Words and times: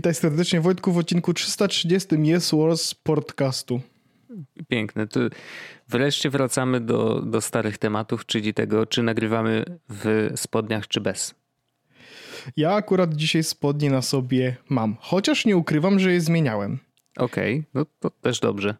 Witaj 0.00 0.14
serdecznie 0.14 0.60
Wojtku 0.60 0.92
w 0.92 0.98
odcinku 0.98 1.34
330 1.34 2.08
Yes 2.14 2.50
Wars 2.54 2.94
podcastu. 2.94 3.80
Piękne. 4.68 5.06
Tu 5.06 5.20
wreszcie 5.88 6.30
wracamy 6.30 6.80
do, 6.80 7.22
do 7.22 7.40
starych 7.40 7.78
tematów, 7.78 8.26
czyli 8.26 8.54
tego, 8.54 8.86
czy 8.86 9.02
nagrywamy 9.02 9.64
w 9.88 10.30
spodniach, 10.36 10.88
czy 10.88 11.00
bez. 11.00 11.34
Ja 12.56 12.74
akurat 12.74 13.14
dzisiaj 13.14 13.42
spodnie 13.42 13.90
na 13.90 14.02
sobie 14.02 14.56
mam, 14.68 14.96
chociaż 15.00 15.44
nie 15.46 15.56
ukrywam, 15.56 15.98
że 15.98 16.12
je 16.12 16.20
zmieniałem. 16.20 16.78
Okej, 17.16 17.58
okay, 17.58 17.70
no 17.74 17.86
to 18.00 18.10
też 18.10 18.40
dobrze. 18.40 18.74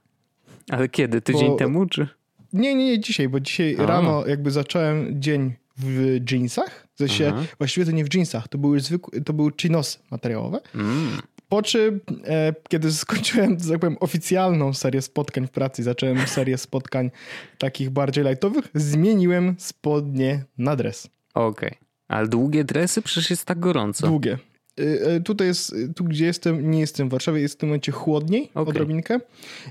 Ale 0.71 0.89
kiedy? 0.89 1.21
Tydzień 1.21 1.49
bo... 1.49 1.57
temu, 1.57 1.87
czy? 1.87 2.09
Nie, 2.53 2.75
nie, 2.75 2.85
nie 2.85 3.01
dzisiaj, 3.01 3.29
bo 3.29 3.41
dzisiaj 3.41 3.77
A. 3.79 3.87
rano 3.87 4.27
jakby 4.27 4.51
zacząłem 4.51 5.21
dzień 5.21 5.55
w 5.81 6.21
jeansach. 6.31 6.87
W 6.95 6.99
sensie, 6.99 7.33
Aha. 7.35 7.45
właściwie 7.59 7.87
to 7.87 7.93
nie 7.93 8.05
w 8.05 8.15
jeansach, 8.15 8.49
to 8.49 8.59
były 8.59 8.81
zwykłe, 8.81 9.21
to 9.21 9.33
były 9.33 9.51
chinosy 9.61 9.99
materiałowe. 10.11 10.61
Mm. 10.75 11.19
Po 11.49 11.63
czym, 11.63 12.01
e, 12.25 12.55
kiedy 12.69 12.93
skończyłem, 13.05 13.57
tak 13.57 13.79
powiem, 13.79 13.97
oficjalną 14.01 14.75
serię 14.75 15.03
spotkań 15.03 15.47
w 15.47 15.51
pracy, 15.51 15.83
zacząłem 15.83 16.19
serię 16.27 16.59
spotkań 16.59 17.11
takich 17.59 17.91
bardziej 17.91 18.25
lightowych, 18.25 18.69
zmieniłem 18.75 19.55
spodnie 19.59 20.45
na 20.59 20.77
dres. 20.77 21.09
Okej. 21.35 21.71
Okay. 21.71 21.79
Ale 22.09 22.29
długie 22.29 22.65
dresy? 22.65 23.03
Przecież 23.03 23.31
jest 23.31 23.45
tak 23.45 23.59
gorąco. 23.59 24.07
Długie. 24.07 24.39
E, 24.81 25.07
e, 25.07 25.21
tutaj 25.21 25.47
jest, 25.47 25.75
tu 25.97 26.05
gdzie 26.05 26.25
jestem, 26.27 26.71
nie 26.71 26.81
jestem 26.81 27.09
w 27.09 27.13
Warszawie, 27.13 27.41
jest 27.41 27.55
w 27.55 27.59
tym 27.59 27.69
momencie 27.69 27.93
chłodniej 27.93 28.51
okay. 28.51 28.63
odrobinkę 28.63 29.21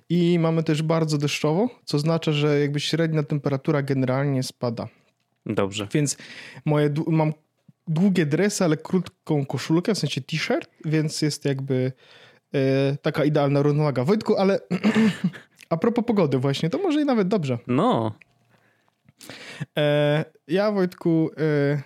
i 0.09 0.39
mamy 0.39 0.63
też 0.63 0.81
bardzo 0.81 1.17
deszczowo, 1.17 1.69
co 1.85 1.97
oznacza, 1.97 2.31
że 2.31 2.59
jakby 2.59 2.79
średnia 2.79 3.23
temperatura 3.23 3.81
generalnie 3.81 4.43
spada. 4.43 4.87
Dobrze. 5.45 5.87
Więc 5.93 6.17
moje, 6.65 6.93
mam 7.07 7.33
długie 7.87 8.25
dresy, 8.25 8.63
ale 8.63 8.77
krótką 8.77 9.45
koszulkę, 9.45 9.95
w 9.95 9.99
sensie 9.99 10.21
t-shirt, 10.21 10.69
więc 10.85 11.21
jest 11.21 11.45
jakby 11.45 11.91
e, 12.53 12.97
taka 13.01 13.23
idealna 13.25 13.61
równowaga. 13.61 14.03
Wojtku, 14.03 14.37
ale 14.37 14.59
a 15.69 15.77
propos 15.77 16.05
pogody 16.05 16.37
właśnie, 16.37 16.69
to 16.69 16.77
może 16.77 17.01
i 17.01 17.05
nawet 17.05 17.27
dobrze. 17.27 17.57
No. 17.67 18.15
E, 19.77 20.25
ja 20.47 20.71
Wojtku 20.71 21.29
e, 21.37 21.81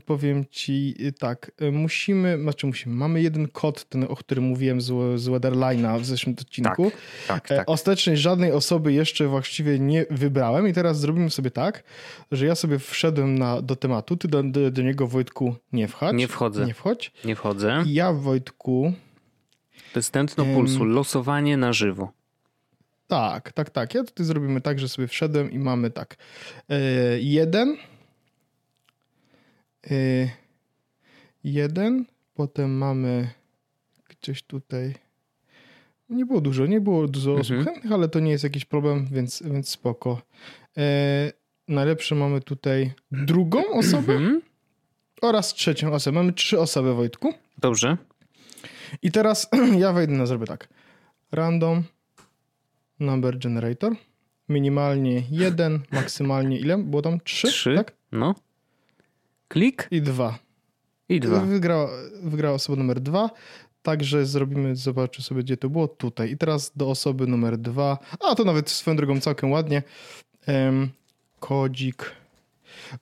powiem 0.00 0.44
ci 0.50 0.94
y, 1.00 1.12
tak, 1.12 1.52
y, 1.62 1.72
musimy, 1.72 2.38
znaczy 2.42 2.66
musimy, 2.66 2.94
mamy 2.94 3.22
jeden 3.22 3.48
kod, 3.48 3.84
ten, 3.84 4.04
o 4.04 4.16
którym 4.16 4.44
mówiłem 4.44 4.80
z, 4.80 5.20
z 5.20 5.28
Weatherline'a 5.28 6.00
w 6.00 6.04
zeszłym 6.04 6.36
odcinku. 6.40 6.92
Tak, 7.28 7.48
tak, 7.48 7.58
tak. 7.58 7.70
Ostatecznie 7.70 8.16
żadnej 8.16 8.52
osoby 8.52 8.92
jeszcze 8.92 9.26
właściwie 9.26 9.78
nie 9.78 10.06
wybrałem 10.10 10.68
i 10.68 10.72
teraz 10.72 11.00
zrobimy 11.00 11.30
sobie 11.30 11.50
tak, 11.50 11.82
że 12.32 12.46
ja 12.46 12.54
sobie 12.54 12.78
wszedłem 12.78 13.38
na, 13.38 13.62
do 13.62 13.76
tematu, 13.76 14.16
ty 14.16 14.28
do, 14.28 14.42
do, 14.42 14.70
do 14.70 14.82
niego 14.82 15.06
Wojtku 15.06 15.54
nie 15.72 15.88
wchodź. 15.88 16.14
Nie 16.16 16.28
wchodzę. 16.28 16.66
Nie 16.66 16.74
wchodź. 16.74 17.12
Nie 17.24 17.36
wchodzę. 17.36 17.84
I 17.86 17.94
ja 17.94 18.12
Wojtku... 18.12 18.92
To 19.92 20.00
tętno 20.10 20.44
pulsu, 20.44 20.84
losowanie 20.84 21.56
na 21.56 21.72
żywo. 21.72 22.12
Tak, 23.08 23.52
tak, 23.52 23.70
tak. 23.70 23.94
Ja 23.94 24.04
tutaj 24.04 24.26
zrobimy 24.26 24.60
tak, 24.60 24.78
że 24.78 24.88
sobie 24.88 25.08
wszedłem 25.08 25.50
i 25.50 25.58
mamy 25.58 25.90
tak. 25.90 26.16
Yy, 26.68 26.76
jeden 27.20 27.76
jeden, 31.44 32.04
potem 32.34 32.78
mamy 32.78 33.30
gdzieś 34.08 34.42
tutaj. 34.42 34.94
Nie 36.08 36.26
było 36.26 36.40
dużo, 36.40 36.66
nie 36.66 36.80
było 36.80 37.08
dużo 37.08 37.34
osób 37.34 37.56
mhm. 37.56 37.64
chętnych, 37.64 37.92
ale 37.92 38.08
to 38.08 38.20
nie 38.20 38.30
jest 38.30 38.44
jakiś 38.44 38.64
problem, 38.64 39.06
więc, 39.10 39.42
więc 39.42 39.68
spoko. 39.68 40.22
E, 40.76 41.32
najlepsze 41.68 42.14
mamy 42.14 42.40
tutaj 42.40 42.92
drugą 43.10 43.68
osobę 43.72 44.12
mhm. 44.12 44.42
oraz 45.22 45.54
trzecią 45.54 45.92
osobę. 45.92 46.14
Mamy 46.14 46.32
trzy 46.32 46.60
osoby, 46.60 46.94
Wojtku. 46.94 47.34
Dobrze. 47.58 47.96
I 49.02 49.12
teraz 49.12 49.48
ja 49.78 49.92
wejdę 49.92 50.12
na 50.12 50.26
zrobię 50.26 50.46
tak. 50.46 50.68
Random 51.32 51.82
number 53.00 53.38
generator. 53.38 53.92
Minimalnie 54.48 55.22
jeden, 55.30 55.80
maksymalnie 55.92 56.58
ile? 56.58 56.78
Było 56.78 57.02
tam 57.02 57.20
trzy? 57.20 57.48
Trzy, 57.48 57.74
tak? 57.76 57.92
No. 58.12 58.34
Klik? 59.52 59.88
I 59.90 60.02
dwa. 60.02 60.38
I 61.08 61.20
dwa. 61.20 61.40
Wygrała, 61.40 61.90
wygrała 62.22 62.54
osoba 62.54 62.78
numer 62.78 63.00
dwa. 63.00 63.30
Także 63.82 64.26
zrobimy, 64.26 64.76
zobaczę 64.76 65.22
sobie, 65.22 65.42
gdzie 65.42 65.56
to 65.56 65.68
było. 65.68 65.88
Tutaj. 65.88 66.30
I 66.30 66.36
teraz 66.36 66.72
do 66.76 66.90
osoby 66.90 67.26
numer 67.26 67.58
dwa. 67.58 67.98
A 68.20 68.34
to 68.34 68.44
nawet 68.44 68.70
swoją 68.70 68.96
drogą 68.96 69.20
całkiem 69.20 69.50
ładnie. 69.50 69.82
Um, 70.48 70.90
kodzik. 71.40 72.12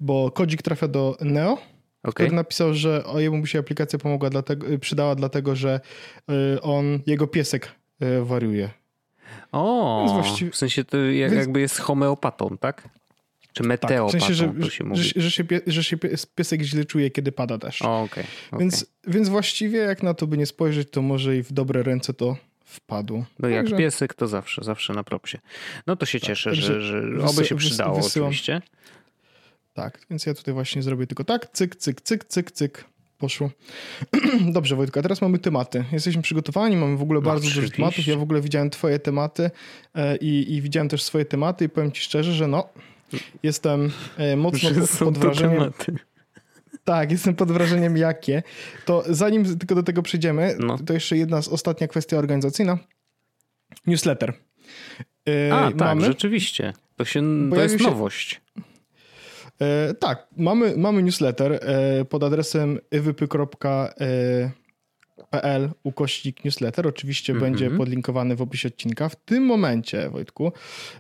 Bo 0.01 0.31
kodzik 0.31 0.63
trafia 0.63 0.89
do 0.89 1.17
Neo. 1.21 1.53
Okay. 1.53 2.13
Który 2.13 2.33
napisał, 2.33 2.75
że 2.75 3.05
o 3.05 3.21
jemu 3.21 3.41
by 3.41 3.47
się 3.47 3.59
aplikacja 3.59 3.99
pomogła, 3.99 4.31
dlatego, 4.31 4.67
przydała, 4.79 5.15
dlatego 5.15 5.57
że 5.57 5.81
y, 6.57 6.61
on, 6.61 7.01
jego 7.07 7.27
piesek 7.27 7.73
y, 8.03 8.25
wariuje. 8.25 8.71
O, 9.53 10.07
właściwie... 10.13 10.51
w 10.51 10.57
sensie 10.57 10.85
to 10.85 10.97
jakby 10.97 11.61
jest 11.61 11.79
homeopatą, 11.79 12.59
tak? 12.59 12.89
Czy 13.53 13.63
meteopatą, 13.63 14.11
tak, 14.11 14.21
w 14.21 14.25
sensie, 14.25 14.35
że, 14.35 14.55
to 14.61 14.71
się 14.71 14.85
mówi. 14.85 15.03
Że, 15.03 15.11
że, 15.17 15.31
się, 15.31 15.45
że 15.67 15.85
się 15.85 15.97
piesek 16.35 16.63
źle 16.63 16.85
czuje, 16.85 17.11
kiedy 17.11 17.33
pada 17.33 17.59
deszcz. 17.59 17.83
O, 17.83 18.03
okay, 18.03 18.25
okay. 18.51 18.61
Więc, 18.61 18.87
więc 19.07 19.29
właściwie 19.29 19.79
jak 19.79 20.03
na 20.03 20.15
to 20.15 20.27
by 20.27 20.39
nie 20.39 20.47
spojrzeć, 20.47 20.91
to 20.91 21.03
może 21.03 21.37
i 21.37 21.43
w 21.43 21.53
dobre 21.53 21.83
ręce 21.83 22.15
to 22.15 22.37
wpadło. 22.65 23.25
No 23.39 23.49
jak 23.49 23.65
Także... 23.65 23.77
piesek, 23.77 24.15
to 24.15 24.27
zawsze, 24.27 24.65
zawsze 24.65 24.93
na 24.93 25.05
propsie. 25.05 25.39
No 25.87 25.97
to 25.97 26.07
się 26.07 26.21
tak, 26.21 26.27
cieszę, 26.27 26.55
że, 26.55 26.83
że 26.83 27.25
oby 27.25 27.45
się 27.45 27.57
przydało 27.57 28.03
wysyłam. 28.03 28.29
oczywiście. 28.29 28.63
Tak, 29.75 30.01
więc 30.11 30.27
ja 30.27 30.35
tutaj 30.35 30.55
właśnie 30.55 30.83
zrobię 30.83 31.07
tylko 31.07 31.25
tak, 31.25 31.53
cyk, 31.53 31.77
cyk, 31.77 32.01
cyk, 32.01 32.25
cyk, 32.25 32.51
cyk. 32.51 32.85
Poszło. 33.19 33.51
Dobrze, 34.53 34.77
Wojtku, 34.77 34.99
a 34.99 35.03
teraz 35.03 35.23
mamy 35.23 35.39
tematy. 35.39 35.85
Jesteśmy 35.93 36.23
przygotowani, 36.23 36.77
mamy 36.77 36.97
w 36.97 37.03
ogóle 37.03 37.21
bardzo 37.21 37.45
dużo 37.45 37.71
tematów. 37.71 38.07
Ja 38.07 38.17
w 38.17 38.23
ogóle 38.23 38.41
widziałem 38.41 38.71
twoje 38.71 38.99
tematy 38.99 39.51
e, 39.95 40.17
i, 40.17 40.55
i 40.55 40.63
widziałem 40.63 40.89
też 40.89 41.03
swoje 41.03 41.25
tematy 41.25 41.65
i 41.65 41.69
powiem 41.69 41.93
ci 41.93 42.03
szczerze, 42.03 42.33
że 42.33 42.47
no, 42.47 42.69
Jestem 43.43 43.91
e, 44.17 44.37
mocno 44.37 44.71
pod, 44.71 44.99
pod 44.99 45.19
wrażeniem. 45.19 45.73
Tak, 46.85 47.11
jestem 47.11 47.35
pod 47.35 47.53
wrażeniem 47.53 47.97
jakie. 47.97 48.43
To 48.85 49.05
zanim 49.09 49.59
tylko 49.59 49.75
do 49.75 49.83
tego 49.83 50.03
przejdziemy, 50.03 50.57
no. 50.59 50.79
to 50.79 50.93
jeszcze 50.93 51.17
jedna 51.17 51.43
z 51.43 51.49
ostatnia 51.49 51.89
kwestia 51.89 52.17
organizacyjna. 52.17 52.79
Newsletter. 53.87 54.33
Yy, 55.27 55.55
A, 55.55 55.67
tak, 55.67 55.77
mamy, 55.77 56.07
rzeczywiście. 56.07 56.73
To, 56.97 57.05
się, 57.05 57.51
to 57.51 57.63
jest 57.63 57.79
się, 57.79 57.85
nowość. 57.85 58.41
Yy, 59.61 59.95
tak, 59.95 60.27
mamy, 60.37 60.77
mamy 60.77 61.03
newsletter 61.03 61.53
yy, 61.99 62.05
pod 62.05 62.23
adresem 62.23 62.79
ewypy.pl 62.91 64.51
pl 65.31 65.71
ukośnik 65.83 66.45
newsletter. 66.45 66.87
Oczywiście 66.87 67.33
mm 67.33 67.41
-hmm. 67.41 67.45
będzie 67.45 67.71
podlinkowany 67.71 68.37
w 68.37 68.43
opisie 68.43 68.69
odcinka. 68.69 69.09
W 69.09 69.17
tym 69.17 69.47
momencie, 69.47 70.11
Wojtku, 70.11 70.53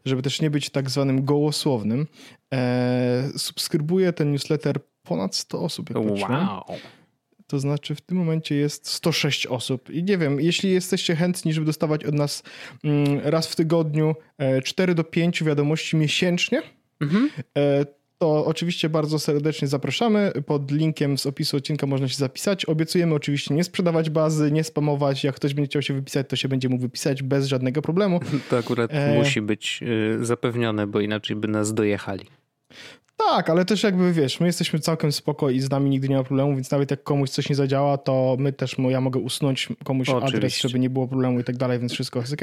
żeby 0.04 0.22
też 0.22 0.40
nie 0.40 0.50
być 0.50 0.70
tak 0.70 0.90
zwanym 0.90 1.24
gołosłownym, 1.24 2.06
e, 2.52 3.28
subskrybuje 3.36 4.12
ten 4.12 4.32
newsletter 4.32 4.80
ponad 5.02 5.36
100 5.36 5.60
osób. 5.60 5.90
Jak 5.90 5.98
wow. 6.30 6.64
To 7.46 7.58
znaczy 7.58 7.94
w 7.94 8.00
tym 8.00 8.18
momencie 8.18 8.54
jest 8.54 8.88
106 8.88 9.46
osób. 9.46 9.90
I 9.90 10.02
nie 10.02 10.18
wiem, 10.18 10.40
jeśli 10.40 10.70
jesteście 10.70 11.16
chętni, 11.16 11.52
żeby 11.52 11.66
dostawać 11.66 12.04
od 12.04 12.14
nas 12.14 12.42
mm, 12.84 13.20
raz 13.24 13.46
w 13.46 13.56
tygodniu 13.56 14.14
4 14.64 14.92
e, 14.92 14.94
do 14.94 15.04
5 15.04 15.44
wiadomości 15.44 15.96
miesięcznie, 15.96 16.62
mm 17.00 17.14
-hmm 17.14 17.84
to 18.20 18.46
oczywiście 18.46 18.88
bardzo 18.88 19.18
serdecznie 19.18 19.68
zapraszamy. 19.68 20.32
Pod 20.46 20.70
linkiem 20.70 21.18
z 21.18 21.26
opisu 21.26 21.56
odcinka 21.56 21.86
można 21.86 22.08
się 22.08 22.16
zapisać. 22.16 22.64
Obiecujemy 22.64 23.14
oczywiście 23.14 23.54
nie 23.54 23.64
sprzedawać 23.64 24.10
bazy, 24.10 24.52
nie 24.52 24.64
spamować. 24.64 25.24
Jak 25.24 25.34
ktoś 25.34 25.54
będzie 25.54 25.68
chciał 25.68 25.82
się 25.82 25.94
wypisać, 25.94 26.28
to 26.28 26.36
się 26.36 26.48
będzie 26.48 26.68
mógł 26.68 26.82
wypisać 26.82 27.22
bez 27.22 27.46
żadnego 27.46 27.82
problemu. 27.82 28.20
To 28.50 28.58
akurat 28.58 28.90
e... 28.94 29.18
musi 29.18 29.42
być 29.42 29.80
y, 29.82 30.24
zapewnione, 30.24 30.86
bo 30.86 31.00
inaczej 31.00 31.36
by 31.36 31.48
nas 31.48 31.74
dojechali. 31.74 32.26
Tak, 33.28 33.50
ale 33.50 33.64
też 33.64 33.82
jakby 33.82 34.12
wiesz, 34.12 34.40
my 34.40 34.46
jesteśmy 34.46 34.78
całkiem 34.78 35.12
spoko 35.12 35.50
i 35.50 35.60
z 35.60 35.70
nami 35.70 35.90
nigdy 35.90 36.08
nie 36.08 36.16
ma 36.16 36.24
problemu, 36.24 36.54
więc 36.54 36.70
nawet 36.70 36.90
jak 36.90 37.02
komuś 37.02 37.30
coś 37.30 37.48
nie 37.48 37.54
zadziała, 37.56 37.98
to 37.98 38.36
my 38.38 38.52
też, 38.52 38.76
ja 38.88 39.00
mogę 39.00 39.20
usunąć 39.20 39.68
komuś 39.84 40.08
Oczywiście. 40.08 40.36
adres, 40.36 40.60
żeby 40.60 40.78
nie 40.78 40.90
było 40.90 41.08
problemu 41.08 41.40
i 41.40 41.44
tak 41.44 41.56
dalej, 41.56 41.78
więc 41.78 41.92
wszystko 41.92 42.20
jest 42.20 42.32
ok. 42.32 42.40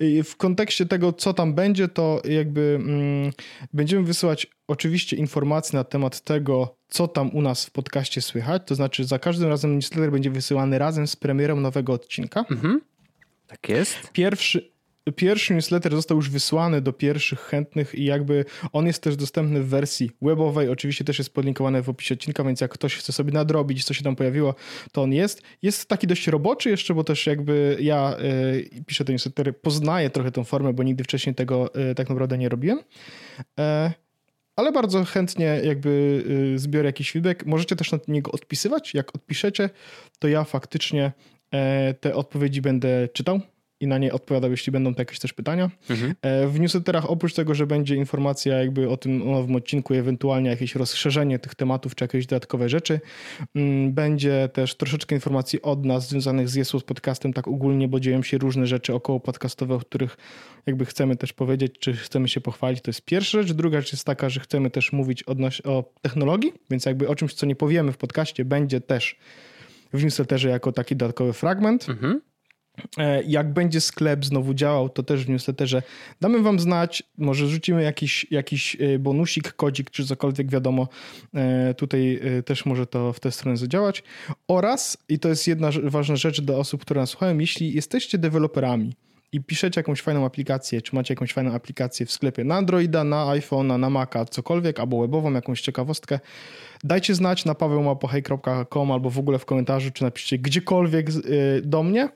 I 0.00 0.22
w 0.22 0.36
kontekście 0.36 0.86
tego, 0.86 1.12
co 1.12 1.34
tam 1.34 1.54
będzie, 1.54 1.88
to 1.88 2.22
jakby 2.24 2.78
mm, 2.80 3.32
będziemy 3.72 4.02
wysyłać 4.02 4.46
oczywiście 4.68 5.16
informacje 5.16 5.76
na 5.76 5.84
temat 5.84 6.20
tego, 6.20 6.76
co 6.88 7.08
tam 7.08 7.30
u 7.34 7.42
nas 7.42 7.66
w 7.66 7.70
podcaście 7.70 8.22
słychać, 8.22 8.62
to 8.66 8.74
znaczy 8.74 9.04
za 9.04 9.18
każdym 9.18 9.48
razem 9.48 9.74
newsletter 9.74 10.12
będzie 10.12 10.30
wysyłany 10.30 10.78
razem 10.78 11.06
z 11.06 11.16
premierą 11.16 11.60
nowego 11.60 11.92
odcinka. 11.92 12.44
Mhm. 12.50 12.80
Tak 13.46 13.68
jest. 13.68 14.10
Pierwszy, 14.12 14.70
Pierwszy 15.16 15.54
newsletter 15.54 15.94
został 15.94 16.16
już 16.16 16.30
wysłany 16.30 16.80
do 16.80 16.92
pierwszych 16.92 17.40
chętnych 17.40 17.94
i 17.94 18.04
jakby 18.04 18.44
on 18.72 18.86
jest 18.86 19.02
też 19.02 19.16
dostępny 19.16 19.62
w 19.62 19.68
wersji 19.68 20.10
webowej. 20.22 20.68
Oczywiście 20.68 21.04
też 21.04 21.18
jest 21.18 21.34
podlinkowany 21.34 21.82
w 21.82 21.88
opisie 21.88 22.14
odcinka, 22.14 22.44
więc 22.44 22.60
jak 22.60 22.70
ktoś 22.70 22.96
chce 22.96 23.12
sobie 23.12 23.32
nadrobić, 23.32 23.84
co 23.84 23.94
się 23.94 24.04
tam 24.04 24.16
pojawiło, 24.16 24.54
to 24.92 25.02
on 25.02 25.12
jest. 25.12 25.42
Jest 25.62 25.88
taki 25.88 26.06
dość 26.06 26.26
roboczy 26.26 26.70
jeszcze, 26.70 26.94
bo 26.94 27.04
też 27.04 27.26
jakby 27.26 27.76
ja 27.80 28.16
y, 28.18 28.84
piszę 28.86 29.04
te 29.04 29.12
newslettery, 29.12 29.52
poznaję 29.52 30.10
trochę 30.10 30.32
tą 30.32 30.44
formę, 30.44 30.72
bo 30.72 30.82
nigdy 30.82 31.04
wcześniej 31.04 31.34
tego 31.34 31.70
y, 31.90 31.94
tak 31.94 32.08
naprawdę 32.08 32.38
nie 32.38 32.48
robiłem. 32.48 32.78
E, 33.58 33.92
ale 34.56 34.72
bardzo 34.72 35.04
chętnie 35.04 35.60
jakby 35.64 36.24
y, 36.54 36.58
zbiorę 36.58 36.88
jakiś 36.88 37.12
feedback. 37.12 37.46
Możecie 37.46 37.76
też 37.76 37.92
na 37.92 37.98
niego 38.08 38.32
odpisywać. 38.32 38.94
Jak 38.94 39.14
odpiszecie, 39.14 39.70
to 40.18 40.28
ja 40.28 40.44
faktycznie 40.44 41.12
te 42.00 42.14
odpowiedzi 42.14 42.62
będę 42.62 43.08
czytał 43.12 43.40
i 43.80 43.86
na 43.86 43.98
nie 43.98 44.12
odpowiadał, 44.12 44.50
jeśli 44.50 44.72
będą 44.72 44.94
to 44.94 45.00
jakieś 45.00 45.18
też 45.18 45.32
pytania. 45.32 45.70
Mhm. 45.90 46.14
E, 46.22 46.46
w 46.48 46.60
newsletterach 46.60 47.10
oprócz 47.10 47.34
tego, 47.34 47.54
że 47.54 47.66
będzie 47.66 47.96
informacja 47.96 48.58
jakby 48.58 48.88
o 48.88 48.96
tym 48.96 49.18
nowym 49.30 49.56
odcinku, 49.56 49.94
ewentualnie 49.94 50.50
jakieś 50.50 50.74
rozszerzenie 50.74 51.38
tych 51.38 51.54
tematów, 51.54 51.94
czy 51.94 52.04
jakieś 52.04 52.26
dodatkowe 52.26 52.68
rzeczy, 52.68 53.00
mm, 53.54 53.92
będzie 53.92 54.48
też 54.52 54.74
troszeczkę 54.74 55.14
informacji 55.14 55.62
od 55.62 55.84
nas 55.84 56.08
związanych 56.08 56.48
z 56.48 56.54
Jesus 56.54 56.82
podcastem, 56.82 57.32
tak 57.32 57.48
ogólnie, 57.48 57.88
bo 57.88 58.00
dzieją 58.00 58.22
się 58.22 58.38
różne 58.38 58.66
rzeczy 58.66 58.94
około 58.94 59.20
podcastowe, 59.20 59.74
o 59.74 59.78
których 59.78 60.16
jakby 60.66 60.84
chcemy 60.84 61.16
też 61.16 61.32
powiedzieć, 61.32 61.74
czy 61.78 61.92
chcemy 61.92 62.28
się 62.28 62.40
pochwalić. 62.40 62.80
To 62.82 62.88
jest 62.88 63.02
pierwsza 63.04 63.42
rzecz. 63.42 63.52
Druga 63.52 63.80
rzecz 63.80 63.92
jest 63.92 64.04
taka, 64.04 64.28
że 64.28 64.40
chcemy 64.40 64.70
też 64.70 64.92
mówić 64.92 65.22
odnoś- 65.24 65.66
o 65.66 65.84
technologii, 66.02 66.52
więc 66.70 66.86
jakby 66.86 67.08
o 67.08 67.14
czymś, 67.14 67.34
co 67.34 67.46
nie 67.46 67.56
powiemy 67.56 67.92
w 67.92 67.96
podcaście, 67.96 68.44
będzie 68.44 68.80
też 68.80 69.16
w 69.92 70.04
newsletterze 70.04 70.48
jako 70.48 70.72
taki 70.72 70.96
dodatkowy 70.96 71.32
fragment. 71.32 71.88
Mhm. 71.88 72.20
E, 72.98 73.22
jak 73.22 73.52
będzie 73.52 73.80
sklep 73.80 74.24
znowu 74.24 74.54
działał, 74.54 74.88
to 74.88 75.02
też 75.02 75.24
w 75.24 75.28
newsletterze 75.28 75.82
damy 76.20 76.42
wam 76.42 76.60
znać, 76.60 77.02
może 77.18 77.46
rzucimy 77.46 77.82
jakiś, 77.82 78.26
jakiś 78.30 78.76
e, 78.80 78.98
bonusik, 78.98 79.52
kodzik 79.52 79.90
czy 79.90 80.06
cokolwiek, 80.06 80.50
wiadomo, 80.50 80.88
e, 81.34 81.74
tutaj 81.74 82.20
też 82.44 82.66
może 82.66 82.86
to 82.86 83.12
w 83.12 83.20
tę 83.20 83.32
stronę 83.32 83.56
zadziałać. 83.56 84.02
Oraz, 84.48 84.98
i 85.08 85.18
to 85.18 85.28
jest 85.28 85.48
jedna 85.48 85.70
ważna 85.82 86.16
rzecz 86.16 86.40
do 86.40 86.58
osób, 86.58 86.80
które 86.80 87.00
nas 87.00 87.10
słuchają, 87.10 87.38
jeśli 87.38 87.74
jesteście 87.74 88.18
deweloperami, 88.18 88.94
i 89.32 89.40
piszecie 89.40 89.80
jakąś 89.80 90.02
fajną 90.02 90.24
aplikację, 90.24 90.82
czy 90.82 90.94
macie 90.94 91.14
jakąś 91.14 91.32
fajną 91.32 91.52
aplikację 91.52 92.06
w 92.06 92.12
sklepie 92.12 92.44
na 92.44 92.54
Androida, 92.54 93.04
na 93.04 93.26
iPhone'a, 93.26 93.78
na 93.78 93.90
Maca, 93.90 94.24
cokolwiek, 94.24 94.80
albo 94.80 95.00
webową, 95.00 95.32
jakąś 95.32 95.60
ciekawostkę, 95.60 96.20
dajcie 96.84 97.14
znać 97.14 97.44
na 97.44 97.54
pawełmapohej.com 97.54 98.92
albo 98.92 99.10
w 99.10 99.18
ogóle 99.18 99.38
w 99.38 99.44
komentarzu, 99.44 99.90
czy 99.90 100.04
napiszcie 100.04 100.38
gdziekolwiek 100.38 101.08
y, 101.10 101.62
do 101.64 101.82
mnie. 101.82 102.08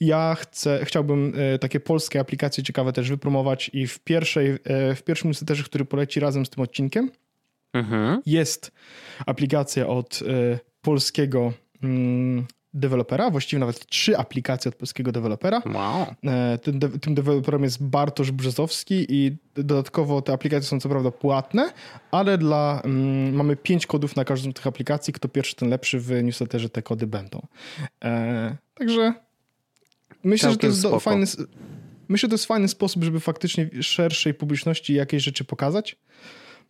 Ja 0.00 0.34
chcę, 0.34 0.80
chciałbym 0.84 1.34
y, 1.54 1.58
takie 1.58 1.80
polskie 1.80 2.20
aplikacje 2.20 2.64
ciekawe 2.64 2.92
też 2.92 3.08
wypromować 3.08 3.70
i 3.72 3.86
w, 3.86 3.98
pierwszej, 3.98 4.50
y, 4.50 4.58
w 4.94 5.02
pierwszym 5.04 5.30
newsletterze, 5.30 5.64
który 5.64 5.84
poleci 5.84 6.20
razem 6.20 6.46
z 6.46 6.50
tym 6.50 6.62
odcinkiem, 6.62 7.10
mhm. 7.72 8.22
jest 8.26 8.72
aplikacja 9.26 9.86
od 9.86 10.20
polskiego 10.80 11.52
mm, 11.82 12.46
dewelopera, 12.74 13.30
właściwie 13.30 13.60
nawet 13.60 13.86
trzy 13.86 14.18
aplikacje 14.18 14.68
od 14.68 14.74
polskiego 14.74 15.12
dewelopera. 15.12 15.62
Wow. 15.74 16.06
E, 16.24 16.58
tym, 16.58 16.78
de 16.78 16.88
tym 16.88 17.14
deweloperem 17.14 17.62
jest 17.62 17.84
Bartosz 17.84 18.30
Brzezowski 18.30 19.06
i 19.08 19.36
dodatkowo 19.54 20.22
te 20.22 20.32
aplikacje 20.32 20.68
są 20.68 20.80
co 20.80 20.88
prawda 20.88 21.10
płatne, 21.10 21.72
ale 22.10 22.38
dla, 22.38 22.82
mm, 22.84 23.34
mamy 23.34 23.56
pięć 23.56 23.86
kodów 23.86 24.16
na 24.16 24.24
każdą 24.24 24.50
z 24.50 24.54
tych 24.54 24.66
aplikacji. 24.66 25.12
Kto 25.12 25.28
pierwszy, 25.28 25.56
ten 25.56 25.68
lepszy. 25.68 26.00
W 26.00 26.22
newsletterze 26.22 26.68
te 26.68 26.82
kody 26.82 27.06
będą. 27.06 27.46
E, 28.04 28.56
także 28.74 29.14
myślę, 30.24 30.48
Całkiem 30.48 30.72
że 30.72 30.82
to 30.82 30.90
jest 30.90 31.04
fajny... 31.04 31.26
Myślę, 32.08 32.26
że 32.26 32.28
to 32.28 32.34
jest 32.34 32.46
fajny 32.46 32.68
sposób, 32.68 33.04
żeby 33.04 33.20
faktycznie 33.20 33.70
szerszej 33.80 34.34
publiczności 34.34 34.94
jakieś 34.94 35.22
rzeczy 35.22 35.44
pokazać. 35.44 35.96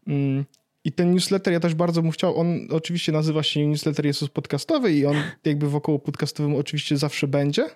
Mm, 0.06 0.44
i 0.88 0.92
ten 0.92 1.14
newsletter 1.14 1.52
ja 1.52 1.60
też 1.60 1.74
bardzo 1.74 2.02
bym 2.02 2.10
chciał, 2.10 2.40
on 2.40 2.68
oczywiście 2.70 3.12
nazywa 3.12 3.42
się 3.42 3.66
newsletter 3.66 4.06
Jesus 4.06 4.28
podcastowy 4.28 4.92
i 4.92 5.06
on 5.06 5.16
jakby 5.44 5.70
wokoło 5.70 5.98
podcastowym 5.98 6.54
oczywiście 6.54 6.96
zawsze 6.96 7.26
będzie. 7.28 7.70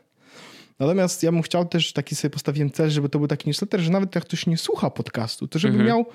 Natomiast 0.78 1.22
ja 1.22 1.32
bym 1.32 1.42
chciał 1.42 1.64
też 1.64 1.92
taki 1.92 2.16
sobie 2.16 2.30
postawiłem 2.30 2.70
cel, 2.70 2.90
żeby 2.90 3.08
to 3.08 3.18
był 3.18 3.28
taki 3.28 3.48
newsletter, 3.48 3.80
że 3.80 3.90
nawet 3.90 4.14
jak 4.14 4.24
ktoś 4.24 4.46
nie 4.46 4.58
słucha 4.58 4.90
podcastu, 4.90 5.48
to 5.48 5.58
żeby 5.58 5.74
mhm. 5.74 5.88
miał 5.88 6.06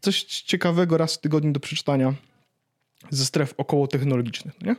coś 0.00 0.24
ciekawego 0.24 0.98
raz 0.98 1.14
w 1.14 1.20
tygodniu 1.20 1.52
do 1.52 1.60
przeczytania 1.60 2.14
ze 3.10 3.24
stref 3.24 3.54
około 3.56 3.86
technologicznych, 3.86 4.60
nie? 4.62 4.76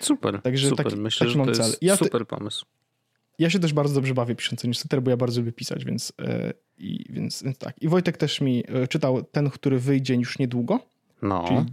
Super, 0.00 0.42
Także 0.42 0.68
super. 0.68 0.86
Taki, 0.86 0.96
Myślę, 0.96 1.26
taki 1.26 1.38
że 1.38 1.44
to 1.44 1.50
jest 1.50 1.60
cel. 1.60 1.72
Ja 1.80 1.96
super 1.96 2.26
pomysł. 2.26 2.66
Ja 3.38 3.50
się 3.50 3.58
też 3.58 3.72
bardzo 3.72 3.94
dobrze 3.94 4.14
bawię 4.14 4.34
pisząc 4.34 4.64
newsletter, 4.64 5.02
bo 5.02 5.10
ja 5.10 5.16
bardzo 5.16 5.40
lubię 5.40 5.52
pisać, 5.52 5.84
więc, 5.84 6.12
yy, 6.18 6.52
i, 6.78 7.04
więc, 7.10 7.42
więc 7.42 7.58
tak. 7.58 7.82
I 7.82 7.88
Wojtek 7.88 8.16
też 8.16 8.40
mi 8.40 8.56
yy, 8.56 8.88
czytał 8.88 9.22
ten, 9.22 9.50
który 9.50 9.78
wyjdzie 9.78 10.14
już 10.14 10.38
niedługo. 10.38 10.80
No. 11.22 11.44
Czyli 11.48 11.64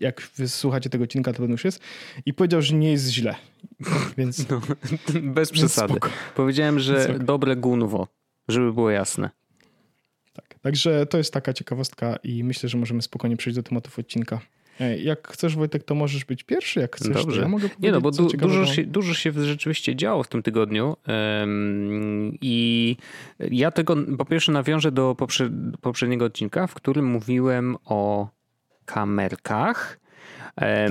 jak 0.00 0.30
wysłuchacie 0.36 0.90
tego 0.90 1.04
odcinka, 1.04 1.32
to 1.32 1.38
pewno 1.38 1.54
już 1.54 1.64
jest. 1.64 1.80
I 2.26 2.34
powiedział, 2.34 2.62
że 2.62 2.74
nie 2.74 2.90
jest 2.90 3.08
źle. 3.08 3.34
Więc. 4.18 4.44
No, 4.50 4.60
bez 5.22 5.50
przesady. 5.50 5.94
Powiedziałem, 6.36 6.78
że 6.78 7.18
dobre 7.18 7.56
gunwo, 7.56 8.08
żeby 8.48 8.72
było 8.72 8.90
jasne. 8.90 9.30
Tak. 10.32 10.58
Także 10.62 11.06
to 11.06 11.18
jest 11.18 11.32
taka 11.32 11.52
ciekawostka 11.52 12.16
i 12.16 12.44
myślę, 12.44 12.68
że 12.68 12.78
możemy 12.78 13.02
spokojnie 13.02 13.36
przejść 13.36 13.56
do 13.56 13.62
tematów 13.62 13.98
odcinka. 13.98 14.40
Jak 15.02 15.28
chcesz, 15.28 15.56
Wojtek, 15.56 15.84
to 15.84 15.94
możesz 15.94 16.24
być 16.24 16.44
pierwszy, 16.44 16.80
jak 16.80 16.96
chcesz. 16.96 17.14
Dobrze. 17.14 17.40
ja 17.40 17.48
mogę 17.48 17.68
Nie 17.80 17.92
no, 17.92 18.00
bo 18.00 18.10
du 18.10 18.28
dużo, 18.28 18.66
się, 18.66 18.84
dużo 18.84 19.14
się 19.14 19.32
rzeczywiście 19.32 19.96
działo 19.96 20.22
w 20.22 20.28
tym 20.28 20.42
tygodniu 20.42 20.96
um, 21.40 22.38
i 22.40 22.96
ja 23.38 23.70
tego 23.70 23.96
po 24.18 24.24
pierwsze 24.24 24.52
nawiążę 24.52 24.92
do 24.92 25.14
poprze 25.14 25.50
poprzedniego 25.80 26.24
odcinka, 26.24 26.66
w 26.66 26.74
którym 26.74 27.06
mówiłem 27.06 27.76
o 27.84 28.28
kamerkach. 28.84 30.00
Tak. 30.54 30.90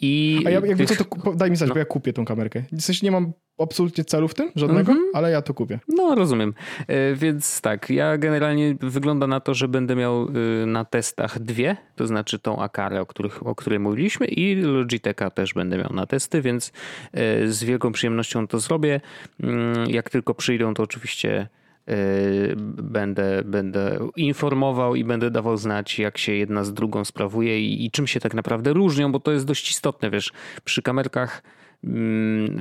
I 0.00 0.42
A 0.46 0.50
ja 0.50 0.60
jakby 0.66 0.86
tych... 0.86 0.98
to, 0.98 1.04
to 1.04 1.34
daj 1.34 1.50
mi 1.50 1.56
znać, 1.56 1.68
no. 1.68 1.74
bo 1.74 1.78
ja 1.78 1.84
kupię 1.84 2.12
tą 2.12 2.24
kamerkę. 2.24 2.62
W 2.72 2.82
sensie 2.82 3.06
nie 3.06 3.10
mam 3.10 3.32
absolutnie 3.58 4.04
celu 4.04 4.28
w 4.28 4.34
tym, 4.34 4.50
żadnego, 4.56 4.92
mm 4.92 5.04
-hmm. 5.04 5.10
ale 5.14 5.30
ja 5.30 5.42
to 5.42 5.54
kupię. 5.54 5.80
No, 5.88 6.14
rozumiem. 6.14 6.54
E, 6.86 7.14
więc 7.14 7.60
tak, 7.60 7.90
ja 7.90 8.18
generalnie 8.18 8.76
wygląda 8.80 9.26
na 9.26 9.40
to, 9.40 9.54
że 9.54 9.68
będę 9.68 9.96
miał 9.96 10.28
y, 10.62 10.66
na 10.66 10.84
testach 10.84 11.38
dwie, 11.38 11.76
to 11.96 12.06
znaczy 12.06 12.38
tą 12.38 12.58
Akarę, 12.62 13.00
o, 13.00 13.06
których, 13.06 13.46
o 13.46 13.54
której 13.54 13.78
mówiliśmy 13.78 14.26
i 14.26 14.54
Logitecha 14.54 15.30
też 15.30 15.54
będę 15.54 15.78
miał 15.78 15.92
na 15.92 16.06
testy, 16.06 16.42
więc 16.42 16.72
e, 17.12 17.48
z 17.48 17.64
wielką 17.64 17.92
przyjemnością 17.92 18.46
to 18.46 18.58
zrobię. 18.58 19.00
Mm, 19.40 19.90
jak 19.90 20.10
tylko 20.10 20.34
przyjdą, 20.34 20.74
to 20.74 20.82
oczywiście 20.82 21.48
będę, 22.82 23.42
będę 23.44 23.98
informował 24.16 24.94
i 24.94 25.04
będę 25.04 25.30
dawał 25.30 25.56
znać, 25.56 25.98
jak 25.98 26.18
się 26.18 26.32
jedna 26.32 26.64
z 26.64 26.72
drugą 26.72 27.04
sprawuje 27.04 27.60
i, 27.60 27.84
i 27.84 27.90
czym 27.90 28.06
się 28.06 28.20
tak 28.20 28.34
naprawdę 28.34 28.72
różnią, 28.72 29.12
bo 29.12 29.20
to 29.20 29.32
jest 29.32 29.46
dość 29.46 29.70
istotne, 29.70 30.10
wiesz, 30.10 30.32
przy 30.64 30.82
kamerkach 30.82 31.42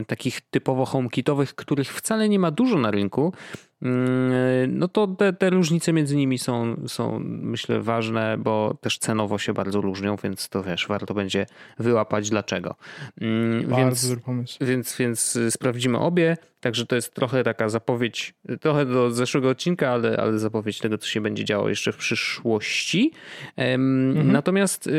takich 0.07 0.41
typowo 0.41 0.85
homekitowych, 0.85 1.55
których 1.55 1.93
wcale 1.93 2.29
nie 2.29 2.39
ma 2.39 2.51
dużo 2.51 2.79
na 2.79 2.91
rynku, 2.91 3.33
mm, 3.81 4.77
no 4.79 4.87
to 4.87 5.07
te, 5.07 5.33
te 5.33 5.49
różnice 5.49 5.93
między 5.93 6.15
nimi 6.15 6.39
są, 6.39 6.75
są 6.87 7.19
myślę 7.23 7.81
ważne, 7.81 8.37
bo 8.37 8.77
też 8.81 8.97
cenowo 8.97 9.37
się 9.37 9.53
bardzo 9.53 9.81
różnią, 9.81 10.15
więc 10.23 10.49
to 10.49 10.63
wiesz, 10.63 10.87
warto 10.87 11.13
będzie 11.13 11.45
wyłapać 11.79 12.29
dlaczego. 12.29 12.75
Mm, 13.21 13.61
bardzo 13.61 13.85
więc, 13.85 14.07
dobry 14.07 14.23
pomysł. 14.23 14.57
Więc, 14.61 14.97
więc 14.97 15.39
sprawdzimy 15.49 15.99
obie, 15.99 16.37
także 16.59 16.85
to 16.85 16.95
jest 16.95 17.13
trochę 17.13 17.43
taka 17.43 17.69
zapowiedź, 17.69 18.33
trochę 18.61 18.85
do 18.85 19.11
zeszłego 19.11 19.49
odcinka, 19.49 19.89
ale, 19.89 20.17
ale 20.17 20.39
zapowiedź 20.39 20.79
tego, 20.79 20.97
co 20.97 21.07
się 21.07 21.21
będzie 21.21 21.45
działo 21.45 21.69
jeszcze 21.69 21.91
w 21.91 21.97
przyszłości. 21.97 23.11
Mhm. 23.57 24.31
Natomiast 24.31 24.89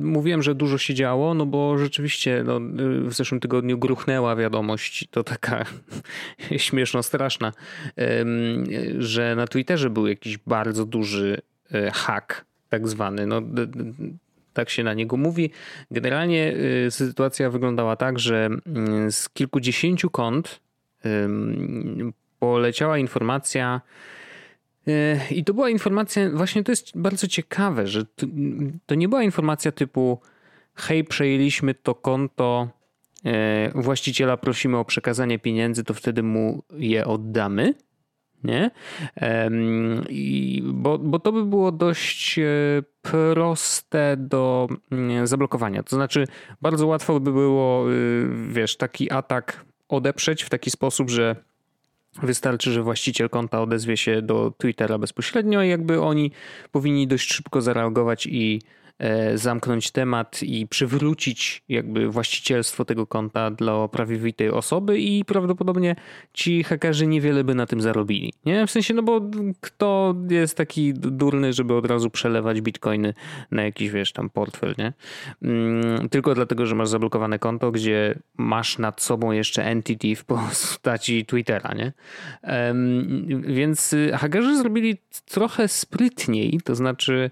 Mówiłem, 0.00 0.42
że 0.42 0.54
dużo 0.54 0.78
się 0.78 0.94
działo, 0.94 1.34
no 1.34 1.46
bo 1.46 1.78
rzeczywiście 1.78 2.42
no, 2.46 2.60
w 3.08 3.12
zeszłym 3.12 3.40
tygodniu 3.40 3.78
gruchnęła 3.78 4.36
wiadomość, 4.36 5.08
to 5.10 5.24
taka 5.24 5.64
śmieszno 6.56 7.02
straszna, 7.02 7.52
że 8.98 9.34
na 9.36 9.46
Twitterze 9.46 9.90
był 9.90 10.06
jakiś 10.06 10.38
bardzo 10.38 10.84
duży 10.84 11.40
e, 11.72 11.90
hack, 11.90 12.44
tak 12.68 12.88
zwany. 12.88 13.26
No, 13.26 13.42
tak 14.52 14.70
się 14.70 14.84
na 14.84 14.94
niego 14.94 15.16
mówi. 15.16 15.50
Generalnie 15.90 16.54
sytuacja 16.90 17.50
wyglądała 17.50 17.96
tak, 17.96 18.18
że 18.18 18.48
mm, 18.66 19.12
z 19.12 19.28
kilkudziesięciu 19.28 20.10
kont 20.10 20.60
poleciała 22.38 22.98
informacja, 22.98 23.80
I 25.30 25.44
to 25.44 25.54
była 25.54 25.70
informacja, 25.70 26.30
właśnie 26.30 26.64
to 26.64 26.72
jest 26.72 26.98
bardzo 26.98 27.28
ciekawe, 27.28 27.86
że 27.86 28.04
to 28.86 28.94
nie 28.94 29.08
była 29.08 29.22
informacja 29.22 29.72
typu 29.72 30.20
hej, 30.74 31.04
przejęliśmy 31.04 31.74
to 31.74 31.94
konto 31.94 32.68
e, 33.24 33.70
właściciela, 33.74 34.36
prosimy 34.36 34.78
o 34.78 34.84
przekazanie 34.84 35.38
pieniędzy, 35.38 35.84
to 35.84 35.94
wtedy 35.94 36.22
mu 36.22 36.62
je 36.72 37.06
oddamy. 37.06 37.74
Nie? 38.44 38.70
I, 40.08 40.62
bo, 40.64 40.98
bo 40.98 41.18
to 41.18 41.32
by 41.32 41.44
było 41.44 41.72
dość 41.72 42.38
e, 42.38 42.42
proste 43.02 44.16
do 44.18 44.68
mm, 44.90 45.26
zablokowania. 45.26 45.82
To 45.82 45.96
znaczy, 45.96 46.26
bardzo 46.62 46.86
łatwo 46.86 47.20
by 47.20 47.32
było, 47.32 47.84
wiesz, 48.48 48.76
taki 48.76 49.12
atak 49.12 49.64
odeprzeć 49.88 50.42
w 50.42 50.50
taki 50.50 50.70
sposób, 50.70 51.10
że 51.10 51.36
Wystarczy, 52.22 52.72
że 52.72 52.82
właściciel 52.82 53.28
konta 53.28 53.62
odezwie 53.62 53.96
się 53.96 54.22
do 54.22 54.52
Twittera 54.58 54.98
bezpośrednio 54.98 55.62
i 55.62 55.68
jakby 55.68 56.00
oni 56.00 56.30
powinni 56.72 57.06
dość 57.06 57.32
szybko 57.32 57.62
zareagować 57.62 58.26
i 58.26 58.60
zamknąć 59.34 59.90
temat 59.90 60.42
i 60.42 60.66
przywrócić 60.66 61.62
jakby 61.68 62.08
właścicielstwo 62.08 62.84
tego 62.84 63.06
konta 63.06 63.50
dla 63.50 63.88
prawowitej 63.88 64.50
osoby 64.50 64.98
i 64.98 65.24
prawdopodobnie 65.24 65.96
ci 66.32 66.62
hakerzy 66.62 67.06
niewiele 67.06 67.44
by 67.44 67.54
na 67.54 67.66
tym 67.66 67.80
zarobili. 67.80 68.32
Nie? 68.46 68.66
W 68.66 68.70
sensie, 68.70 68.94
no 68.94 69.02
bo 69.02 69.20
kto 69.60 70.14
jest 70.30 70.56
taki 70.56 70.94
durny, 70.94 71.52
żeby 71.52 71.74
od 71.74 71.86
razu 71.86 72.10
przelewać 72.10 72.60
bitcoiny 72.60 73.14
na 73.50 73.62
jakiś, 73.62 73.90
wiesz, 73.90 74.12
tam 74.12 74.30
portfel, 74.30 74.74
nie? 74.78 74.92
Mm, 75.42 76.08
tylko 76.08 76.34
dlatego, 76.34 76.66
że 76.66 76.74
masz 76.74 76.88
zablokowane 76.88 77.38
konto, 77.38 77.70
gdzie 77.70 78.18
masz 78.38 78.78
nad 78.78 79.02
sobą 79.02 79.32
jeszcze 79.32 79.64
entity 79.64 80.16
w 80.16 80.24
postaci 80.24 81.26
Twittera, 81.26 81.74
nie? 81.74 81.92
Więc 83.40 83.94
hakerzy 84.14 84.56
zrobili 84.56 84.98
trochę 85.24 85.68
sprytniej, 85.68 86.60
to 86.64 86.74
znaczy 86.74 87.30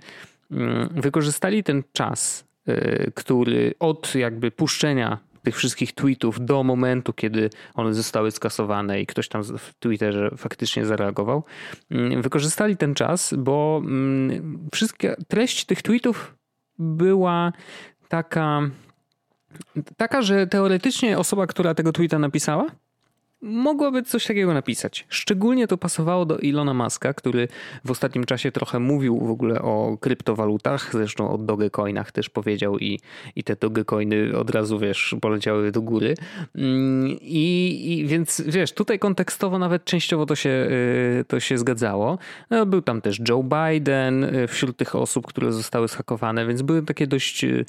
wykorzystali 0.90 1.62
ten 1.64 1.82
czas, 1.92 2.44
y, 2.68 3.12
który 3.14 3.74
od 3.78 4.14
jakby 4.14 4.50
puszczenia 4.50 5.18
tych 5.42 5.56
wszystkich 5.56 5.92
tweetów 5.92 6.44
do 6.44 6.62
momentu, 6.62 7.12
kiedy 7.12 7.50
one 7.74 7.94
zostały 7.94 8.30
skasowane 8.30 9.00
i 9.00 9.06
ktoś 9.06 9.28
tam 9.28 9.42
w 9.44 9.74
Twitterze 9.78 10.30
faktycznie 10.36 10.86
zareagował, 10.86 11.44
mm, 11.90 12.22
wykorzystali 12.22 12.76
ten 12.76 12.94
czas, 12.94 13.34
bo 13.38 13.82
mm, 13.84 14.68
wszystkie 14.72 15.16
treść 15.28 15.64
tych 15.64 15.82
tweetów 15.82 16.34
była 16.78 17.52
taka, 18.08 18.70
taka, 19.96 20.22
że 20.22 20.46
teoretycznie 20.46 21.18
osoba, 21.18 21.46
która 21.46 21.74
tego 21.74 21.92
tweeta 21.92 22.18
napisała, 22.18 22.66
mogłaby 23.42 24.02
coś 24.02 24.26
takiego 24.26 24.54
napisać. 24.54 25.06
Szczególnie 25.08 25.66
to 25.66 25.78
pasowało 25.78 26.26
do 26.26 26.38
Ilona 26.38 26.74
Maska, 26.74 27.14
który 27.14 27.48
w 27.84 27.90
ostatnim 27.90 28.24
czasie 28.24 28.52
trochę 28.52 28.78
mówił 28.78 29.18
w 29.26 29.30
ogóle 29.30 29.62
o 29.62 29.98
kryptowalutach, 30.00 30.92
zresztą 30.92 31.30
o 31.30 31.38
Dogecoinach 31.38 32.12
też 32.12 32.28
powiedział 32.28 32.78
i, 32.78 33.00
i 33.36 33.44
te 33.44 33.56
Dogecoiny 33.56 34.36
od 34.36 34.50
razu, 34.50 34.78
wiesz, 34.78 35.16
poleciały 35.20 35.72
do 35.72 35.82
góry. 35.82 36.14
Mm, 36.54 37.08
I, 37.20 37.80
I, 37.84 38.06
więc, 38.06 38.42
wiesz, 38.46 38.72
tutaj 38.72 38.98
kontekstowo 38.98 39.58
nawet 39.58 39.84
częściowo 39.84 40.26
to 40.26 40.36
się, 40.36 40.50
y, 41.20 41.24
to 41.28 41.40
się 41.40 41.58
zgadzało. 41.58 42.18
No, 42.50 42.66
był 42.66 42.82
tam 42.82 43.00
też 43.00 43.20
Joe 43.28 43.42
Biden 43.42 44.24
y, 44.24 44.48
wśród 44.48 44.76
tych 44.76 44.94
osób, 44.94 45.26
które 45.26 45.52
zostały 45.52 45.88
schakowane, 45.88 46.46
więc 46.46 46.62
były 46.62 46.82
takie 46.82 47.06
dość 47.06 47.44
y, 47.44 47.64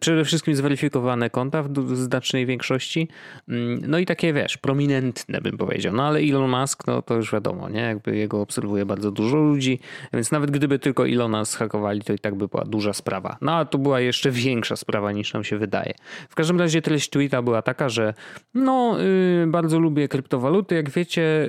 przede 0.00 0.24
wszystkim 0.24 0.54
zweryfikowane 0.54 1.30
konta 1.30 1.62
w 1.62 1.96
znacznej 1.96 2.46
większości. 2.46 3.08
Mm, 3.48 3.82
no 3.86 3.98
i 3.98 4.06
takie, 4.06 4.32
wiesz, 4.32 4.56
prominentne 4.56 5.09
bym 5.42 5.58
powiedział. 5.58 5.94
No 5.94 6.02
ale 6.02 6.20
Elon 6.20 6.50
Musk, 6.50 6.86
no 6.86 7.02
to 7.02 7.14
już 7.14 7.32
wiadomo, 7.32 7.68
nie? 7.68 7.80
Jakby 7.80 8.16
jego 8.16 8.40
obserwuje 8.40 8.86
bardzo 8.86 9.10
dużo 9.10 9.36
ludzi, 9.36 9.78
więc 10.12 10.30
nawet 10.32 10.50
gdyby 10.50 10.78
tylko 10.78 11.06
Ilona 11.06 11.44
zhakowali, 11.44 12.00
to 12.00 12.12
i 12.12 12.18
tak 12.18 12.34
by 12.34 12.48
była 12.48 12.64
duża 12.64 12.92
sprawa. 12.92 13.36
No 13.40 13.52
a 13.52 13.64
to 13.64 13.78
była 13.78 14.00
jeszcze 14.00 14.30
większa 14.30 14.76
sprawa 14.76 15.12
niż 15.12 15.32
nam 15.34 15.44
się 15.44 15.58
wydaje. 15.58 15.94
W 16.28 16.34
każdym 16.34 16.60
razie 16.60 16.82
treść 16.82 17.10
tweeta 17.10 17.42
była 17.42 17.62
taka, 17.62 17.88
że 17.88 18.14
no 18.54 18.98
yy, 18.98 19.46
bardzo 19.46 19.78
lubię 19.78 20.08
kryptowaluty, 20.08 20.74
jak 20.74 20.90
wiecie, 20.90 21.48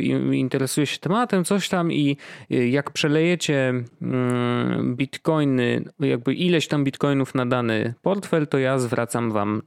yy, 0.00 0.36
interesuję 0.36 0.86
się 0.86 0.98
tematem, 0.98 1.44
coś 1.44 1.68
tam 1.68 1.92
i 1.92 2.16
yy, 2.50 2.68
jak 2.68 2.90
przelejecie 2.90 3.72
mm, 4.02 4.96
bitcoiny, 4.96 5.84
jakby 6.00 6.34
ileś 6.34 6.68
tam 6.68 6.84
bitcoinów 6.84 7.34
na 7.34 7.46
dany 7.46 7.94
portfel, 8.02 8.46
to 8.46 8.58
ja 8.58 8.78
zwracam 8.78 9.32
wam 9.32 9.62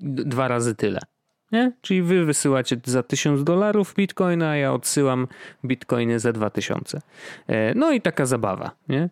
dwa 0.00 0.48
razy 0.48 0.74
tyle. 0.74 0.98
Nie? 1.52 1.72
Czyli 1.80 2.02
wy 2.02 2.24
wysyłacie 2.24 2.76
za 2.84 3.02
1000 3.02 3.44
dolarów 3.44 3.94
bitcoina, 3.94 4.48
a 4.48 4.56
ja 4.56 4.72
odsyłam 4.72 5.26
bitcoiny 5.64 6.20
za 6.20 6.32
2000. 6.32 7.00
E, 7.46 7.74
no 7.74 7.92
i 7.92 8.00
taka 8.00 8.26
zabawa, 8.26 8.70
nie? 8.88 9.08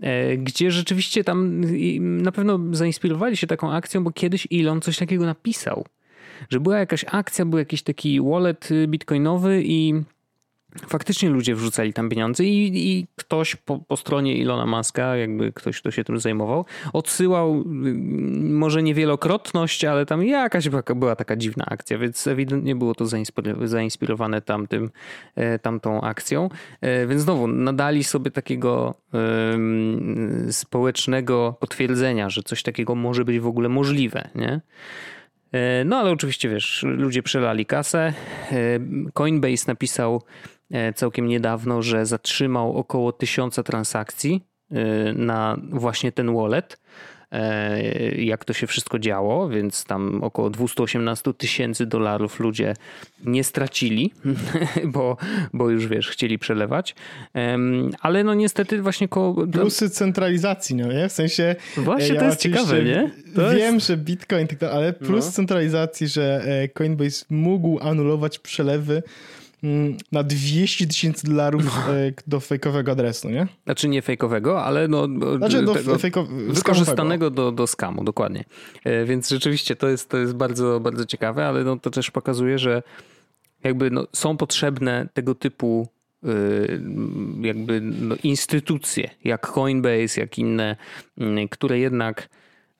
E, 0.00 0.36
gdzie 0.36 0.70
rzeczywiście 0.70 1.24
tam 1.24 1.60
na 1.98 2.32
pewno 2.32 2.60
zainspirowali 2.72 3.36
się 3.36 3.46
taką 3.46 3.72
akcją, 3.72 4.04
bo 4.04 4.10
kiedyś 4.10 4.48
Elon 4.52 4.80
coś 4.80 4.98
takiego 4.98 5.26
napisał, 5.26 5.86
że 6.48 6.60
była 6.60 6.78
jakaś 6.78 7.04
akcja, 7.12 7.44
był 7.44 7.58
jakiś 7.58 7.82
taki 7.82 8.20
wallet 8.20 8.68
bitcoinowy 8.88 9.62
i 9.64 9.94
faktycznie 10.88 11.30
ludzie 11.30 11.54
wrzucali 11.54 11.92
tam 11.92 12.08
pieniądze 12.08 12.44
i, 12.44 12.90
i 12.90 13.06
ktoś 13.16 13.56
po, 13.56 13.78
po, 13.78 13.96
stronie 13.96 14.36
Ilona 14.36 14.66
Maska, 14.66 15.16
jakby 15.16 15.52
ktoś, 15.52 15.80
kto 15.80 15.90
się 15.90 16.04
tym 16.04 16.20
zajmował, 16.20 16.64
odsyłał 16.92 17.60
y, 17.60 17.64
może 18.42 18.82
niewielokrotność, 18.82 19.84
ale 19.84 20.06
tam 20.06 20.24
jakaś 20.24 20.68
była, 20.96 21.16
taka 21.16 21.36
dziwna 21.36 21.64
akcja, 21.66 21.98
więc 21.98 22.26
ewidentnie 22.26 22.76
było 22.76 22.94
to 22.94 23.04
zainspirowane 23.62 24.42
tamtym, 24.42 24.90
e, 25.34 25.58
tamtą 25.58 26.00
akcją. 26.00 26.48
E, 26.80 27.06
więc 27.06 27.22
znowu 27.22 27.46
nadali 27.46 28.04
sobie 28.04 28.30
takiego 28.30 28.94
społecznego 30.50 31.56
potwierdzenia, 31.60 32.30
że 32.30 32.42
coś 32.42 32.62
takiego 32.62 32.94
może 32.94 33.24
być 33.24 33.40
w 33.40 33.46
ogóle 33.46 33.68
możliwe, 33.68 34.28
nie? 34.34 34.60
E, 35.52 35.84
no 35.84 35.96
ale 35.96 36.10
oczywiście 36.10 36.48
wiesz, 36.48 36.84
ludzie 36.88 37.22
przelali 37.22 37.66
kasę. 37.66 38.12
Coinbase 39.14 39.64
napisał 39.66 40.22
całkiem 40.94 41.26
niedawno, 41.26 41.82
że 41.82 42.06
zatrzymał 42.06 42.76
około 42.76 43.12
tysiąca 43.12 43.62
transakcji 43.62 44.44
e, 44.70 45.12
na 45.12 45.56
właśnie 45.70 46.12
ten 46.12 46.34
wallet. 46.34 46.80
E, 47.32 47.80
jak 48.22 48.44
to 48.44 48.52
się 48.52 48.66
wszystko 48.66 48.98
działo, 48.98 49.48
więc 49.48 49.84
tam 49.84 50.22
około 50.22 50.50
218 50.50 51.34
tysięcy 51.34 51.86
dolarów 51.86 52.40
ludzie 52.40 52.74
nie 53.24 53.44
stracili, 53.44 54.12
bo, 54.94 55.16
bo 55.52 55.70
już 55.70 55.86
wiesz, 55.86 56.08
chcieli 56.08 56.38
przelewać. 56.38 56.94
Ale 58.00 58.24
no 58.24 58.34
niestety 58.34 58.82
właśnie 58.82 59.08
koło... 59.08 59.46
Plusy 59.46 59.90
centralizacji, 59.90 60.76
no 60.76 60.92
nie? 60.92 61.08
W 61.08 61.12
sensie... 61.12 61.56
Właśnie 61.76 62.14
ja 62.14 62.20
to 62.20 62.26
jest 62.26 62.40
ciekawe, 62.40 62.84
nie? 62.84 63.10
To 63.34 63.50
wiem, 63.50 63.74
jest... 63.74 63.86
że 63.86 63.96
Bitcoin, 63.96 64.46
tak 64.46 64.62
ale 64.62 64.92
plus 64.92 65.26
no. 65.26 65.32
centralizacji, 65.32 66.08
że 66.08 66.44
Coinbase 66.74 67.24
mógł 67.30 67.78
anulować 67.80 68.38
przelewy 68.38 69.02
na 70.12 70.22
200 70.22 70.86
tysięcy 70.86 71.26
dolarów 71.26 71.64
no. 71.64 71.94
E, 71.94 72.12
do 72.26 72.40
fejkowego 72.40 72.92
adresu, 72.92 73.30
nie? 73.30 73.46
Znaczy 73.64 73.88
nie 73.88 74.02
fejkowego, 74.02 74.64
ale 74.64 74.88
no, 74.88 75.08
znaczy 75.36 75.62
do 75.62 75.74
fejko- 75.74 76.52
wykorzystanego 76.52 77.30
do, 77.30 77.52
do 77.52 77.66
skamu, 77.66 78.04
dokładnie. 78.04 78.44
E, 78.84 79.04
więc 79.04 79.28
rzeczywiście 79.28 79.76
to 79.76 79.88
jest, 79.88 80.08
to 80.08 80.18
jest 80.18 80.34
bardzo, 80.34 80.80
bardzo 80.80 81.04
ciekawe, 81.04 81.46
ale 81.46 81.64
no, 81.64 81.76
to 81.76 81.90
też 81.90 82.10
pokazuje, 82.10 82.58
że 82.58 82.82
jakby 83.64 83.90
no, 83.90 84.06
są 84.12 84.36
potrzebne 84.36 85.08
tego 85.14 85.34
typu 85.34 85.88
e, 86.24 86.28
jakby 87.40 87.80
no, 87.80 88.16
instytucje, 88.22 89.10
jak 89.24 89.52
Coinbase, 89.52 90.20
jak 90.20 90.38
inne, 90.38 90.76
mm, 91.18 91.48
które 91.48 91.78
jednak 91.78 92.28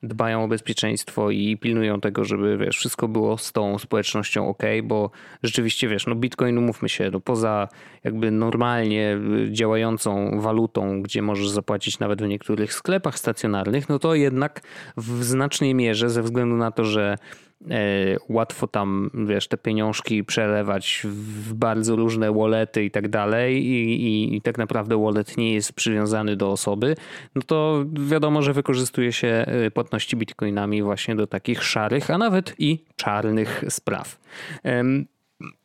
dbają 0.03 0.45
o 0.45 0.49
bezpieczeństwo 0.49 1.31
i 1.31 1.57
pilnują 1.57 2.01
tego, 2.01 2.25
żeby 2.25 2.59
wiesz, 2.59 2.79
wszystko 2.79 3.09
było 3.09 3.39
z 3.39 3.53
tą 3.53 3.79
społecznością 3.79 4.49
ok, 4.49 4.63
bo 4.85 5.11
rzeczywiście 5.43 5.89
wiesz, 5.89 6.07
no 6.07 6.15
Bitcoin, 6.15 6.59
umówmy 6.59 6.89
się, 6.89 7.11
no 7.11 7.21
poza 7.21 7.69
jakby 8.05 8.31
normalnie 8.31 9.19
działającą 9.51 10.41
walutą, 10.41 11.03
gdzie 11.03 11.23
możesz 11.23 11.49
zapłacić 11.49 11.99
nawet 11.99 12.23
w 12.23 12.29
niektórych 12.29 12.75
sklepach 12.75 13.19
stacjonarnych, 13.19 13.89
no 13.89 13.99
to 13.99 14.15
jednak 14.15 14.61
w 14.97 15.25
znacznej 15.25 15.75
mierze 15.75 16.11
ze 16.11 16.23
względu 16.23 16.57
na 16.57 16.71
to, 16.71 16.85
że 16.85 17.17
łatwo 18.29 18.67
tam, 18.67 19.11
wiesz, 19.29 19.49
te 19.49 19.57
pieniążki 19.57 20.25
przelewać 20.25 21.01
w 21.05 21.55
bardzo 21.55 21.97
różne 21.97 22.33
wallety 22.33 22.85
i 22.85 22.91
tak 22.91 23.09
dalej 23.09 23.67
i, 23.67 24.37
i, 24.37 24.43
tak 24.43 24.59
naprawdę 24.59 25.03
wallet 25.03 25.37
nie 25.37 25.55
jest 25.55 25.73
przywiązany 25.73 26.37
do 26.37 26.53
osoby, 26.53 26.97
no 27.35 27.43
to 27.43 27.85
wiadomo, 27.93 28.43
że 28.43 28.53
wykorzystuje 28.53 29.13
się 29.13 29.29
e, 29.29 29.71
płatności 29.71 30.17
bitcoinami 30.17 30.83
właśnie 30.83 31.17
do 31.17 31.27
takich 31.27 31.65
szarych, 31.65 32.11
a 32.11 32.19
nawet 32.19 32.55
i 32.59 32.85
czarnych 32.97 33.65
spraw. 33.69 34.19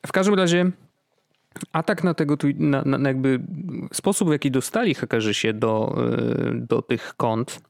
W 0.07 0.11
każdym 0.11 0.35
razie 0.35 0.71
atak 1.73 2.03
na 2.03 2.13
tego, 2.13 2.37
na, 2.55 2.81
na 2.81 3.09
jakby 3.09 3.39
sposób, 3.93 4.29
w 4.29 4.31
jaki 4.31 4.51
dostali 4.51 4.93
hakerzy 4.93 5.33
się 5.33 5.53
do, 5.53 5.95
e, 5.97 6.51
do 6.55 6.81
tych 6.81 7.13
kont 7.17 7.61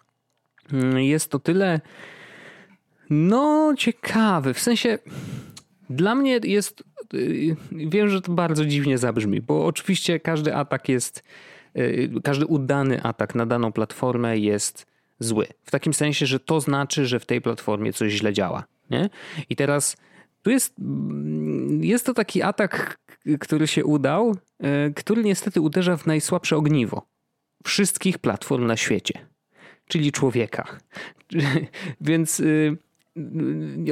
mm, 0.73 0.99
jest 0.99 1.31
to 1.31 1.39
tyle 1.39 1.81
no, 3.11 3.73
ciekawy. 3.77 4.53
W 4.53 4.59
sensie 4.59 4.97
dla 5.89 6.15
mnie 6.15 6.39
jest. 6.43 6.83
Y, 7.13 7.55
wiem, 7.71 8.09
że 8.09 8.21
to 8.21 8.31
bardzo 8.31 8.65
dziwnie 8.65 8.97
zabrzmi, 8.97 9.41
bo 9.41 9.65
oczywiście 9.65 10.19
każdy 10.19 10.55
atak 10.55 10.89
jest. 10.89 11.23
Y, 11.77 12.11
każdy 12.23 12.45
udany 12.45 13.03
atak 13.03 13.35
na 13.35 13.45
daną 13.45 13.71
platformę 13.71 14.37
jest 14.37 14.85
zły. 15.19 15.47
W 15.63 15.71
takim 15.71 15.93
sensie, 15.93 16.25
że 16.25 16.39
to 16.39 16.61
znaczy, 16.61 17.05
że 17.05 17.19
w 17.19 17.25
tej 17.25 17.41
platformie 17.41 17.93
coś 17.93 18.11
źle 18.11 18.33
działa. 18.33 18.63
Nie? 18.89 19.09
I 19.49 19.55
teraz 19.55 19.97
tu 20.41 20.49
jest. 20.49 20.79
Mm, 20.79 21.83
jest 21.83 22.05
to 22.05 22.13
taki 22.13 22.41
atak, 22.41 22.97
który 23.39 23.67
się 23.67 23.85
udał, 23.85 24.35
y, 24.89 24.93
który 24.93 25.23
niestety 25.23 25.61
uderza 25.61 25.97
w 25.97 26.05
najsłabsze 26.05 26.57
ogniwo 26.57 27.05
wszystkich 27.63 28.17
platform 28.17 28.67
na 28.67 28.77
świecie, 28.77 29.13
czyli 29.87 30.11
człowiekach. 30.11 30.81
Więc 32.01 32.41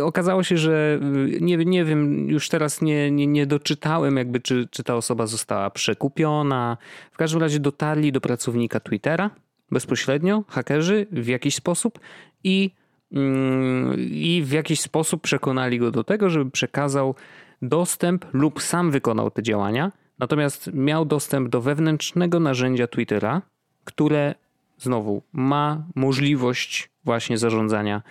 okazało 0.01 0.43
się, 0.43 0.57
że 0.57 0.99
y, 1.27 1.37
nie, 1.41 1.57
nie 1.57 1.85
wiem, 1.85 2.29
już 2.29 2.49
teraz 2.49 2.81
nie, 2.81 3.11
nie, 3.11 3.27
nie 3.27 3.45
doczytałem, 3.45 4.17
jakby 4.17 4.39
czy, 4.39 4.67
czy 4.71 4.83
ta 4.83 4.95
osoba 4.95 5.27
została 5.27 5.69
przekupiona. 5.69 6.77
W 7.11 7.17
każdym 7.17 7.41
razie 7.41 7.59
dotarli 7.59 8.11
do 8.11 8.21
pracownika 8.21 8.79
Twittera 8.79 9.29
bezpośrednio, 9.71 10.43
hakerzy 10.47 11.07
w 11.11 11.27
jakiś 11.27 11.55
sposób 11.55 11.99
i, 12.43 12.71
mm, 13.11 13.95
i 13.99 14.43
w 14.45 14.51
jakiś 14.51 14.81
sposób 14.81 15.21
przekonali 15.21 15.79
go 15.79 15.91
do 15.91 16.03
tego, 16.03 16.29
żeby 16.29 16.51
przekazał 16.51 17.15
dostęp 17.61 18.25
lub 18.33 18.61
sam 18.61 18.91
wykonał 18.91 19.31
te 19.31 19.43
działania, 19.43 19.91
natomiast 20.19 20.69
miał 20.73 21.05
dostęp 21.05 21.49
do 21.49 21.61
wewnętrznego 21.61 22.39
narzędzia 22.39 22.87
Twittera, 22.87 23.41
które 23.83 24.35
znowu 24.77 25.21
ma 25.33 25.83
możliwość 25.95 26.89
właśnie 27.03 27.37
zarządzania 27.37 28.01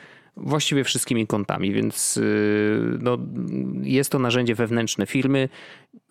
właściwie 0.41 0.85
wszystkimi 0.85 1.27
kontami, 1.27 1.73
więc 1.73 2.17
y, 2.17 2.99
no, 3.01 3.19
jest 3.83 4.13
to 4.13 4.19
narzędzie 4.19 4.55
wewnętrzne 4.55 5.07
firmy. 5.07 5.49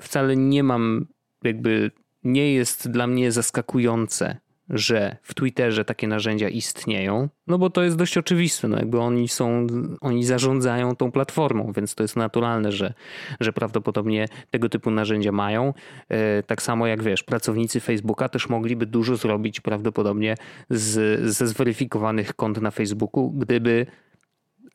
Wcale 0.02 0.36
nie 0.36 0.64
mam, 0.64 1.06
jakby 1.44 1.92
nie 2.24 2.54
jest 2.54 2.92
dla 2.92 3.08
mnie 3.08 3.32
zaskakujące, 3.32 4.38
że 4.70 5.18
w 5.24 5.34
Twitterze 5.34 5.86
takie 5.86 6.08
narzędzia 6.08 6.50
istnieją, 6.50 7.30
no 7.48 7.58
bo 7.58 7.70
to 7.70 7.84
jest 7.84 7.98
dość 7.98 8.18
oczywiste, 8.18 8.68
no 8.68 8.78
jakby 8.78 9.00
oni 9.00 9.28
są, 9.28 9.68
oni 10.02 10.26
zarządzają 10.26 10.96
tą 10.96 11.12
platformą, 11.12 11.72
więc 11.76 11.96
to 11.96 12.04
jest 12.04 12.16
naturalne, 12.16 12.72
że, 12.72 12.94
że 13.40 13.54
prawdopodobnie 13.54 14.28
tego 14.52 14.70
typu 14.70 14.92
narzędzia 14.92 15.32
mają. 15.32 15.74
E, 16.10 16.44
tak 16.44 16.62
samo 16.62 16.88
jak 16.88 17.04
wiesz, 17.04 17.24
pracownicy 17.24 17.80
Facebooka 17.80 18.30
też 18.30 18.50
mogliby 18.50 18.86
dużo 18.86 19.16
zrobić 19.16 19.62
prawdopodobnie 19.62 20.36
z, 20.70 21.22
ze 21.30 21.48
zweryfikowanych 21.48 22.34
kont 22.34 22.62
na 22.62 22.72
Facebooku, 22.72 23.32
gdyby 23.32 23.86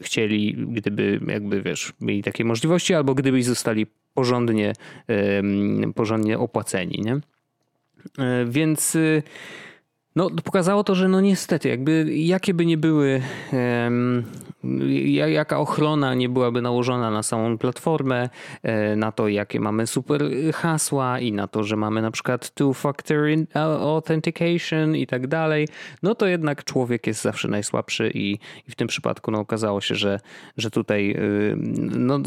chcieli, 0.03 0.55
gdyby 0.69 1.21
jakby 1.27 1.63
wiesz, 1.63 1.93
mieli 2.01 2.23
takie 2.23 2.45
możliwości, 2.45 2.95
albo 2.95 3.15
gdyby 3.15 3.43
zostali 3.43 3.87
porządnie, 4.15 4.73
porządnie 5.95 6.39
opłaceni, 6.39 7.03
nie? 7.05 7.21
E, 8.19 8.45
więc 8.49 8.95
y, 8.95 9.23
no, 10.17 10.31
pokazało 10.45 10.85
to, 10.85 10.95
że 10.95 11.09
no 11.09 11.21
niestety, 11.21 11.69
jakby 11.69 12.17
jakie 12.17 12.55
by 12.55 12.67
nie 12.67 12.79
były, 12.79 13.23
jaka 15.29 15.59
ochrona 15.59 16.15
nie 16.15 16.29
byłaby 16.29 16.63
nałożona 16.63 17.11
na 17.11 17.23
samą 17.23 17.59
platformę, 17.59 18.29
e, 18.63 18.97
na 18.97 19.13
to, 19.13 19.29
jakie 19.29 19.61
mamy 19.61 19.87
super 19.87 20.23
hasła 20.55 21.21
i 21.21 21.33
na 21.33 21.49
to, 21.49 21.65
że 21.65 21.77
mamy 21.77 22.03
na 22.03 22.11
przykład 22.11 22.53
two-factor 22.55 23.47
authentication 23.81 24.97
i 24.97 25.07
tak 25.07 25.27
dalej, 25.27 25.69
no 26.03 26.15
to 26.15 26.27
jednak 26.27 26.65
człowiek 26.65 27.07
jest 27.07 27.23
zawsze 27.23 27.49
najsłabszy 27.49 28.11
i, 28.15 28.33
i 28.69 28.71
w 28.71 28.75
tym 28.75 28.89
przypadku 28.89 29.31
no, 29.31 29.39
okazało 29.39 29.81
się, 29.81 29.95
że, 29.95 30.21
że 30.57 30.71
tutaj 30.71 31.11
y, 31.11 31.55
no, 31.97 32.21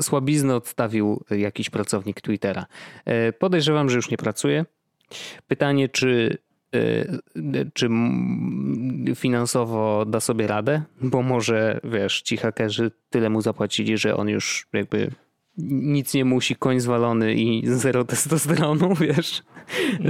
słabiznę 0.00 0.54
odstawił 0.54 1.24
jakiś 1.30 1.70
pracownik 1.70 2.20
Twittera. 2.20 2.66
E, 3.04 3.32
podejrzewam, 3.32 3.90
że 3.90 3.96
już 3.96 4.10
nie 4.10 4.16
pracuje. 4.16 4.64
Pytanie, 5.48 5.88
czy 5.88 6.38
czy 7.74 7.88
finansowo 9.14 10.04
da 10.04 10.20
sobie 10.20 10.46
radę, 10.46 10.82
bo 11.00 11.22
może, 11.22 11.80
wiesz, 11.84 12.22
ci 12.22 12.36
hakerzy 12.36 12.90
tyle 13.10 13.30
mu 13.30 13.40
zapłacili, 13.40 13.98
że 13.98 14.16
on 14.16 14.28
już 14.28 14.66
jakby 14.72 15.10
nic 15.70 16.14
nie 16.14 16.24
musi, 16.24 16.56
koń 16.56 16.80
zwalony 16.80 17.34
i 17.34 17.62
zero 17.66 18.04
testosteronu, 18.04 18.94
wiesz. 19.00 19.42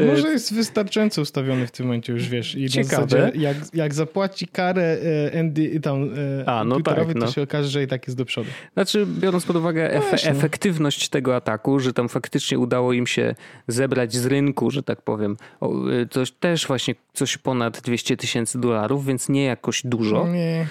Może 0.06 0.28
jest 0.28 0.54
wystarczająco 0.54 1.22
ustawiony 1.22 1.66
w 1.66 1.70
tym 1.70 1.86
momencie 1.86 2.12
już, 2.12 2.28
wiesz. 2.28 2.54
I 2.54 2.68
Ciekawe. 2.68 3.32
jak, 3.34 3.56
jak 3.74 3.94
zapłaci 3.94 4.46
karę 4.46 4.98
e, 5.32 5.40
Andy 5.40 5.80
tam 5.80 6.10
e, 6.42 6.48
A, 6.48 6.64
no 6.64 6.80
tak, 6.80 7.14
no. 7.14 7.26
to 7.26 7.32
się 7.32 7.42
okaże, 7.42 7.68
że 7.68 7.82
i 7.82 7.86
tak 7.86 8.06
jest 8.06 8.16
do 8.16 8.24
przodu. 8.24 8.50
Znaczy, 8.74 9.06
biorąc 9.06 9.46
pod 9.46 9.56
uwagę 9.56 9.90
no 9.94 9.98
efe, 9.98 10.30
efektywność 10.30 11.08
tego 11.08 11.36
ataku, 11.36 11.80
że 11.80 11.92
tam 11.92 12.08
faktycznie 12.08 12.58
udało 12.58 12.92
im 12.92 13.06
się 13.06 13.34
zebrać 13.68 14.16
z 14.16 14.26
rynku, 14.26 14.70
że 14.70 14.82
tak 14.82 15.02
powiem, 15.02 15.36
e, 15.62 15.66
coś 16.10 16.30
też 16.32 16.66
właśnie 16.66 16.94
coś 17.12 17.38
ponad 17.38 17.80
200 17.80 18.16
tysięcy 18.16 18.60
dolarów, 18.60 19.06
więc 19.06 19.28
nie 19.28 19.44
jakoś 19.44 19.82
dużo. 19.84 20.28
Nie. 20.28 20.66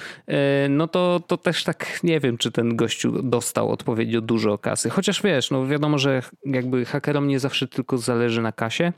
No 0.69 0.87
to, 0.87 1.21
to 1.27 1.37
też 1.37 1.63
tak 1.63 1.99
nie 2.03 2.19
wiem, 2.19 2.37
czy 2.37 2.51
ten 2.51 2.75
gościu 2.75 3.23
dostał 3.23 3.71
odpowiednio 3.71 4.21
dużo 4.21 4.57
kasy. 4.69 4.89
Chociaż 4.89 5.21
wiesz, 5.21 5.51
no 5.51 5.67
wiadomo, 5.67 5.97
że 5.97 6.21
jakby 6.45 6.85
hakerom 6.85 7.27
nie 7.27 7.39
zawsze 7.39 7.67
tylko 7.67 7.97
zależy 7.97 8.41
na 8.41 8.51
kasie, 8.51 8.93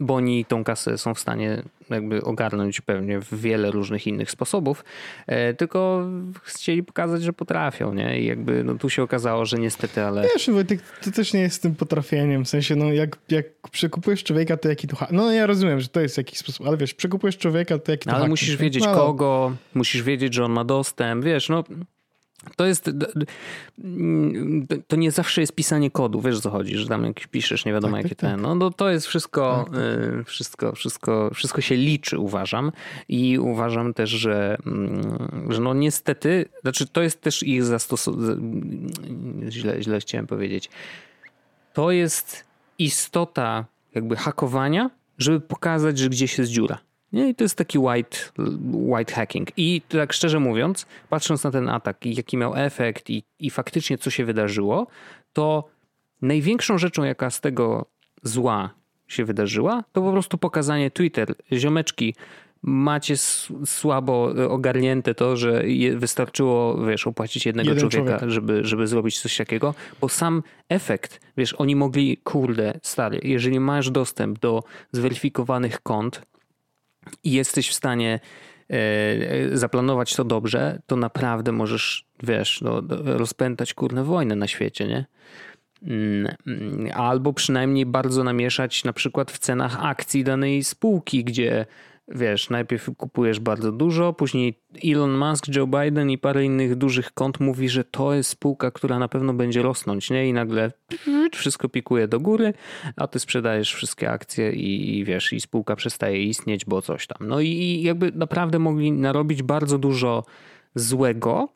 bo 0.00 0.14
oni 0.14 0.44
tą 0.44 0.64
kasę 0.64 0.98
są 0.98 1.14
w 1.14 1.20
stanie 1.20 1.62
jakby 1.90 2.24
ogarnąć 2.24 2.80
pewnie 2.80 3.20
w 3.20 3.34
wiele 3.40 3.70
różnych 3.70 4.06
innych 4.06 4.30
sposobów, 4.30 4.84
e, 5.26 5.54
tylko 5.54 6.06
chcieli 6.42 6.82
pokazać, 6.82 7.22
że 7.22 7.32
potrafią, 7.32 7.94
nie? 7.94 8.20
I 8.20 8.26
jakby 8.26 8.64
no 8.64 8.74
tu 8.74 8.90
się 8.90 9.02
okazało, 9.02 9.46
że 9.46 9.58
niestety, 9.58 10.02
ale... 10.02 10.22
Wiesz, 10.22 10.50
Wojtek, 10.50 10.80
to 11.04 11.10
też 11.10 11.32
nie 11.32 11.40
jest 11.40 11.62
tym 11.62 11.74
potrafieniem, 11.74 12.44
w 12.44 12.48
sensie, 12.48 12.76
no 12.76 12.92
jak, 12.92 13.18
jak 13.28 13.46
przekupujesz 13.70 14.24
człowieka, 14.24 14.56
to 14.56 14.68
jaki 14.68 14.88
to... 14.88 14.96
No 15.10 15.32
ja 15.32 15.46
rozumiem, 15.46 15.80
że 15.80 15.88
to 15.88 16.00
jest 16.00 16.18
jakiś 16.18 16.38
sposób, 16.38 16.66
ale 16.66 16.76
wiesz, 16.76 16.94
przekupujesz 16.94 17.38
człowieka, 17.38 17.78
to 17.78 17.92
jaki 17.92 18.08
to 18.08 18.16
Ale 18.16 18.28
musisz 18.28 18.56
wiedzieć 18.56 18.84
no, 18.84 18.94
kogo, 18.94 19.52
musisz 19.74 20.02
wiedzieć, 20.02 20.34
że 20.34 20.44
on 20.44 20.52
ma 20.52 20.64
dostęp, 20.64 21.24
wiesz, 21.24 21.48
no 21.48 21.64
to 22.56 22.66
jest. 22.66 22.90
To 24.86 24.96
nie 24.96 25.10
zawsze 25.10 25.40
jest 25.40 25.54
pisanie 25.54 25.90
kodu, 25.90 26.20
wiesz 26.20 26.40
co 26.40 26.50
chodzi, 26.50 26.76
że 26.76 26.88
tam 26.88 27.04
jakiś 27.04 27.26
piszesz, 27.26 27.64
nie 27.64 27.72
wiadomo 27.72 27.96
tak, 27.96 28.04
jakie 28.04 28.14
tak, 28.14 28.30
ten. 28.30 28.36
Tak. 28.36 28.40
No, 28.40 28.54
no 28.54 28.70
to 28.70 28.90
jest 28.90 29.06
wszystko, 29.06 29.64
tak, 29.64 29.74
tak. 29.74 30.26
Wszystko, 30.26 30.72
wszystko, 30.72 31.30
wszystko 31.34 31.60
się 31.60 31.76
liczy, 31.76 32.18
uważam. 32.18 32.72
I 33.08 33.38
uważam 33.38 33.94
też, 33.94 34.10
że, 34.10 34.56
mm, 34.66 35.52
że 35.52 35.60
no 35.60 35.74
niestety, 35.74 36.44
znaczy 36.62 36.86
to 36.86 37.02
jest 37.02 37.20
też 37.20 37.42
ich 37.42 37.64
zastosowanie. 37.64 38.36
Źle, 39.48 39.82
źle 39.82 40.00
chciałem 40.00 40.26
powiedzieć. 40.26 40.70
To 41.72 41.90
jest 41.90 42.44
istota 42.78 43.64
jakby 43.94 44.16
hakowania, 44.16 44.90
żeby 45.18 45.40
pokazać, 45.40 45.98
że 45.98 46.08
gdzieś 46.08 46.38
jest 46.38 46.50
dziura. 46.50 46.78
Nie? 47.12 47.28
I 47.28 47.34
to 47.34 47.44
jest 47.44 47.56
taki 47.56 47.78
white, 47.78 48.18
white 48.72 49.14
hacking. 49.14 49.48
I 49.56 49.82
tak 49.88 50.12
szczerze 50.12 50.40
mówiąc, 50.40 50.86
patrząc 51.08 51.44
na 51.44 51.50
ten 51.50 51.68
atak 51.68 52.06
i 52.06 52.14
jaki 52.14 52.36
miał 52.36 52.56
efekt 52.56 53.10
i, 53.10 53.24
i 53.38 53.50
faktycznie 53.50 53.98
co 53.98 54.10
się 54.10 54.24
wydarzyło, 54.24 54.86
to 55.32 55.68
największą 56.22 56.78
rzeczą, 56.78 57.04
jaka 57.04 57.30
z 57.30 57.40
tego 57.40 57.86
zła 58.22 58.70
się 59.08 59.24
wydarzyła, 59.24 59.84
to 59.92 60.02
po 60.02 60.12
prostu 60.12 60.38
pokazanie 60.38 60.90
Twitter, 60.90 61.34
ziomeczki, 61.52 62.14
macie 62.62 63.14
słabo 63.64 64.34
ogarnięte 64.48 65.14
to, 65.14 65.36
że 65.36 65.64
wystarczyło, 65.96 66.86
wiesz, 66.86 67.06
opłacić 67.06 67.46
jednego 67.46 67.68
Jeden 67.68 67.90
człowieka, 67.90 68.18
człowiek. 68.18 68.34
żeby, 68.34 68.64
żeby 68.64 68.86
zrobić 68.86 69.20
coś 69.20 69.36
takiego, 69.36 69.74
bo 70.00 70.08
sam 70.08 70.42
efekt, 70.68 71.20
wiesz, 71.36 71.54
oni 71.54 71.76
mogli, 71.76 72.16
kurde, 72.16 72.80
stary, 72.82 73.20
jeżeli 73.22 73.60
masz 73.60 73.90
dostęp 73.90 74.38
do 74.38 74.62
zweryfikowanych 74.92 75.80
kont, 75.80 76.22
i 77.24 77.32
jesteś 77.32 77.68
w 77.68 77.74
stanie 77.74 78.20
e, 78.70 78.74
e, 78.74 79.58
zaplanować 79.58 80.16
to 80.16 80.24
dobrze, 80.24 80.82
to 80.86 80.96
naprawdę 80.96 81.52
możesz, 81.52 82.06
wiesz, 82.22 82.60
no, 82.60 82.82
rozpętać 83.04 83.74
kurne 83.74 84.04
wojnę 84.04 84.36
na 84.36 84.46
świecie, 84.46 84.88
nie? 84.88 85.06
Mm, 85.82 86.28
albo 86.94 87.32
przynajmniej 87.32 87.86
bardzo 87.86 88.24
namieszać 88.24 88.84
na 88.84 88.92
przykład 88.92 89.30
w 89.30 89.38
cenach 89.38 89.84
akcji 89.84 90.24
danej 90.24 90.64
spółki, 90.64 91.24
gdzie 91.24 91.66
wiesz, 92.08 92.50
najpierw 92.50 92.90
kupujesz 92.96 93.40
bardzo 93.40 93.72
dużo, 93.72 94.12
później 94.12 94.62
Elon 94.84 95.18
Musk, 95.18 95.48
Joe 95.56 95.66
Biden 95.66 96.10
i 96.10 96.18
parę 96.18 96.44
innych 96.44 96.76
dużych 96.76 97.12
kont 97.12 97.40
mówi, 97.40 97.68
że 97.68 97.84
to 97.84 98.14
jest 98.14 98.30
spółka, 98.30 98.70
która 98.70 98.98
na 98.98 99.08
pewno 99.08 99.34
będzie 99.34 99.62
rosnąć, 99.62 100.10
nie? 100.10 100.28
I 100.28 100.32
nagle 100.32 100.72
wszystko 101.32 101.68
pikuje 101.68 102.08
do 102.08 102.20
góry, 102.20 102.54
a 102.96 103.06
ty 103.06 103.18
sprzedajesz 103.18 103.74
wszystkie 103.74 104.10
akcje 104.10 104.52
i, 104.52 104.98
i 104.98 105.04
wiesz, 105.04 105.32
i 105.32 105.40
spółka 105.40 105.76
przestaje 105.76 106.22
istnieć, 106.22 106.64
bo 106.64 106.82
coś 106.82 107.06
tam. 107.06 107.28
No 107.28 107.40
i, 107.40 107.48
i 107.48 107.82
jakby 107.82 108.12
naprawdę 108.12 108.58
mogli 108.58 108.92
narobić 108.92 109.42
bardzo 109.42 109.78
dużo 109.78 110.24
złego, 110.74 111.48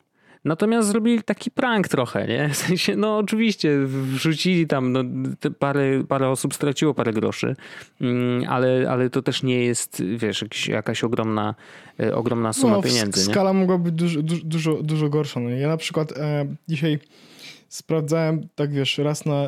Natomiast 0.47 0.87
zrobili 0.87 1.23
taki 1.23 1.51
prank 1.51 1.87
trochę, 1.87 2.27
nie? 2.27 2.49
W 2.49 2.57
sensie, 2.57 2.95
no 2.95 3.17
oczywiście 3.17 3.79
wrzucili 3.85 4.67
tam, 4.67 4.91
no, 4.91 5.03
parę, 5.59 6.03
parę 6.07 6.29
osób 6.29 6.53
straciło 6.53 6.93
parę 6.93 7.13
groszy, 7.13 7.55
mm, 8.01 8.43
ale, 8.49 8.89
ale 8.89 9.09
to 9.09 9.21
też 9.21 9.43
nie 9.43 9.65
jest, 9.65 10.03
wiesz, 10.17 10.41
jakiś, 10.41 10.67
jakaś 10.67 11.03
ogromna, 11.03 11.55
e, 11.99 12.15
ogromna 12.15 12.53
suma 12.53 12.75
no, 12.75 12.81
pieniędzy. 12.81 13.23
Skala 13.23 13.53
nie? 13.53 13.59
mogła 13.59 13.77
być 13.77 13.93
dużo, 13.93 14.21
dużo, 14.23 14.83
dużo 14.83 15.09
gorsza. 15.09 15.39
No. 15.39 15.49
Ja 15.49 15.67
na 15.67 15.77
przykład 15.77 16.11
e, 16.11 16.45
dzisiaj 16.67 16.99
sprawdzałem, 17.69 18.47
tak 18.55 18.73
wiesz, 18.73 18.97
raz 18.97 19.25
na, 19.25 19.47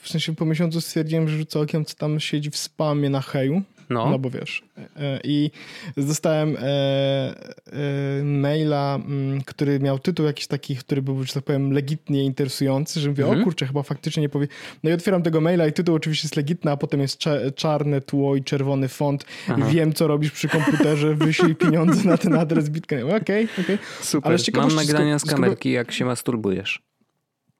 w 0.00 0.08
sensie 0.08 0.34
po 0.34 0.44
miesiącu 0.44 0.80
stwierdziłem, 0.80 1.28
że 1.28 1.36
rzucę 1.36 1.60
okiem, 1.60 1.84
co 1.84 1.96
tam 1.96 2.20
siedzi 2.20 2.50
w 2.50 2.56
spamie 2.56 3.10
na 3.10 3.20
heju. 3.20 3.62
No. 3.90 4.10
no 4.10 4.18
bo 4.18 4.30
wiesz. 4.30 4.62
E, 4.96 5.20
I 5.24 5.50
dostałem 5.96 6.56
e, 6.56 6.60
e, 6.62 8.24
maila, 8.24 8.94
mm, 8.94 9.42
który 9.42 9.80
miał 9.80 9.98
tytuł 9.98 10.26
jakiś 10.26 10.46
taki, 10.46 10.76
który 10.76 11.02
był, 11.02 11.24
że 11.24 11.32
tak 11.32 11.44
powiem, 11.44 11.72
legitnie 11.72 12.24
interesujący, 12.24 13.00
że 13.00 13.08
mówię, 13.08 13.24
mhm. 13.24 13.40
o 13.40 13.44
kurczę, 13.44 13.66
chyba 13.66 13.82
faktycznie 13.82 14.20
nie 14.20 14.28
powie. 14.28 14.48
No 14.84 14.90
i 14.90 14.92
otwieram 14.92 15.22
tego 15.22 15.40
maila 15.40 15.66
i 15.66 15.72
tytuł 15.72 15.94
oczywiście 15.94 16.26
jest 16.26 16.36
legitny, 16.36 16.70
a 16.70 16.76
potem 16.76 17.00
jest 17.00 17.18
czarne 17.54 18.00
tło 18.00 18.36
i 18.36 18.44
czerwony 18.44 18.88
font. 18.88 19.24
Aha. 19.48 19.66
Wiem, 19.70 19.92
co 19.92 20.06
robisz 20.06 20.32
przy 20.32 20.48
komputerze, 20.48 21.14
wyślij 21.24 21.54
pieniądze 21.54 22.08
na 22.08 22.18
ten 22.18 22.34
adres 22.34 22.68
Bitcoin. 22.68 23.02
Okej, 23.02 23.18
okay, 23.18 23.44
okej. 23.44 23.64
Okay. 23.64 23.78
Super. 24.02 24.32
Ale 24.32 24.68
Mam 24.68 24.74
nagrania 24.74 25.18
z 25.18 25.24
kamerki, 25.24 25.70
jak 25.70 25.92
się 25.92 26.04
masturbujesz. 26.04 26.89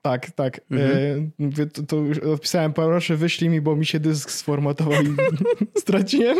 Tak, 0.03 0.31
tak. 0.31 0.61
Mhm. 0.71 1.31
E, 1.61 1.67
to, 1.67 1.83
to 1.83 1.97
już 1.97 2.19
odpisałem, 2.19 2.73
proszę 2.73 3.17
wyślij 3.17 3.51
mi, 3.51 3.61
bo 3.61 3.77
mi 3.77 3.87
się 3.87 4.01
dysk 4.01 4.31
sformatował 4.31 5.03
i 5.03 5.17
straciłem. 5.81 6.39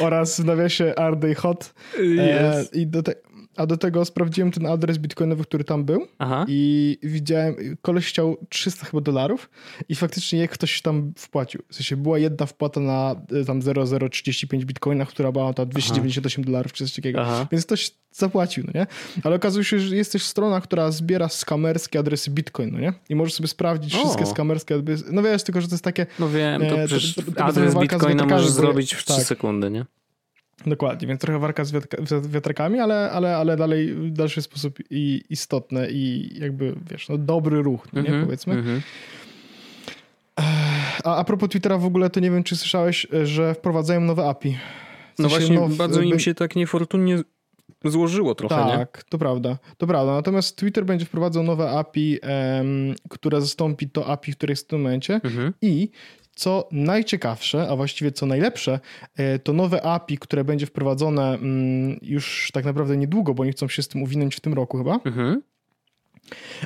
Oraz 0.00 0.40
w 0.40 0.44
nawiasie 0.44 0.94
Are 0.96 1.34
Hot. 1.34 1.74
E, 2.18 2.64
I 2.72 2.86
do, 2.86 3.02
te, 3.02 3.14
a 3.56 3.66
do 3.66 3.76
tego 3.76 4.04
sprawdziłem 4.04 4.50
ten 4.50 4.66
adres 4.66 4.98
bitcoinowy, 4.98 5.44
który 5.44 5.64
tam 5.64 5.84
był 5.84 6.06
Aha. 6.18 6.44
i 6.48 6.98
widziałem, 7.02 7.54
koleś 7.82 8.06
chciał 8.06 8.36
300 8.48 8.86
chyba 8.86 9.00
dolarów 9.00 9.50
i 9.88 9.94
faktycznie 9.94 10.38
jak 10.38 10.50
ktoś 10.50 10.82
tam 10.82 11.12
wpłacił. 11.18 11.62
W 11.68 11.74
sensie 11.74 11.96
była 11.96 12.18
jedna 12.18 12.46
wpłata 12.46 12.80
na 12.80 13.14
e, 13.40 13.44
tam 13.44 13.62
0,035 13.62 14.64
bitcoina, 14.64 15.06
która 15.06 15.32
była 15.32 15.52
tam 15.52 15.68
298 15.68 16.42
Aha. 16.42 16.46
dolarów 16.46 16.72
czy 16.72 16.84
coś 16.84 16.94
takiego. 16.94 17.20
Aha. 17.20 17.46
Więc 17.52 17.66
ktoś 17.66 17.90
zapłacił, 18.12 18.64
no 18.66 18.80
nie? 18.80 18.86
Ale 19.24 19.36
okazuje 19.36 19.64
się, 19.64 19.78
że 19.78 19.96
jest 19.96 20.12
też 20.12 20.22
strona, 20.22 20.60
która 20.60 20.90
zbiera 20.90 21.28
skamerskie 21.28 21.98
adresy 21.98 22.30
bitcoin, 22.30 22.70
no 22.72 22.80
nie? 22.80 22.92
I 23.08 23.14
możesz 23.14 23.34
sobie 23.34 23.48
sprawdzić 23.48 23.94
o. 23.94 23.98
wszystkie 23.98 24.26
skamerskie 24.26 24.74
adresy. 24.74 25.04
No 25.12 25.22
wiesz, 25.22 25.42
tylko 25.42 25.60
że 25.60 25.68
to 25.68 25.74
jest 25.74 25.84
takie... 25.84 26.06
No 26.18 26.28
wiem, 26.28 26.60
to 26.60 26.66
e, 26.66 26.86
przecież 26.86 27.14
to, 27.14 27.22
to, 27.22 27.44
adres 27.44 27.74
bitcoina 27.74 28.26
możesz 28.26 28.50
zrobić 28.50 28.94
w 28.94 29.04
3 29.04 29.16
tak. 29.16 29.26
sekundy, 29.26 29.70
nie? 29.70 29.84
Dokładnie, 30.66 31.08
więc 31.08 31.20
trochę 31.20 31.38
warka 31.38 31.64
z 31.64 31.72
wiatrakami, 32.28 32.80
ale, 32.80 33.10
ale, 33.10 33.36
ale 33.36 33.56
dalej 33.56 33.94
w 33.94 34.12
dalszy 34.12 34.42
sposób 34.42 34.78
i, 34.90 35.22
istotne 35.30 35.90
i 35.90 36.30
jakby, 36.40 36.74
wiesz, 36.90 37.08
no, 37.08 37.18
dobry 37.18 37.62
ruch, 37.62 37.88
mm 37.92 38.04
-hmm, 38.04 38.12
nie 38.12 38.24
powiedzmy. 38.24 38.54
Mm 38.54 38.64
-hmm. 38.64 38.80
A, 41.04 41.16
a 41.16 41.24
propos 41.24 41.48
Twittera 41.48 41.78
w 41.78 41.84
ogóle, 41.84 42.10
to 42.10 42.20
nie 42.20 42.30
wiem, 42.30 42.44
czy 42.44 42.56
słyszałeś, 42.56 43.06
że 43.24 43.54
wprowadzają 43.54 44.00
nowe 44.00 44.28
API. 44.28 44.58
W 45.14 45.18
no 45.18 45.30
sensie 45.30 45.54
no 45.54 45.60
właśnie, 45.60 45.76
bardzo 45.76 46.00
im 46.00 46.18
się 46.18 46.34
tak 46.34 46.56
niefortunnie 46.56 47.22
złożyło 47.84 48.34
trochę, 48.34 48.54
tak, 48.54 48.96
nie? 48.96 49.02
to 49.08 49.18
prawda, 49.18 49.58
to 49.78 49.86
prawda. 49.86 50.12
Natomiast 50.12 50.56
Twitter 50.56 50.84
będzie 50.84 51.06
wprowadzał 51.06 51.42
nowe 51.42 51.70
API, 51.70 52.18
um, 52.58 52.94
które 53.08 53.40
zastąpi 53.40 53.88
to 53.88 54.06
API, 54.06 54.32
które 54.32 54.52
jest 54.52 54.64
w 54.64 54.66
tym 54.66 54.82
momencie 54.82 55.14
mhm. 55.24 55.52
i 55.62 55.90
co 56.36 56.68
najciekawsze, 56.72 57.68
a 57.68 57.76
właściwie 57.76 58.12
co 58.12 58.26
najlepsze, 58.26 58.80
e, 59.16 59.38
to 59.38 59.52
nowe 59.52 59.82
API, 59.82 60.18
które 60.18 60.44
będzie 60.44 60.66
wprowadzone 60.66 61.34
mm, 61.34 61.98
już 62.02 62.50
tak 62.52 62.64
naprawdę 62.64 62.96
niedługo, 62.96 63.34
bo 63.34 63.42
oni 63.42 63.52
chcą 63.52 63.68
się 63.68 63.82
z 63.82 63.88
tym 63.88 64.02
uwinąć 64.02 64.36
w 64.36 64.40
tym 64.40 64.54
roku 64.54 64.78
chyba. 64.78 65.00
Mhm. 65.04 65.42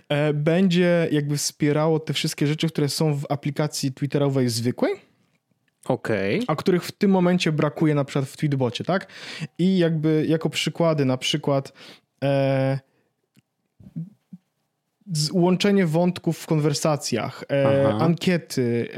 E, 0.08 0.34
będzie 0.34 1.08
jakby 1.12 1.36
wspierało 1.36 2.00
te 2.00 2.12
wszystkie 2.12 2.46
rzeczy, 2.46 2.68
które 2.68 2.88
są 2.88 3.14
w 3.14 3.26
aplikacji 3.28 3.92
Twitterowej 3.92 4.48
zwykłej. 4.48 4.94
Okay. 5.84 6.40
A 6.46 6.56
których 6.56 6.84
w 6.84 6.92
tym 6.92 7.10
momencie 7.10 7.52
brakuje 7.52 7.94
na 7.94 8.04
przykład 8.04 8.28
w 8.28 8.36
Tweetbocie, 8.36 8.84
tak? 8.84 9.06
I 9.58 9.78
jakby 9.78 10.24
jako 10.28 10.50
przykłady, 10.50 11.04
na 11.04 11.16
przykład 11.16 11.72
e, 12.24 12.78
łączenie 15.32 15.86
wątków 15.86 16.38
w 16.38 16.46
konwersacjach, 16.46 17.44
e, 17.50 17.94
ankiety, 17.94 18.88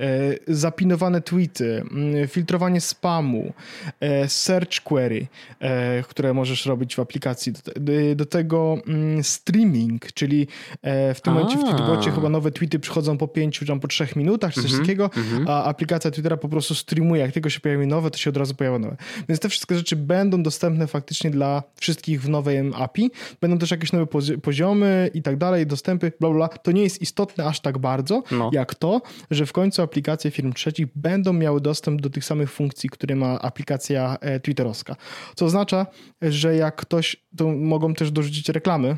e, 0.49 0.55
zapinowane 0.55 1.21
tweety, 1.21 1.85
mm, 1.91 2.29
filtrowanie 2.29 2.81
spamu, 2.81 3.53
e, 4.01 4.29
search 4.29 4.81
query, 4.81 5.27
e, 5.61 6.03
które 6.03 6.35
możesz 6.35 6.67
robić 6.67 6.95
w 6.95 7.01
aplikacji. 7.01 7.53
Do, 7.53 7.93
do 8.17 8.27
tego 8.27 8.77
mm, 8.87 9.25
streaming, 9.25 10.13
czyli 10.13 10.47
e, 10.83 11.15
w 11.15 11.21
tym 11.21 11.33
a. 11.33 11.37
momencie 11.37 11.59
w 11.59 11.61
Tweetbocie 11.61 12.11
chyba 12.11 12.29
nowe 12.29 12.51
tweety 12.51 12.79
przychodzą 12.79 13.19
po 13.19 13.29
pięciu, 13.29 13.67
czy 13.67 13.81
po 13.81 13.89
trzech 13.89 14.17
minutach, 14.17 14.55
czy 14.55 14.63
coś 14.63 14.71
mm 14.71 14.83
-hmm, 14.83 14.87
takiego, 14.87 15.11
mm 15.17 15.29
-hmm. 15.29 15.51
a 15.51 15.65
aplikacja 15.65 16.11
Twittera 16.11 16.37
po 16.37 16.49
prostu 16.49 16.75
streamuje. 16.75 17.23
Jak 17.23 17.33
tylko 17.33 17.51
się 17.51 17.61
pojawi 17.61 17.87
nowe, 17.87 18.11
to 18.11 18.19
się 18.19 18.31
od 18.31 18.37
razu 18.37 18.55
pojawia 18.55 18.79
nowe. 18.79 18.97
Więc 19.29 19.41
te 19.41 19.49
wszystkie 19.49 19.75
rzeczy 19.75 19.97
będą 19.97 20.43
dostępne 20.43 20.87
faktycznie 20.87 21.31
dla 21.31 21.63
wszystkich 21.77 22.23
w 22.23 22.29
nowym 22.29 22.75
API. 22.75 23.11
Będą 23.41 23.59
też 23.59 23.71
jakieś 23.71 23.93
nowe 23.93 24.07
poziomy 24.43 25.11
i 25.15 25.23
tak 25.23 25.37
dalej, 25.37 25.67
dostępy 26.03 26.19
bla, 26.21 26.31
bla, 26.31 26.49
to 26.49 26.73
nie 26.73 26.83
jest 26.83 27.03
istotne 27.03 27.45
aż 27.45 27.61
tak 27.61 27.79
bardzo, 27.79 28.23
no. 28.31 28.51
jak 28.53 28.75
to, 28.75 29.03
że 29.31 29.47
w 29.47 29.53
końcu 29.53 29.83
aplikacje 29.83 30.31
firm 30.31 30.53
trzecich 30.53 30.87
będą 30.95 31.33
miały 31.33 31.61
dostęp 31.61 32.01
do 32.01 32.11
tych 32.11 32.25
samych 32.25 32.53
funkcji, 32.53 32.91
które 32.91 33.17
ma 33.17 33.39
aplikacja 33.41 34.17
e, 34.21 34.41
twitterowska. 34.41 34.97
Co 35.35 35.45
oznacza, 35.45 35.87
że 36.23 36.57
jak 36.57 36.77
ktoś, 36.77 37.17
to 37.37 37.49
mogą 37.49 37.95
też 37.95 38.11
dorzucić 38.11 38.49
reklamy. 38.49 38.97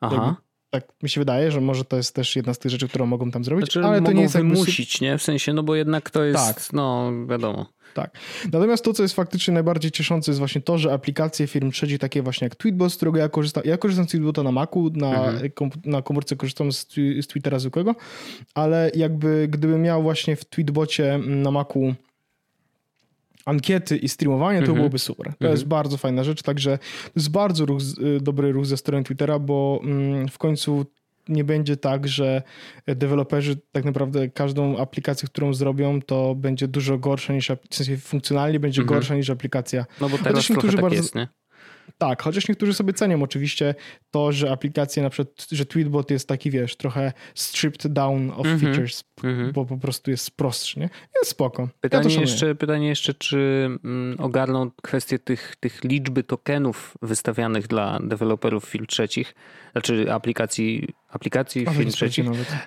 Aha. 0.00 0.36
tak 0.70 0.84
mi 1.02 1.08
się 1.08 1.20
wydaje, 1.20 1.50
że 1.50 1.60
może 1.60 1.84
to 1.84 1.96
jest 1.96 2.14
też 2.14 2.36
jedna 2.36 2.54
z 2.54 2.58
tych 2.58 2.70
rzeczy, 2.70 2.88
którą 2.88 3.06
mogą 3.06 3.30
tam 3.30 3.44
zrobić, 3.44 3.72
znaczy, 3.72 3.88
ale 3.88 4.02
to 4.02 4.12
nie 4.12 4.22
jest 4.22 4.36
wymusić, 4.36 4.94
jakby... 4.94 5.12
nie? 5.12 5.18
W 5.18 5.22
sensie, 5.22 5.52
no 5.52 5.62
bo 5.62 5.74
jednak 5.74 6.10
to 6.10 6.24
jest, 6.24 6.54
tak. 6.54 6.72
no 6.72 7.12
wiadomo. 7.26 7.66
Tak. 7.94 8.10
Natomiast 8.52 8.84
to, 8.84 8.92
co 8.92 9.02
jest 9.02 9.14
faktycznie 9.14 9.54
najbardziej 9.54 9.90
cieszące, 9.90 10.30
jest 10.30 10.38
właśnie 10.38 10.60
to, 10.60 10.78
że 10.78 10.92
aplikacje 10.92 11.46
firm 11.46 11.70
trzecich, 11.70 11.98
takie 11.98 12.22
właśnie 12.22 12.44
jak 12.44 12.56
Tweetbot, 12.56 12.92
z 12.92 12.96
którego 12.96 13.18
ja 13.18 13.28
korzystam, 13.28 13.62
ja 13.66 13.78
korzystam 13.78 14.08
z 14.08 14.10
Tweetbota 14.10 14.42
na 14.42 14.52
Macu, 14.52 14.90
na, 14.94 15.28
mhm. 15.28 15.70
na 15.84 16.02
komórce 16.02 16.36
korzystam 16.36 16.72
z, 16.72 16.86
z 16.94 17.26
Twittera 17.26 17.58
zwykłego, 17.58 17.94
ale 18.54 18.90
jakby 18.94 19.48
gdybym 19.50 19.82
miał 19.82 20.02
właśnie 20.02 20.36
w 20.36 20.44
Tweetbocie 20.44 21.18
na 21.18 21.50
Macu 21.50 21.94
ankiety 23.44 23.96
i 23.96 24.08
streamowanie, 24.08 24.58
to 24.58 24.62
mhm. 24.62 24.78
byłoby 24.78 24.98
super. 24.98 25.26
To 25.26 25.32
mhm. 25.32 25.50
jest 25.50 25.64
bardzo 25.64 25.96
fajna 25.96 26.24
rzecz, 26.24 26.42
także 26.42 26.78
to 27.04 27.12
jest 27.16 27.30
bardzo 27.30 27.66
ruch, 27.66 27.80
y, 28.16 28.20
dobry 28.20 28.52
ruch 28.52 28.66
ze 28.66 28.76
strony 28.76 29.04
Twittera, 29.04 29.38
bo 29.38 29.80
mm, 29.82 30.28
w 30.28 30.38
końcu 30.38 30.86
nie 31.28 31.44
będzie 31.44 31.76
tak, 31.76 32.08
że 32.08 32.42
deweloperzy 32.86 33.56
tak 33.72 33.84
naprawdę 33.84 34.28
każdą 34.28 34.78
aplikację, 34.78 35.28
którą 35.28 35.54
zrobią, 35.54 36.02
to 36.02 36.34
będzie 36.34 36.68
dużo 36.68 36.98
gorsza 36.98 37.32
niż, 37.32 37.50
w 37.70 37.74
sensie 37.74 37.96
funkcjonalnie 37.96 38.60
będzie 38.60 38.82
mhm. 38.82 38.98
gorsza 38.98 39.14
niż 39.14 39.30
aplikacja. 39.30 39.86
No 40.00 40.08
bo 40.08 40.18
teraz 40.18 40.46
trochę 40.46 40.68
tak 40.68 40.80
bardzo, 40.80 40.96
jest, 40.96 41.14
nie? 41.14 41.28
Tak, 42.00 42.22
chociaż 42.22 42.48
niektórzy 42.48 42.74
sobie 42.74 42.92
cenią 42.92 43.22
oczywiście 43.22 43.74
to, 44.10 44.32
że 44.32 44.50
aplikacje, 44.50 45.02
na 45.02 45.10
przykład, 45.10 45.46
że 45.52 45.66
Tweetbot 45.66 46.10
jest 46.10 46.28
taki, 46.28 46.50
wiesz, 46.50 46.76
trochę 46.76 47.12
stripped 47.34 47.92
down 47.92 48.30
of 48.30 48.46
mm 48.46 48.58
-hmm. 48.58 48.60
features, 48.60 49.04
mm 49.24 49.36
-hmm. 49.36 49.52
bo 49.52 49.64
po 49.64 49.76
prostu 49.76 50.10
jest 50.10 50.30
prostszy, 50.30 50.80
nie? 50.80 50.90
Jest 51.16 51.30
spoko. 51.30 51.68
Pytanie, 51.80 52.14
ja 52.14 52.20
jeszcze, 52.20 52.54
pytanie 52.54 52.88
jeszcze, 52.88 53.14
czy 53.14 53.68
mm, 53.84 54.20
ogarną 54.20 54.70
kwestię 54.82 55.18
tych, 55.18 55.56
tych 55.60 55.84
liczby 55.84 56.22
tokenów 56.22 56.94
wystawianych 57.02 57.66
dla 57.66 57.98
deweloperów 58.02 58.64
firm 58.64 58.86
trzecich, 58.86 59.34
znaczy 59.72 60.12
aplikacji, 60.12 60.88
aplikacji 61.08 61.66
firm 61.66 61.90
trzecich, 61.90 62.26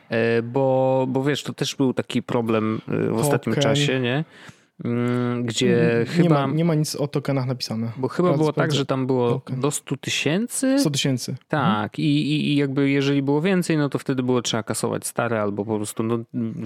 e, 0.10 0.42
bo, 0.42 1.06
bo 1.10 1.24
wiesz, 1.24 1.44
to 1.44 1.54
też 1.54 1.76
był 1.76 1.94
taki 1.94 2.24
problem 2.24 2.82
e, 2.88 3.08
w 3.08 3.18
ostatnim 3.18 3.56
czasie, 3.56 4.00
nie? 4.00 4.24
Mm, 4.86 5.44
gdzie 5.46 5.68
nie 6.00 6.06
chyba... 6.06 6.48
Ma, 6.48 6.54
nie 6.54 6.66
ma 6.66 6.76
nic 6.76 6.96
o 6.96 7.08
tokenach 7.08 7.46
napisane. 7.46 7.92
Bo 7.98 8.08
chyba 8.08 8.34
było 8.34 8.54
tak, 8.54 8.72
że 8.72 8.86
tam 8.86 9.08
było 9.08 9.32
token. 9.32 9.60
do 9.60 9.72
100 9.72 9.98
tysięcy. 9.98 10.80
100 10.80 10.90
tysięcy. 10.90 11.36
Tak. 11.48 11.84
Mhm. 11.84 11.90
I, 11.98 12.52
I 12.52 12.56
jakby 12.56 12.90
jeżeli 12.90 13.22
było 13.22 13.42
więcej, 13.42 13.78
no 13.78 13.90
to 13.90 14.00
wtedy 14.00 14.24
było 14.24 14.42
trzeba 14.42 14.64
kasować 14.64 15.08
stare 15.08 15.42
albo 15.42 15.66
po 15.66 15.76
prostu, 15.76 16.04
no 16.04 16.20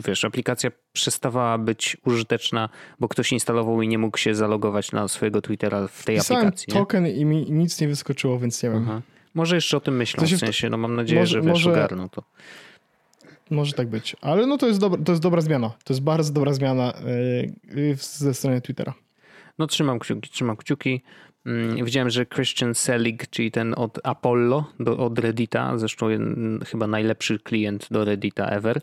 wiesz, 0.07 0.25
aplikacja 0.25 0.71
przestawała 0.93 1.57
być 1.57 1.97
użyteczna, 2.05 2.69
bo 2.99 3.07
ktoś 3.07 3.31
instalował 3.31 3.81
i 3.81 3.87
nie 3.87 3.97
mógł 3.97 4.17
się 4.17 4.35
zalogować 4.35 4.91
na 4.91 5.07
swojego 5.07 5.41
Twittera 5.41 5.87
w 5.87 6.05
tej 6.05 6.15
Pisałem 6.15 6.47
aplikacji. 6.47 6.73
token 6.73 7.03
nie? 7.03 7.11
i 7.11 7.25
mi 7.25 7.51
nic 7.51 7.81
nie 7.81 7.87
wyskoczyło, 7.87 8.39
więc 8.39 8.63
nie 8.63 8.69
wiem. 8.69 8.83
Aha. 8.83 9.01
Może 9.33 9.55
jeszcze 9.55 9.77
o 9.77 9.79
tym 9.79 9.95
myślą, 9.95 10.25
w 10.25 10.37
sensie, 10.37 10.69
no 10.69 10.77
mam 10.77 10.95
nadzieję, 10.95 11.21
może, 11.21 11.31
że 11.31 11.41
wiesz, 11.41 11.51
może... 11.51 11.71
ogarną 11.71 12.09
to. 12.09 12.23
Może 13.49 13.73
tak 13.73 13.87
być. 13.87 14.15
Ale 14.21 14.47
no 14.47 14.57
to 14.57 14.67
jest, 14.67 14.79
dobra, 14.79 15.03
to 15.03 15.11
jest 15.11 15.21
dobra 15.21 15.41
zmiana. 15.41 15.69
To 15.83 15.93
jest 15.93 16.03
bardzo 16.03 16.33
dobra 16.33 16.53
zmiana 16.53 16.93
yy, 17.75 17.95
ze 17.95 18.33
strony 18.33 18.61
Twittera. 18.61 18.93
No 19.59 19.67
trzymam 19.67 19.99
kciuki, 19.99 20.29
trzymam 20.29 20.57
kciuki. 20.57 21.01
Mm, 21.45 21.85
widziałem, 21.85 22.09
że 22.09 22.25
Christian 22.25 22.75
Selig, 22.75 23.29
czyli 23.29 23.51
ten 23.51 23.73
od 23.77 23.99
Apollo, 24.03 24.65
do, 24.79 24.97
od 24.97 25.19
Reddita, 25.19 25.77
zresztą 25.77 26.07
chyba 26.65 26.87
najlepszy 26.87 27.39
klient 27.39 27.87
do 27.91 28.05
Reddita 28.05 28.45
ever, 28.45 28.81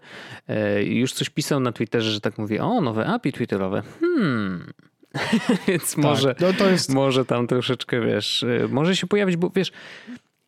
yy, 0.49 0.85
już 0.85 1.13
coś 1.13 1.31
pisał 1.31 1.61
na 1.61 1.73
Twitterze, 1.73 2.11
że 2.11 2.21
tak 2.21 2.39
mówię, 2.39 2.65
o, 2.65 2.81
nowe 2.81 3.07
API 3.07 3.33
twitterowe. 3.33 3.83
Hmm. 4.01 4.73
Więc 5.69 5.95
tak, 5.95 6.05
może, 6.05 6.35
no 6.41 6.53
to 6.53 6.71
jest... 6.71 6.95
może 6.95 7.25
tam 7.25 7.47
troszeczkę, 7.47 8.01
wiesz, 8.01 8.43
y, 8.43 8.69
może 8.71 8.97
się 8.97 9.07
pojawić, 9.07 9.37
bo 9.37 9.51
wiesz, 9.51 9.73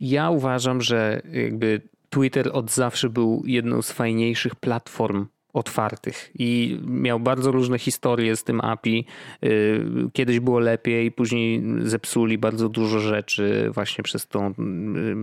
ja 0.00 0.31
uważam, 0.31 0.81
że 0.81 1.22
jakby 1.33 1.81
Twitter 2.16 2.50
od 2.52 2.70
zawsze 2.70 3.11
był 3.11 3.42
jedną 3.46 3.83
z 3.83 3.92
fajniejszych 3.92 4.55
platform 4.55 5.26
otwartych 5.52 6.31
i 6.38 6.81
miał 6.87 7.20
bardzo 7.20 7.50
różne 7.50 7.79
historie 7.79 8.37
z 8.37 8.44
tym 8.44 8.61
API. 8.61 9.05
Y, 9.44 9.85
kiedyś 10.12 10.40
było 10.40 10.59
lepiej, 10.59 11.12
później 11.12 11.62
zepsuli 11.83 12.38
bardzo 12.38 12.68
dużo 12.68 13.00
rzeczy 13.00 13.70
właśnie 13.74 14.05
przez 14.05 14.26
to 14.26 14.52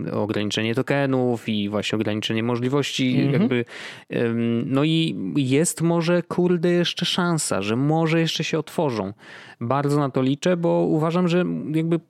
y, 0.06 0.12
ograniczenie 0.12 0.74
tokenów 0.74 1.48
i 1.48 1.68
właśnie 1.68 1.96
ograniczenie 1.96 2.42
możliwości 2.42 3.14
mm 3.16 3.28
-hmm. 3.28 3.32
jakby. 3.32 3.64
No 4.66 4.84
i 4.84 5.16
jest 5.36 5.82
może 5.82 6.22
kurde 6.22 6.70
jeszcze 6.70 7.06
szansa, 7.06 7.62
że 7.62 7.76
może 7.76 8.20
jeszcze 8.20 8.44
się 8.44 8.58
otworzą. 8.58 9.12
Bardzo 9.60 9.98
na 9.98 10.10
to 10.10 10.22
liczę, 10.22 10.56
bo 10.56 10.68
uważam, 10.68 11.28
że 11.28 11.44
jakby 11.74 12.00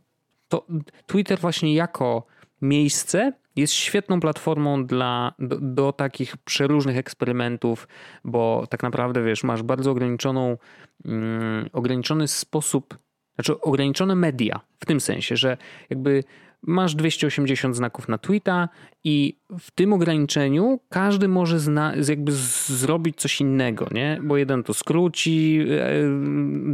to 0.49 0.67
Twitter 1.07 1.39
właśnie 1.39 1.75
jako 1.75 2.27
miejsce 2.65 3.33
jest 3.57 3.73
świetną 3.73 4.21
platformą 4.21 4.87
dla, 4.87 5.35
do, 5.39 5.59
do, 5.61 5.93
takich 5.93 6.37
przeróżnych 6.37 6.97
eksperymentów, 6.97 7.89
bo 8.25 8.67
tak 8.71 8.83
naprawdę 8.83 9.23
wiesz, 9.23 9.45
masz 9.45 9.63
bardzo 9.63 9.91
ograniczoną, 9.91 10.57
mm, 11.05 11.69
ograniczony 11.73 12.29
sposób, 12.29 12.99
znaczy 13.35 13.61
ograniczone 13.61 14.15
media 14.15 14.61
w 14.81 14.87
tym 14.87 15.01
sensie, 15.01 15.37
że 15.37 15.57
jakby 15.91 16.25
masz 16.67 16.95
280 16.95 17.77
znaków 17.77 18.09
na 18.09 18.19
tweeta 18.19 18.69
i 19.05 19.37
w 19.59 19.71
tym 19.71 19.93
ograniczeniu 19.93 20.81
każdy 20.89 21.29
może 21.29 21.61
zna, 21.61 21.93
jakby 22.09 22.33
zrobić 22.33 23.17
coś 23.17 23.41
innego, 23.41 23.89
nie? 23.93 24.21
Bo 24.23 24.37
jeden 24.37 24.63
to 24.63 24.75
skróci 24.75 25.67
e, 25.71 25.93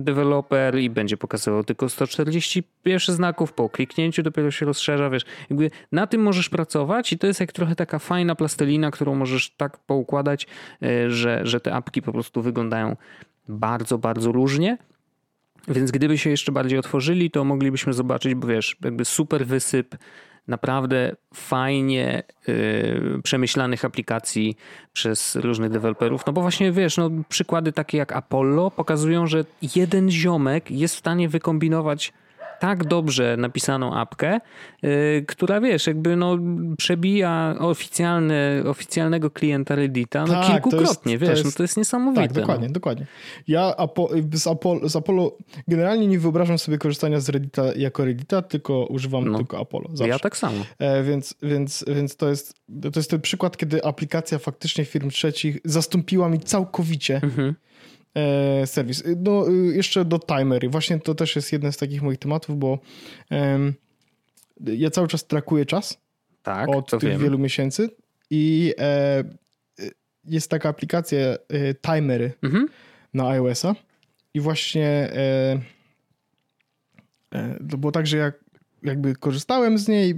deweloper 0.03 0.79
i 0.79 0.91
będzie 0.91 1.17
pokazywał 1.17 1.65
tylko 1.65 1.89
141 1.89 3.15
znaków, 3.15 3.53
po 3.53 3.69
kliknięciu 3.69 4.23
dopiero 4.23 4.51
się 4.51 4.67
rozszerza, 4.67 5.11
wiesz, 5.11 5.23
jakby 5.51 5.71
na 5.93 6.07
tym 6.07 6.23
możesz 6.23 6.49
pracować 6.49 7.13
i 7.13 7.19
to 7.19 7.27
jest 7.27 7.41
jak 7.41 7.53
trochę 7.53 7.77
taka 7.77 7.99
fajna 7.99 8.35
plastelina, 8.35 8.91
którą 8.91 9.15
możesz 9.15 9.51
tak 9.51 9.79
poukładać, 9.79 10.47
e, 10.83 11.11
że, 11.11 11.41
że 11.45 11.61
te 11.61 11.75
apki 11.75 12.03
po 12.03 12.13
prostu 12.13 12.43
wyglądają 12.43 12.97
bardzo, 13.49 13.99
bardzo 13.99 14.33
różnie. 14.33 14.79
Więc 15.69 15.91
gdyby 15.91 16.19
się 16.19 16.31
jeszcze 16.31 16.53
bardziej 16.53 16.79
otworzyli, 16.79 17.31
to 17.31 17.45
moglibyśmy 17.45 17.93
zobaczyć, 17.93 18.35
bo 18.35 18.47
wiesz, 18.47 18.77
jakby 18.85 19.05
super 19.05 19.47
wysyp 19.47 19.97
naprawdę 20.49 21.17
fajnie 21.35 22.23
yy, 22.47 23.21
przemyślanych 23.23 23.85
aplikacji 23.85 24.57
przez 24.93 25.37
różnych 25.37 25.71
deweloperów. 25.71 26.27
No 26.27 26.33
bo 26.33 26.41
właśnie 26.41 26.73
wiesz, 26.73 26.97
no, 26.97 27.11
przykłady 27.29 27.73
takie 27.73 27.99
jak 27.99 28.13
Apollo 28.13 28.71
pokazują, 28.71 29.27
że 29.27 29.45
jeden 29.77 30.11
ziomek 30.11 30.71
jest 30.71 30.95
w 30.95 30.99
stanie 30.99 31.29
wykombinować 31.29 32.13
tak 32.61 32.85
dobrze 32.85 33.37
napisaną 33.37 33.95
apkę, 33.95 34.41
yy, 34.83 35.25
która 35.29 35.61
wiesz, 35.61 35.87
jakby 35.87 36.17
no 36.17 36.39
przebija 36.79 37.55
oficjalne, 37.59 38.63
oficjalnego 38.67 39.31
klienta 39.31 39.75
Reddita 39.75 40.25
no 40.27 40.33
tak, 40.33 40.47
kilkukrotnie, 40.47 41.13
jest, 41.13 41.25
wiesz, 41.25 41.31
jest, 41.31 41.45
no 41.45 41.51
to 41.53 41.63
jest 41.63 41.77
niesamowite. 41.77 42.23
Tak, 42.23 42.33
dokładnie, 42.33 42.67
no. 42.67 42.73
dokładnie. 42.73 43.07
Ja 43.49 43.77
Apo, 43.77 44.09
z, 44.33 44.47
Apollo, 44.47 44.89
z 44.89 44.97
Apollo 44.97 45.37
generalnie 45.69 46.07
nie 46.07 46.19
wyobrażam 46.19 46.59
sobie 46.59 46.79
korzystania 46.79 47.21
z 47.21 47.29
Reddita 47.29 47.65
jako 47.77 48.05
Reddita, 48.05 48.43
tylko 48.43 48.87
używam 48.87 49.29
no, 49.29 49.39
tylko 49.39 49.61
Apollo. 49.61 49.89
Zawsze. 49.89 50.09
Ja 50.09 50.19
tak 50.19 50.37
samo. 50.37 50.65
E, 50.79 51.03
więc, 51.03 51.35
więc, 51.43 51.85
więc 51.89 52.17
to 52.17 52.29
jest 52.29 52.55
to 52.83 52.99
jest 52.99 53.11
ten 53.11 53.21
przykład, 53.21 53.57
kiedy 53.57 53.85
aplikacja 53.85 54.39
faktycznie 54.39 54.85
firm 54.85 55.11
trzecich 55.11 55.59
zastąpiła 55.65 56.29
mi 56.29 56.41
całkowicie 56.41 57.21
mhm 57.23 57.55
serwis. 58.67 59.05
No, 59.17 59.51
y, 59.51 59.77
jeszcze 59.77 60.05
do 60.05 60.19
timery. 60.19 60.69
Właśnie 60.69 61.01
to 61.01 61.15
też 61.15 61.37
jest 61.37 61.53
jeden 61.53 61.73
z 61.73 61.77
takich 61.77 62.03
moich 62.03 62.19
tematów, 62.19 62.59
bo 62.59 62.79
ja 64.67 64.91
cały 64.91 65.09
czas 65.09 65.27
trakuję 65.27 65.67
czas 65.67 66.01
tak, 66.43 66.69
od 66.69 66.91
tych 67.01 67.19
wielu 67.19 67.39
miesięcy 67.39 67.91
i 68.31 68.75
e, 68.79 69.25
jest 70.25 70.51
taka 70.51 70.69
aplikacja 70.69 71.19
e, 71.19 71.39
Timery 71.75 72.33
mhm. 72.43 72.69
na 73.15 73.29
iOS-a 73.29 73.75
i 74.35 74.41
właśnie 74.41 74.89
e, 74.89 75.61
e, 77.33 77.59
to 77.71 77.79
było 77.79 77.93
tak, 77.93 78.07
że 78.07 78.17
jak 78.17 78.41
jakby 78.83 79.15
korzystałem 79.15 79.79
z 79.79 79.89
niej, 79.89 80.15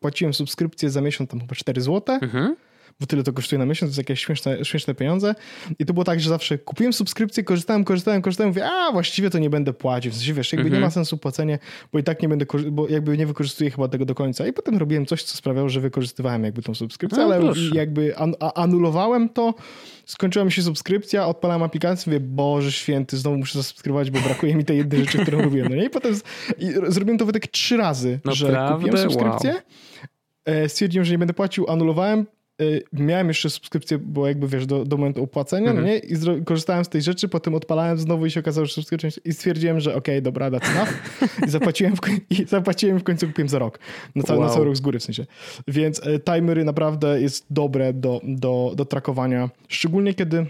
płaciłem 0.00 0.34
subskrypcję 0.34 0.90
za 0.90 1.00
miesiąc 1.00 1.30
tam 1.30 1.40
chyba 1.40 1.54
4 1.54 1.80
zł, 1.80 2.18
mhm 2.22 2.56
bo 3.00 3.06
tyle 3.06 3.22
to 3.22 3.32
kosztuje 3.32 3.58
na 3.58 3.66
miesiąc, 3.66 3.80
to 3.80 3.90
jest 3.90 3.98
jakieś 3.98 4.24
śmieszne, 4.24 4.64
śmieszne 4.64 4.94
pieniądze. 4.94 5.34
I 5.78 5.86
to 5.86 5.92
było 5.94 6.04
tak, 6.04 6.20
że 6.20 6.28
zawsze 6.28 6.58
kupiłem 6.58 6.92
subskrypcję, 6.92 7.44
korzystałem, 7.44 7.84
korzystałem, 7.84 8.22
korzystałem, 8.22 8.48
mówię, 8.48 8.66
a 8.66 8.92
właściwie 8.92 9.30
to 9.30 9.38
nie 9.38 9.50
będę 9.50 9.72
płacił. 9.72 10.12
W 10.12 10.14
sensie, 10.14 10.34
wiesz, 10.34 10.52
jakby 10.52 10.70
nie 10.70 10.80
ma 10.80 10.90
sensu 10.90 11.18
płacenie, 11.18 11.58
bo 11.92 11.98
i 11.98 12.02
tak 12.02 12.22
nie 12.22 12.28
będę, 12.28 12.46
bo 12.70 12.88
jakby 12.88 13.18
nie 13.18 13.26
wykorzystuję 13.26 13.70
chyba 13.70 13.88
tego 13.88 14.04
do 14.04 14.14
końca. 14.14 14.46
I 14.46 14.52
potem 14.52 14.76
robiłem 14.76 15.06
coś, 15.06 15.22
co 15.22 15.36
sprawiało, 15.36 15.68
że 15.68 15.80
wykorzystywałem 15.80 16.44
jakby 16.44 16.62
tą 16.62 16.74
subskrypcję, 16.74 17.18
no, 17.18 17.24
ale 17.24 17.40
proszę. 17.40 17.70
jakby 17.74 18.16
an 18.16 18.34
anulowałem 18.54 19.28
to, 19.28 19.54
skończyła 20.06 20.44
mi 20.44 20.52
się 20.52 20.62
subskrypcja, 20.62 21.26
odpalałem 21.26 21.62
aplikację, 21.62 22.12
mówię, 22.12 22.26
Boże 22.26 22.72
święty, 22.72 23.16
znowu 23.16 23.36
muszę 23.36 23.58
zasubskrybować, 23.58 24.10
bo 24.10 24.20
brakuje 24.20 24.54
mi 24.54 24.64
tej 24.64 24.76
jednej 24.76 25.00
rzeczy, 25.00 25.18
którą 25.18 25.42
robiłem. 25.42 25.68
No 25.68 25.76
nie? 25.76 25.84
I 25.84 25.90
potem 25.90 26.14
z... 26.14 26.22
I 26.58 26.72
zrobiłem 26.88 27.18
to 27.18 27.32
tak 27.32 27.46
trzy 27.46 27.76
razy, 27.76 28.20
Naprawdę? 28.24 28.68
że 28.68 28.74
kupiłem 28.74 28.98
subskrypcję, 28.98 29.52
wow. 29.52 29.62
E, 30.44 30.68
stwierdziłem, 30.68 31.04
że 31.04 31.12
nie 31.12 31.18
będę 31.18 31.34
płacił, 31.34 31.70
anulowałem, 31.70 32.26
miałem 32.92 33.28
jeszcze 33.28 33.50
subskrypcję, 33.50 33.98
bo 33.98 34.28
jakby 34.28 34.48
wiesz, 34.48 34.66
do, 34.66 34.84
do 34.84 34.96
momentu 34.96 35.22
opłacenia, 35.22 35.70
mm 35.70 35.84
-hmm. 35.84 35.86
nie? 35.86 35.98
I 35.98 36.44
korzystałem 36.44 36.84
z 36.84 36.88
tej 36.88 37.02
rzeczy, 37.02 37.28
potem 37.28 37.54
odpalałem 37.54 37.98
znowu 37.98 38.26
i 38.26 38.30
się 38.30 38.40
okazało, 38.40 38.66
że 38.66 38.72
subskrypcja 38.72 39.10
i 39.24 39.32
stwierdziłem, 39.32 39.80
że 39.80 39.90
okej, 39.90 40.14
okay, 40.14 40.22
dobra, 40.22 40.50
that's 40.50 40.70
enough. 40.76 40.92
I 41.46 41.50
zapłaciłem 41.50 41.96
w, 41.96 42.00
i 42.30 42.44
zapłaciłem 42.44 42.98
w 42.98 43.04
końcu 43.04 43.26
kupiłem 43.26 43.48
za 43.48 43.58
rok. 43.58 43.78
Na 44.14 44.22
cały, 44.22 44.38
wow. 44.38 44.48
na 44.48 44.54
cały 44.54 44.64
rok 44.64 44.76
z 44.76 44.80
góry 44.80 44.98
w 44.98 45.02
sensie. 45.02 45.26
Więc 45.68 46.06
y, 46.06 46.20
timery 46.20 46.64
naprawdę 46.64 47.20
jest 47.20 47.46
dobre 47.50 47.92
do, 47.92 48.20
do, 48.24 48.72
do 48.76 48.84
trakowania, 48.84 49.50
szczególnie 49.68 50.14
kiedy 50.14 50.46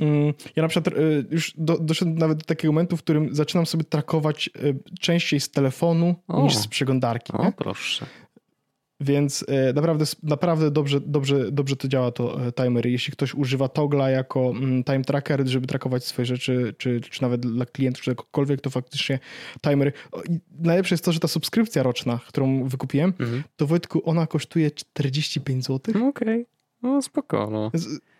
mm, 0.00 0.34
ja 0.56 0.62
na 0.62 0.68
przykład 0.68 0.98
y, 0.98 1.24
już 1.30 1.52
do, 1.56 1.78
doszedłem 1.78 2.18
nawet 2.18 2.38
do 2.38 2.44
takiego 2.44 2.72
momentu, 2.72 2.96
w 2.96 3.02
którym 3.02 3.34
zaczynam 3.34 3.66
sobie 3.66 3.84
trakować 3.84 4.50
częściej 5.00 5.40
z 5.40 5.50
telefonu 5.50 6.14
o. 6.28 6.42
niż 6.42 6.56
z 6.56 6.68
przeglądarki. 6.68 7.32
O, 7.32 7.44
nie? 7.44 7.52
proszę. 7.52 8.06
Więc 9.00 9.44
e, 9.48 9.72
naprawdę, 9.72 10.04
naprawdę 10.22 10.70
dobrze, 10.70 11.00
dobrze, 11.00 11.52
dobrze 11.52 11.76
to 11.76 11.88
działa 11.88 12.10
to 12.10 12.46
e, 12.46 12.52
timer. 12.52 12.86
Jeśli 12.86 13.12
ktoś 13.12 13.34
używa 13.34 13.68
Togla 13.68 14.10
jako 14.10 14.50
mm, 14.50 14.84
time 14.84 15.04
tracker, 15.04 15.46
żeby 15.46 15.66
trakować 15.66 16.04
swoje 16.04 16.26
rzeczy, 16.26 16.74
czy, 16.78 17.00
czy 17.00 17.22
nawet 17.22 17.40
dla 17.40 17.66
klientów, 17.66 18.02
czy 18.02 18.10
jakkolwiek, 18.10 18.60
to 18.60 18.70
faktycznie 18.70 19.18
timer. 19.62 19.92
Najlepsze 20.58 20.94
jest 20.94 21.04
to, 21.04 21.12
że 21.12 21.20
ta 21.20 21.28
subskrypcja 21.28 21.82
roczna, 21.82 22.20
którą 22.28 22.68
wykupiłem, 22.68 23.12
mhm. 23.20 23.42
to 23.56 23.66
Wojtku, 23.66 24.02
ona 24.04 24.26
kosztuje 24.26 24.70
45 24.70 25.64
zł. 25.64 25.94
Okej. 25.94 26.08
Okay. 26.08 26.59
No 26.82 27.02
spoko, 27.02 27.48
no. 27.52 27.70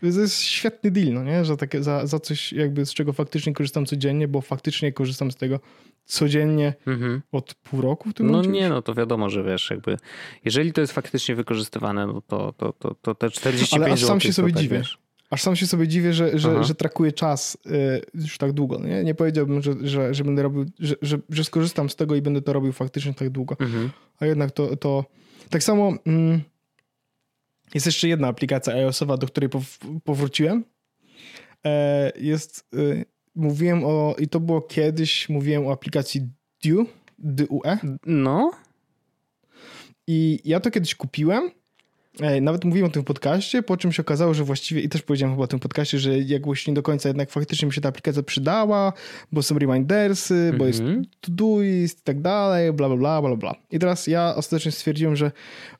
To 0.01 0.07
jest 0.07 0.42
świetny 0.42 0.90
deal, 0.90 1.12
no 1.12 1.25
nie? 1.25 1.44
Że 1.44 1.57
takie, 1.57 1.83
za, 1.83 2.07
za 2.07 2.20
coś 2.20 2.53
jakby 2.53 2.87
z 2.87 2.94
czego 2.94 3.12
faktycznie 3.12 3.53
korzystam 3.53 3.87
codziennie, 3.87 4.29
bo 4.29 4.40
faktycznie 4.40 4.92
korzystam 4.92 5.31
z 5.31 5.37
tego 5.37 5.61
codziennie 6.05 6.75
mhm. 6.87 7.23
od 7.33 7.55
pół 7.55 7.81
roku 7.81 8.11
w 8.11 8.14
tym 8.14 8.27
No 8.27 8.33
momencie 8.33 8.51
nie, 8.51 8.68
no 8.68 8.83
to 8.83 8.94
wiadomo, 8.94 9.31
że 9.31 9.44
wiesz, 9.44 9.70
jakby 9.70 9.96
jeżeli 10.44 10.73
to 10.73 10.81
jest 10.81 10.92
faktycznie 10.92 11.35
wykorzystywane, 11.35 12.07
no 12.07 12.23
to, 12.27 12.53
to, 12.53 12.73
to, 12.73 12.94
to 12.94 13.14
te 13.14 13.31
45 13.31 13.83
Ale 13.83 13.92
aż 13.92 14.05
sam 14.05 14.20
się 14.20 14.33
sobie 14.33 14.53
tak, 14.53 14.62
dziwię. 14.62 14.79
Wiesz. 14.79 14.99
Aż 15.31 15.42
sam 15.42 15.57
się 15.57 15.66
sobie 15.66 15.88
dziwię, 15.88 16.12
że, 16.12 16.38
że, 16.38 16.64
że 16.64 16.75
trakuję 16.75 17.12
czas 17.12 17.59
y, 17.66 17.70
już 18.14 18.38
tak 18.38 18.53
długo. 18.53 18.79
No 18.79 18.88
nie, 18.88 19.05
nie 19.05 19.14
powiedziałbym, 19.14 19.62
że, 19.62 19.75
że, 19.83 20.14
że 20.14 20.25
będę 20.25 20.42
robił, 20.42 20.66
że, 20.79 20.94
że, 21.03 21.18
że 21.29 21.44
skorzystam 21.44 21.90
z 21.90 21.96
tego 21.96 22.14
i 22.14 22.23
będę 22.23 22.42
to 22.42 22.53
robił 22.53 22.73
faktycznie 22.73 23.14
tak 23.14 23.31
długo. 23.31 23.57
Mhm. 23.61 23.90
A 24.20 24.27
jednak 24.27 24.51
to, 24.51 24.77
to 24.77 25.05
tak 25.51 25.62
samo 25.62 25.92
mm, 26.07 26.40
jest 27.74 27.87
jeszcze 27.87 28.09
jedna 28.09 28.28
aplikacja 28.28 28.74
iOS-owa, 28.74 29.16
do 29.16 29.26
której 29.26 29.50
powróciłem. 30.04 30.64
E, 31.66 32.12
jest 32.16 32.68
y, 32.74 33.04
mówiłem 33.35 33.85
o, 33.85 34.14
i 34.18 34.28
to 34.28 34.40
było 34.40 34.61
kiedyś, 34.61 35.28
mówiłem 35.28 35.66
o 35.66 35.72
aplikacji 35.72 36.28
Due, 36.64 36.85
DUE. 37.18 37.78
No. 38.06 38.50
I 40.06 40.40
ja 40.44 40.61
to 40.61 40.70
kiedyś 40.70 40.94
kupiłem. 40.94 41.50
E, 42.20 42.40
nawet 42.40 42.64
mówiłem 42.64 42.90
o 42.90 42.92
tym 42.92 43.04
podcaście, 43.04 43.62
po 43.62 43.76
czym 43.76 43.92
się 43.92 44.02
okazało, 44.02 44.35
że 44.35 44.44
właściwie, 44.44 44.80
i 44.80 44.88
też 44.88 45.02
powiedziałem 45.02 45.35
chyba 45.35 45.44
o 45.44 45.46
tym 45.46 45.61
podcaście, 45.61 45.98
że 45.98 46.18
jakbyś 46.18 46.66
nie 46.66 46.74
do 46.74 46.83
końca 46.83 47.09
jednak 47.09 47.30
faktycznie 47.30 47.66
mi 47.66 47.72
się 47.74 47.80
ta 47.80 47.88
aplikacja 47.88 48.22
przydała, 48.22 48.92
bo 49.33 49.42
są 49.42 49.59
remindersy, 49.59 50.35
mm 50.35 50.54
-hmm. 50.54 50.59
bo 50.59 50.66
jest 50.66 50.80
mhm. 50.80 51.04
Todoist 51.20 52.00
i 52.00 52.02
tak 52.02 52.20
dalej, 52.20 52.72
bla, 52.72 52.88
bla, 52.88 52.96
bla, 52.96 53.22
bla, 53.22 53.37
bla. 53.37 53.54
I 53.70 53.78
teraz 53.78 54.06
ja 54.06 54.35
ostatecznie 54.37 54.72
stwierdziłem, 54.72 55.16
że 55.16 55.33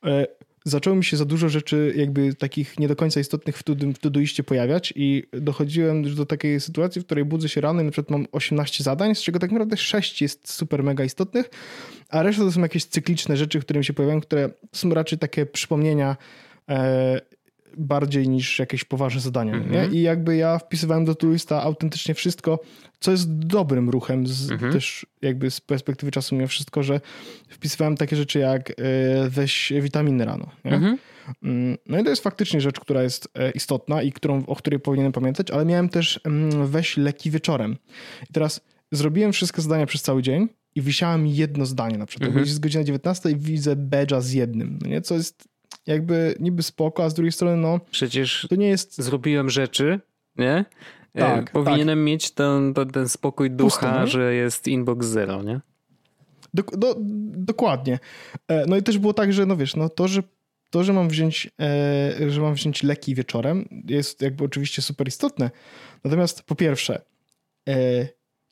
e, 0.05 0.27
zaczęło 0.65 0.97
mi 0.97 1.05
się 1.05 1.17
za 1.17 1.25
dużo 1.25 1.49
rzeczy 1.49 1.93
jakby 1.97 2.35
takich 2.35 2.79
nie 2.79 2.89
do 2.89 2.97
końca 2.97 3.21
istotnych 3.21 3.59
w, 3.59 3.63
w 3.95 3.99
Todoiście 3.99 4.43
pojawiać 4.43 4.93
i 4.97 5.23
dochodziłem 5.33 6.15
do 6.15 6.27
takiej 6.27 6.61
sytuacji, 6.61 7.03
w 7.03 7.05
której 7.05 7.25
budzę 7.25 7.49
się 7.49 7.61
rano 7.61 7.83
i 7.83 7.85
na 7.85 7.91
przykład 7.91 8.11
mam 8.11 8.27
18 8.33 8.85
zadań, 8.85 9.15
z 9.15 9.23
czego 9.23 9.39
tak 9.39 9.53
naprawdę 9.53 9.77
6 9.77 10.23
jest 10.23 10.53
super 10.53 10.85
mega 10.85 11.05
istotnych, 11.05 11.51
a 12.09 12.23
reszta 12.23 12.43
to 12.43 12.53
są 12.53 12.61
jakieś 12.61 12.85
cykliczne 12.85 13.37
rzeczy, 13.37 13.61
które 13.61 13.79
mi 13.79 13.85
się 13.85 13.93
pojawiają, 13.93 14.21
które 14.21 14.51
są 14.73 14.91
raczej 14.91 15.19
takie 15.19 15.47
przypomnienia 15.47 16.17
e, 16.69 17.21
bardziej 17.77 18.29
niż 18.29 18.59
jakieś 18.59 18.85
poważne 18.85 19.21
zadania. 19.21 19.55
Mm 19.55 19.65
-hmm. 19.65 19.71
Nie? 19.71 19.79
Mhm. 19.79 19.95
I 19.95 20.01
jakby 20.01 20.37
ja 20.37 20.59
wpisywałem 20.59 21.05
do 21.05 21.15
Todoista 21.15 21.63
autentycznie 21.63 22.15
wszystko, 22.15 22.61
co 23.01 23.11
jest 23.11 23.39
dobrym 23.39 23.91
ruchem, 23.91 24.27
z, 24.27 24.51
mm 24.51 24.65
-hmm. 24.65 24.73
też 24.73 25.07
jakby 25.23 25.51
z 25.51 25.61
perspektywy 25.61 26.13
czasu 26.13 26.35
mimo 26.35 26.49
wszystko, 26.49 26.83
że 26.83 27.01
wpisywałem 27.49 27.97
takie 27.97 28.17
rzeczy 28.17 28.39
jak 28.39 28.71
e, 28.71 28.75
weź 29.29 29.73
witaminy 29.81 30.25
rano. 30.25 30.51
Mm 30.65 30.81
-hmm. 30.81 30.97
No 31.87 31.99
i 31.99 32.05
to 32.05 32.11
jest 32.11 32.23
faktycznie 32.23 32.61
rzecz, 32.61 32.81
która 32.81 33.03
jest 33.03 33.29
e, 33.35 33.51
istotna 33.51 34.03
i 34.03 34.13
którą, 34.13 34.47
o 34.47 34.57
której 34.57 34.81
powinienem 34.81 35.13
pamiętać, 35.13 35.51
ale 35.51 35.65
miałem 35.65 35.89
też 35.89 36.21
mm, 36.25 36.67
weź 36.67 36.97
leki 36.97 37.31
wieczorem. 37.31 37.77
I 38.31 38.33
teraz 38.33 38.61
zrobiłem 38.93 39.33
wszystkie 39.33 39.63
zadania 39.63 39.87
przez 39.87 40.03
cały 40.03 40.23
dzień 40.23 40.49
i 40.75 40.83
wisiałem 40.83 41.27
jedno 41.27 41.67
zdanie 41.67 41.99
na 41.99 42.07
przykład. 42.07 42.31
Mm 42.31 42.43
-hmm. 42.43 42.47
Jest 42.47 42.61
godzina 42.61 42.85
19 42.85 43.31
i 43.31 43.37
widzę 43.37 43.77
badge'a 43.77 44.21
z 44.21 44.33
jednym, 44.33 44.79
no 44.83 44.89
nie? 44.89 45.01
co 45.01 45.15
jest 45.15 45.49
jakby 45.91 46.35
niby 46.41 46.63
spoko, 46.63 47.05
a 47.05 47.11
z 47.11 47.15
drugiej 47.15 47.33
strony 47.33 47.57
no... 47.57 47.81
Przecież 47.91 48.47
to 48.51 48.57
nie 48.57 48.69
jest... 48.69 49.03
zrobiłem 49.03 49.51
rzeczy, 49.51 50.01
nie? 50.37 50.65
E, 51.15 51.21
tak, 51.21 51.51
Powinienem 51.51 51.99
tak. 51.99 52.05
mieć 52.05 52.31
ten, 52.31 52.75
ten 52.93 53.09
spokój 53.09 53.51
ducha, 53.51 54.07
że 54.07 54.35
jest 54.35 54.69
inbox 54.69 55.07
zero, 55.07 55.43
nie? 55.43 55.61
Do, 56.55 56.63
do, 56.63 56.97
dokładnie. 57.37 57.99
E, 58.49 58.67
no 58.67 58.77
i 58.77 58.83
też 58.83 58.99
było 58.99 59.15
tak, 59.15 59.33
że 59.33 59.47
no 59.47 59.57
wiesz, 59.57 59.77
no 59.77 59.89
to, 59.89 60.09
że 60.09 60.23
to, 60.71 60.85
że 60.85 60.93
mam 60.93 61.09
wziąć, 61.09 61.51
e, 61.61 62.31
że 62.31 62.41
mam 62.41 62.55
wziąć 62.55 62.83
leki 62.83 63.15
wieczorem 63.15 63.69
jest 63.89 64.23
jakby 64.23 64.45
oczywiście 64.45 64.83
super 64.83 65.09
istotne. 65.09 65.51
Natomiast 66.05 66.43
po 66.43 66.55
pierwsze, 66.55 67.03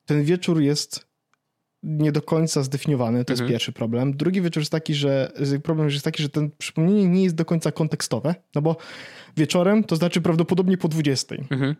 ten 0.05 0.23
wieczór 0.23 0.61
jest 0.61 1.08
nie 1.83 2.11
do 2.11 2.21
końca 2.21 2.63
zdefiniowany, 2.63 3.25
to 3.25 3.33
mhm. 3.33 3.39
jest 3.39 3.53
pierwszy 3.53 3.71
problem. 3.71 4.17
Drugi 4.17 4.41
wieczór 4.41 4.61
jest 4.61 4.71
taki, 4.71 4.95
że 4.95 5.31
problem 5.63 5.89
jest 5.89 6.05
taki, 6.05 6.23
że 6.23 6.29
ten 6.29 6.51
przypomnienie 6.57 7.07
nie 7.07 7.23
jest 7.23 7.35
do 7.35 7.45
końca 7.45 7.71
kontekstowe, 7.71 8.35
no 8.55 8.61
bo 8.61 8.77
wieczorem 9.37 9.83
to 9.83 9.95
znaczy 9.95 10.21
prawdopodobnie 10.21 10.77
po 10.77 10.87
20. 10.87 11.35
Mhm. 11.35 11.75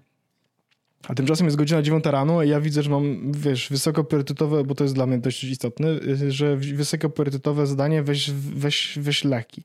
A 1.08 1.16
tymczasem 1.16 1.48
jest 1.48 1.58
godzina 1.58 1.82
9 1.82 2.06
rano 2.06 2.44
i 2.44 2.50
ja 2.50 2.62
widzę, 2.62 2.84
że 2.84 2.90
mam, 2.90 3.32
wiesz, 3.32 3.70
wysokopriorytetowe, 3.70 4.64
bo 4.64 4.76
to 4.76 4.84
jest 4.84 4.96
dla 4.96 5.06
mnie 5.06 5.18
dość 5.18 5.44
istotne, 5.44 5.88
że 6.30 6.58
wysokopriorytetowe 6.58 7.68
zadanie 7.68 8.04
weź, 8.04 8.32
weź, 8.32 9.00
weź 9.02 9.24
leki. 9.24 9.64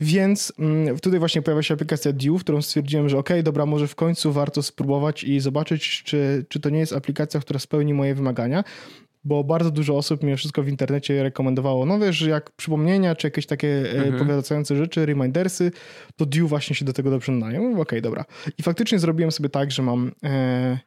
Więc 0.00 0.52
mm, 0.58 0.98
tutaj 0.98 1.18
właśnie 1.18 1.42
pojawia 1.42 1.62
się 1.62 1.74
aplikacja 1.74 2.12
Dew, 2.12 2.40
którą 2.40 2.62
stwierdziłem, 2.62 3.08
że 3.08 3.18
ok, 3.18 3.28
dobra, 3.42 3.66
może 3.66 3.88
w 3.88 3.94
końcu 3.94 4.32
warto 4.32 4.62
spróbować 4.62 5.24
i 5.24 5.40
zobaczyć, 5.40 6.02
czy, 6.02 6.44
czy 6.48 6.60
to 6.60 6.70
nie 6.70 6.78
jest 6.78 6.92
aplikacja, 6.92 7.40
która 7.40 7.60
spełni 7.60 7.94
moje 7.94 8.14
wymagania 8.14 8.64
bo 9.28 9.44
bardzo 9.44 9.70
dużo 9.70 9.96
osób 9.96 10.22
mimo 10.22 10.36
wszystko 10.36 10.62
w 10.62 10.68
internecie 10.68 11.22
rekomendowało, 11.22 11.86
no 11.86 11.98
wiesz, 11.98 12.20
jak 12.20 12.50
przypomnienia, 12.50 13.14
czy 13.14 13.26
jakieś 13.26 13.46
takie 13.46 13.68
e, 13.68 13.90
mhm. 13.90 14.18
powiadające 14.18 14.76
rzeczy, 14.76 15.06
remindersy, 15.06 15.72
to 16.16 16.26
Dew 16.26 16.48
właśnie 16.48 16.76
się 16.76 16.84
do 16.84 16.92
tego 16.92 17.10
dobrze 17.10 17.32
nadają. 17.32 17.70
Okej, 17.70 17.82
okay, 17.82 18.00
dobra. 18.00 18.24
I 18.58 18.62
faktycznie 18.62 18.98
zrobiłem 18.98 19.32
sobie 19.32 19.48
tak, 19.48 19.70
że 19.70 19.82
mam 19.82 20.12
e, 20.24 20.78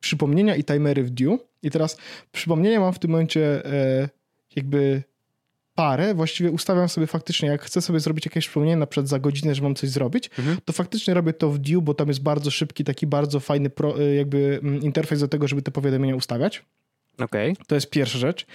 przypomnienia 0.00 0.56
i 0.56 0.64
timery 0.64 1.04
w 1.04 1.10
Dew 1.10 1.40
i 1.62 1.70
teraz 1.70 1.96
przypomnienia 2.32 2.80
mam 2.80 2.92
w 2.92 2.98
tym 2.98 3.10
momencie 3.10 3.66
e, 3.66 4.08
jakby 4.56 5.02
parę, 5.74 6.14
właściwie 6.14 6.50
ustawiam 6.50 6.88
sobie 6.88 7.06
faktycznie, 7.06 7.48
jak 7.48 7.62
chcę 7.62 7.82
sobie 7.82 8.00
zrobić 8.00 8.24
jakieś 8.24 8.48
przypomnienie 8.48 8.76
na 8.76 8.86
przykład 8.86 9.08
za 9.08 9.18
godzinę, 9.18 9.54
że 9.54 9.62
mam 9.62 9.74
coś 9.74 9.90
zrobić, 9.90 10.30
mhm. 10.38 10.58
to 10.64 10.72
faktycznie 10.72 11.14
robię 11.14 11.32
to 11.32 11.50
w 11.50 11.58
Dew, 11.58 11.82
bo 11.82 11.94
tam 11.94 12.08
jest 12.08 12.22
bardzo 12.22 12.50
szybki, 12.50 12.84
taki 12.84 13.06
bardzo 13.06 13.40
fajny 13.40 13.70
pro, 13.70 14.00
e, 14.00 14.14
jakby 14.14 14.60
mm, 14.62 14.82
interfejs 14.82 15.20
do 15.20 15.28
tego, 15.28 15.48
żeby 15.48 15.62
te 15.62 15.70
powiadomienia 15.70 16.16
ustawiać. 16.16 16.64
Okay. 17.18 17.52
To 17.66 17.74
jest 17.74 17.90
pierwsza 17.90 18.18
rzecz. 18.18 18.46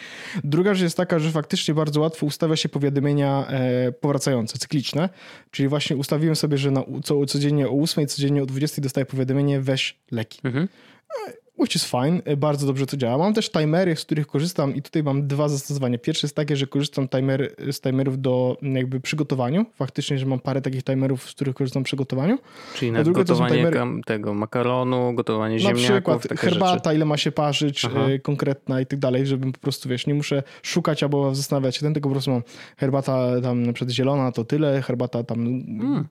Druga 0.43 0.73
rzecz 0.73 0.83
jest 0.83 0.97
taka, 0.97 1.19
że 1.19 1.31
faktycznie 1.31 1.73
bardzo 1.73 2.01
łatwo 2.01 2.25
ustawia 2.25 2.55
się 2.55 2.69
powiadomienia 2.69 3.47
e, 3.47 3.91
powracające, 3.91 4.57
cykliczne. 4.57 5.09
Czyli 5.51 5.69
właśnie 5.69 5.97
ustawiłem 5.97 6.35
sobie, 6.35 6.57
że 6.57 6.71
na, 6.71 6.83
co, 7.03 7.25
codziennie 7.25 7.67
o 7.67 7.81
8, 7.81 8.07
codziennie 8.07 8.43
o 8.43 8.45
20 8.45 8.81
dostaję 8.81 9.05
powiadomienie 9.05 9.61
weź 9.61 9.97
leki. 10.11 10.39
Mhm. 10.43 10.67
Which 11.59 11.75
is 11.75 11.85
fine, 11.85 12.21
e, 12.25 12.37
bardzo 12.37 12.67
dobrze 12.67 12.85
to 12.85 12.97
działa. 12.97 13.17
Mam 13.17 13.33
też 13.33 13.51
timery, 13.51 13.95
z 13.95 14.05
których 14.05 14.27
korzystam 14.27 14.75
i 14.75 14.81
tutaj 14.81 15.03
mam 15.03 15.27
dwa 15.27 15.49
zastosowania. 15.49 15.97
Pierwsze 15.97 16.27
jest 16.27 16.35
takie, 16.35 16.55
że 16.55 16.67
korzystam 16.67 17.07
timer, 17.07 17.55
z 17.71 17.81
timerów 17.81 18.21
do 18.21 18.57
jakby 18.61 18.99
przygotowaniu. 18.99 19.65
Faktycznie, 19.75 20.19
że 20.19 20.25
mam 20.25 20.39
parę 20.39 20.61
takich 20.61 20.83
timerów, 20.83 21.29
z 21.29 21.33
których 21.35 21.55
korzystam 21.55 21.83
w 21.83 21.85
przygotowaniu. 21.85 22.37
Czyli 22.75 22.91
na 22.91 23.03
gotowanie 23.03 23.55
timery... 23.55 23.79
tego 24.05 24.33
makaronu, 24.33 25.13
gotowanie 25.13 25.55
na 25.55 25.59
ziemniaków, 25.59 26.13
Na 26.13 26.19
przykład 26.19 26.39
herbata, 26.39 26.73
rzeczy. 26.73 26.95
ile 26.95 27.05
ma 27.05 27.17
się 27.17 27.31
parzyć, 27.31 27.85
Aha. 27.85 27.99
E, 27.99 28.19
konkretna 28.19 28.81
i 28.81 28.85
tak 28.85 28.99
dalej, 28.99 29.25
żebym 29.25 29.51
po 29.51 29.59
prostu, 29.59 29.89
wiesz, 29.89 30.07
nie 30.07 30.13
muszę 30.13 30.43
szukać 30.61 31.03
albo 31.03 31.35
zastanawiać 31.35 31.75
się, 31.75 31.81
ten 31.81 31.93
tylko 31.93 32.09
po 32.09 32.13
prostu 32.13 32.31
mam 32.31 32.43
herbata 32.77 33.41
tam 33.41 33.63
na 33.63 33.73
przykład 33.73 33.91
zielona, 33.91 34.31
to 34.31 34.43
tyle, 34.45 34.81
herbata 34.81 35.23
tam... 35.23 35.39
Mm 35.39 36.07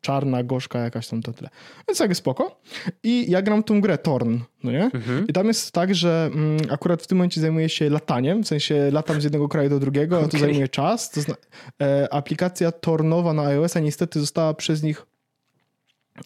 czarna, 0.00 0.42
gorzka 0.42 0.78
jakaś 0.78 1.08
tam 1.08 1.22
to 1.22 1.32
tyle. 1.32 1.50
Więc 1.88 2.00
jak 2.00 2.16
spoko. 2.16 2.60
I 3.02 3.30
ja 3.30 3.42
gram 3.42 3.62
tą 3.62 3.80
grę 3.80 3.98
Torn, 3.98 4.38
no 4.64 4.72
nie? 4.72 4.84
Mhm. 4.84 5.26
I 5.28 5.32
tam 5.32 5.46
jest 5.46 5.72
tak, 5.72 5.94
że 5.94 6.30
mm, 6.34 6.60
akurat 6.70 7.02
w 7.02 7.06
tym 7.06 7.18
momencie 7.18 7.40
zajmuję 7.40 7.68
się 7.68 7.90
lataniem, 7.90 8.42
w 8.42 8.48
sensie 8.48 8.90
latam 8.92 9.20
z 9.20 9.24
jednego 9.24 9.48
kraju 9.48 9.70
do 9.70 9.78
drugiego, 9.78 10.16
a 10.16 10.18
okay. 10.18 10.30
to 10.30 10.38
zajmuje 10.38 10.68
czas. 10.68 11.10
To 11.10 11.20
zna- 11.20 11.36
e, 11.82 12.14
aplikacja 12.14 12.72
Tornowa 12.72 13.32
na 13.32 13.42
iOS-a 13.42 13.80
niestety 13.80 14.20
została 14.20 14.54
przez 14.54 14.82
nich 14.82 15.06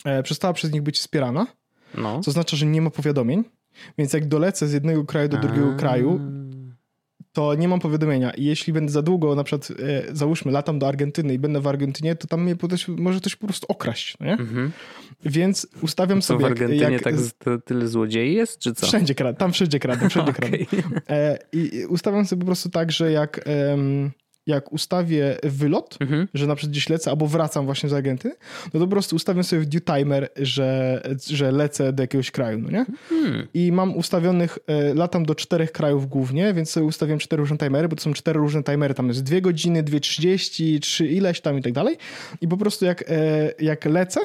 e, 0.05 0.23
przestała 0.23 0.55
przez 0.55 0.73
nich 0.73 0.83
być 0.83 0.99
wspierana, 0.99 1.47
no. 1.95 2.21
co 2.21 2.31
oznacza, 2.31 2.57
że 2.57 2.67
nie 2.67 2.83
ma 2.83 2.91
powiadomień. 2.91 3.45
Więc 3.99 4.13
jak 4.13 4.29
dolecę 4.29 4.69
z 4.69 4.73
jednego 4.73 5.05
kraju 5.05 5.29
do 5.29 5.37
drugiego 5.37 5.73
a. 5.73 5.77
kraju, 5.77 6.21
to 7.33 7.55
nie 7.55 7.69
mam 7.69 7.81
powiadomienia. 7.81 8.31
I 8.31 8.45
jeśli 8.45 8.73
będę 8.73 8.93
za 8.93 9.03
długo, 9.03 9.35
na 9.35 9.45
przykład 9.45 9.71
e, 9.71 10.17
załóżmy, 10.17 10.53
latam 10.53 10.79
do 10.79 10.89
Argentyny 10.89 11.35
i 11.35 11.39
będę 11.39 11.61
w 11.61 11.67
Argentynie, 11.67 12.17
to 12.17 12.27
tam 12.27 12.43
mnie 12.43 12.57
może 12.89 13.21
ktoś 13.21 13.37
po 13.37 13.47
prostu 13.47 13.67
okraść, 13.69 14.17
no 14.21 14.27
nie? 14.27 14.33
Mhm. 14.33 14.73
Więc 15.25 15.67
ustawiam 15.83 16.23
sobie... 16.23 16.43
w 16.43 16.45
Argentynie 16.45 16.81
jak, 16.81 17.03
tak 17.03 17.15
tyle 17.65 17.89
złodziei 17.89 18.35
jest, 18.35 18.59
czy 18.59 18.75
co? 18.75 18.87
Wszędzie 18.87 19.15
kradną, 19.15 19.39
tam 19.39 19.53
wszędzie 19.53 19.79
kradną, 19.79 20.09
wszędzie 20.09 20.33
kradną. 20.39 20.57
E, 21.09 21.39
I 21.53 21.87
ustawiam 21.89 22.27
sobie 22.27 22.41
po 22.41 22.47
prostu 22.47 22.71
tak, 22.71 22.93
że 22.93 23.13
jak 23.13 23.41
jak 24.51 24.73
ustawię 24.73 25.37
wylot, 25.43 25.97
mhm. 26.01 26.29
że 26.35 26.47
na 26.47 26.55
przykład 26.55 26.73
gdzieś 26.73 26.89
lecę, 26.89 27.11
albo 27.11 27.27
wracam 27.27 27.65
właśnie 27.65 27.89
z 27.89 27.93
agenty, 27.93 28.29
no 28.75 28.81
to 28.81 28.87
po 28.87 28.87
prostu 28.87 29.17
ustawiam 29.17 29.45
sobie 29.45 29.63
w 29.63 29.67
due 29.67 29.81
timer, 29.81 30.31
że, 30.37 31.03
że 31.27 31.53
lecę 31.53 31.93
do 31.93 32.03
jakiegoś 32.03 32.31
kraju, 32.31 32.59
no 32.59 32.71
nie? 32.71 32.81
Mhm. 32.81 33.47
I 33.55 33.73
mam 33.73 33.97
ustawionych, 33.97 34.59
e, 34.67 34.95
latam 34.95 35.27
do 35.27 35.35
czterech 35.35 35.73
krajów 35.73 36.09
głównie, 36.09 36.55
więc 36.55 36.71
sobie 36.71 36.87
ustawiam 36.87 37.19
cztery 37.19 37.41
różne 37.41 37.59
timery, 37.59 37.89
bo 37.89 37.97
to 37.97 38.03
są 38.03 38.13
cztery 38.13 38.41
różne 38.41 38.63
timery, 38.63 38.95
tam 38.95 39.09
jest 39.09 39.23
dwie 39.23 39.41
godziny, 39.43 39.83
dwie 39.83 40.01
trzydzieści, 40.01 40.81
trzy 40.81 41.07
ileś 41.07 41.41
tam 41.41 41.59
i 41.59 41.63
tak 41.63 41.73
dalej. 41.73 41.97
I 42.41 42.49
po 42.49 42.57
prostu 42.57 42.85
jak, 42.85 43.05
e, 43.09 43.53
jak 43.59 43.85
lecę, 43.85 44.21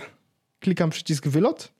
klikam 0.59 0.89
przycisk 0.89 1.27
wylot, 1.27 1.75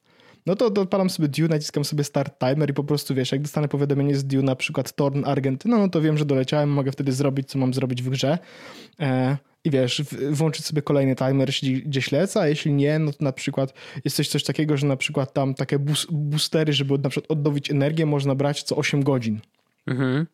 no 0.46 0.56
to 0.56 0.66
odpalam 0.66 1.10
sobie 1.10 1.28
Due, 1.28 1.48
naciskam 1.48 1.86
sobie 1.86 2.04
start 2.04 2.40
timer 2.40 2.70
i 2.70 2.74
po 2.74 2.84
prostu 2.84 3.16
wiesz, 3.16 3.32
jak 3.32 3.42
dostanę 3.42 3.68
powiadomienie 3.68 4.16
z 4.16 4.26
Due 4.26 4.44
na 4.44 4.56
przykład 4.56 4.96
Torn 4.96 5.26
Argentyna, 5.26 5.78
no 5.78 5.90
to 5.90 6.02
wiem, 6.02 6.18
że 6.18 6.26
doleciałem, 6.26 6.70
mogę 6.70 6.92
wtedy 6.92 7.12
zrobić, 7.12 7.50
co 7.50 7.60
mam 7.60 7.74
zrobić 7.74 8.04
w 8.04 8.10
grze. 8.10 8.38
E, 9.00 9.38
i 9.64 9.72
wiesz, 9.72 10.04
włączyć 10.32 10.66
sobie 10.66 10.82
kolejny 10.82 11.16
timer, 11.16 11.50
jeśli 11.50 11.84
gdzieś 11.84 12.12
lecę, 12.12 12.42
a 12.42 12.48
jeśli 12.48 12.74
nie, 12.74 13.00
no 13.00 13.14
to 13.14 13.24
na 13.24 13.32
przykład 13.32 13.74
jest 14.06 14.16
coś, 14.16 14.28
coś 14.28 14.44
takiego, 14.44 14.78
że 14.78 14.88
na 14.88 14.98
przykład 14.98 15.34
tam 15.34 15.54
takie 15.54 15.80
boostery, 16.12 16.74
żeby 16.74 16.98
na 16.98 17.10
przykład 17.10 17.32
odnowić 17.32 17.72
energię, 17.72 18.06
można 18.06 18.36
brać 18.36 18.64
co 18.64 18.76
8 18.76 19.04
godzin. 19.04 19.40
Mhm. 19.88 20.28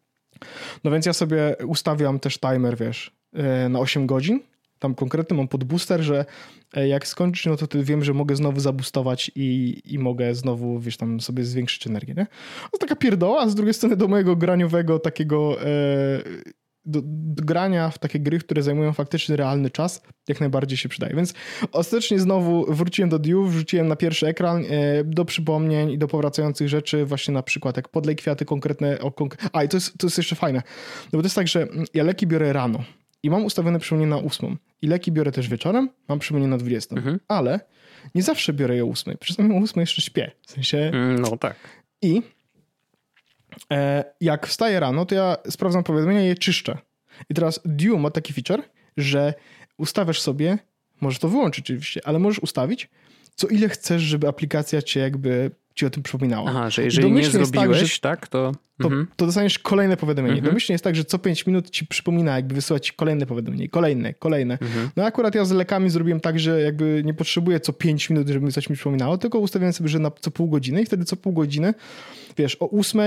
No 0.84 0.92
więc 0.92 1.06
ja 1.06 1.14
sobie 1.14 1.56
ustawiam 1.68 2.20
też 2.20 2.40
timer, 2.40 2.78
wiesz, 2.78 3.12
e, 3.34 3.70
na 3.70 3.80
8 3.80 4.08
godzin 4.08 4.40
tam 4.82 4.96
konkretny 4.96 5.38
mam 5.38 5.48
pod 5.48 5.64
booster, 5.64 6.02
że 6.02 6.26
e, 6.74 6.88
jak 6.88 7.08
skończysz, 7.08 7.46
no 7.46 7.58
to 7.58 7.68
wiem, 7.84 8.04
że 8.04 8.14
mogę 8.14 8.36
znowu 8.36 8.60
zabustować 8.60 9.32
i, 9.36 9.82
i 9.86 10.00
mogę 10.00 10.36
znowu, 10.36 10.80
wiesz, 10.80 10.98
tam 10.98 11.20
sobie 11.20 11.44
zwiększyć 11.44 11.88
energię, 11.88 12.14
nie? 12.18 12.28
To 12.72 12.78
taka 12.78 12.96
pierdoła, 12.96 13.42
a 13.42 13.50
z 13.50 13.56
drugiej 13.56 13.74
strony 13.74 13.96
do 13.96 14.08
mojego 14.08 14.36
graniowego 14.36 15.00
takiego 15.00 15.62
e, 15.62 15.66
do, 16.86 17.02
do, 17.06 17.44
grania 17.44 17.90
w 17.90 18.00
takie 18.00 18.20
gry, 18.20 18.40
które 18.40 18.64
zajmują 18.64 18.94
faktycznie 18.94 19.36
realny 19.36 19.70
czas, 19.70 20.04
jak 20.28 20.40
najbardziej 20.40 20.78
się 20.78 20.90
przydaje. 20.90 21.16
Więc 21.16 21.34
ostatecznie 21.72 22.20
znowu 22.20 22.74
wróciłem 22.74 23.10
do 23.10 23.20
Dew, 23.20 23.48
wrzuciłem 23.48 23.88
na 23.88 23.96
pierwszy 23.96 24.28
ekran 24.28 24.64
e, 24.70 25.04
do 25.04 25.26
przypomnień 25.26 25.92
i 25.92 25.98
do 25.98 26.08
powracających 26.08 26.70
rzeczy, 26.70 27.06
właśnie 27.06 27.34
na 27.34 27.44
przykład 27.44 27.78
jak 27.78 27.90
podlej 27.90 28.16
kwiaty 28.16 28.46
konkretne. 28.46 29.00
O, 29.00 29.12
konk 29.12 29.38
a 29.54 29.64
i 29.64 29.70
to 29.70 29.78
jest, 29.78 29.98
to 29.98 30.08
jest 30.08 30.18
jeszcze 30.18 30.36
fajne, 30.36 30.62
no 31.14 31.18
bo 31.18 31.22
to 31.22 31.26
jest 31.26 31.36
tak, 31.36 31.48
że 31.48 31.68
ja 31.94 32.04
leki 32.04 32.28
biorę 32.28 32.54
rano 32.54 32.84
i 33.24 33.30
mam 33.30 33.46
ustawione 33.46 33.80
przypomnienie 33.80 34.10
na 34.10 34.18
ósmą. 34.18 34.56
I 34.82 34.88
leki 34.88 35.12
biorę 35.12 35.32
też 35.32 35.50
wieczorem, 35.50 35.90
mam 36.08 36.20
przypomnienie 36.20 36.50
na 36.50 36.58
20. 36.58 36.96
Mhm. 36.96 37.20
Ale 37.28 37.60
nie 38.16 38.24
zawsze 38.24 38.54
biorę 38.54 38.76
je 38.76 38.84
o 38.84 38.88
ósmej. 38.88 39.18
Czasami 39.20 39.56
o 39.56 39.58
ósmej 39.58 39.84
jeszcze 39.84 40.02
śpię. 40.02 40.32
W 40.48 40.52
sensie... 40.52 40.78
Mm, 40.78 41.20
no 41.20 41.38
tak. 41.38 41.56
I 42.02 42.22
e, 43.72 44.04
jak 44.22 44.48
wstaję 44.48 44.80
rano, 44.80 45.06
to 45.06 45.16
ja 45.16 45.38
sprawdzam 45.50 45.84
powiadomienia 45.84 46.24
i 46.24 46.28
je 46.28 46.36
czyszczę. 46.36 46.78
I 47.30 47.34
teraz 47.34 47.60
Dew 47.66 48.00
ma 48.00 48.12
taki 48.12 48.34
feature, 48.34 48.64
że 48.98 49.34
ustawiasz 49.78 50.22
sobie, 50.22 50.58
możesz 51.02 51.20
to 51.20 51.30
wyłączyć 51.30 51.66
oczywiście, 51.66 52.02
ale 52.04 52.20
możesz 52.20 52.40
ustawić, 52.40 52.90
co 53.36 53.48
ile 53.48 53.70
chcesz, 53.70 54.02
żeby 54.02 54.28
aplikacja 54.28 54.82
cię 54.82 55.00
jakby 55.00 55.52
ci 55.76 55.86
o 55.86 55.90
tym 55.90 56.04
przypominała. 56.04 56.50
Aha, 56.50 56.70
że 56.70 56.84
jeżeli 56.84 57.12
nie 57.12 57.26
zrobiłeś, 57.26 58.00
tak, 58.00 58.20
tak 58.20 58.28
to... 58.28 58.52
To, 58.82 58.88
mhm. 58.88 59.08
to, 59.16 59.26
dostaniesz 59.26 59.60
kolejne 59.60 59.98
powiadomienie. 59.98 60.36
Mhm. 60.36 60.52
Domyślnie 60.52 60.74
jest 60.74 60.84
tak, 60.84 60.96
że 60.96 61.06
co 61.06 61.20
5 61.20 61.48
minut 61.48 61.70
ci 61.70 61.88
przypomina, 61.88 62.36
jakby 62.36 62.56
wysyłać 62.56 62.88
ci 62.88 62.94
kolejne 62.94 63.26
powiadomienie, 63.26 63.70
kolejne, 63.70 64.14
kolejne. 64.14 64.58
Mhm. 64.62 64.90
No 64.96 65.06
akurat 65.06 65.36
ja 65.36 65.46
z 65.46 65.52
lekami 65.52 65.90
zrobiłem 65.90 66.20
tak, 66.20 66.40
że 66.40 66.62
jakby 66.62 67.02
nie 67.06 67.14
potrzebuję 67.14 67.60
co 67.60 67.74
5 67.74 68.10
minut, 68.10 68.28
żeby 68.28 68.52
coś 68.52 68.70
mi 68.70 68.76
przypominało, 68.76 69.18
tylko 69.18 69.40
ustawiłem 69.40 69.74
sobie, 69.74 69.90
że 69.90 70.00
na 70.00 70.12
co 70.20 70.32
pół 70.32 70.50
godziny 70.50 70.82
i 70.82 70.86
wtedy 70.86 71.06
co 71.06 71.16
pół 71.16 71.34
godziny, 71.34 71.74
wiesz, 72.38 72.58
o 72.60 72.70
8 72.70 73.02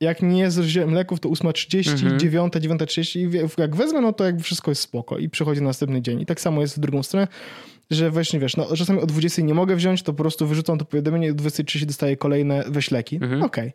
jak 0.00 0.22
nie 0.22 0.50
zrzuciłem 0.50 0.94
leków, 0.94 1.20
to 1.20 1.28
8.30, 1.28 1.92
mhm. 1.92 2.20
9, 2.20 2.52
9.30 2.52 3.18
i 3.18 3.60
jak 3.60 3.76
wezmę, 3.76 4.00
no 4.00 4.12
to 4.12 4.24
jakby 4.24 4.42
wszystko 4.42 4.70
jest 4.70 4.82
spoko 4.82 5.18
i 5.18 5.28
przychodzi 5.28 5.62
następny 5.62 6.02
dzień. 6.02 6.20
I 6.20 6.26
tak 6.26 6.40
samo 6.40 6.60
jest 6.60 6.76
w 6.76 6.80
drugą 6.80 7.02
stronę 7.02 7.28
że 7.90 8.10
właśnie 8.10 8.40
wiesz, 8.40 8.56
no 8.56 8.76
czasami 8.76 9.00
o 9.00 9.06
20 9.06 9.42
nie 9.42 9.54
mogę 9.54 9.76
wziąć, 9.76 10.02
to 10.02 10.12
po 10.12 10.22
prostu 10.22 10.46
wyrzucam 10.46 10.78
to 10.78 10.84
powiadomienie 10.84 11.26
i 11.26 11.30
o 11.30 11.34
23 11.34 11.86
dostaję 11.86 12.16
kolejne 12.16 12.64
weź 12.68 12.90
leki. 12.90 13.16
Mhm. 13.16 13.42
Okej. 13.42 13.68
Okay. 13.68 13.72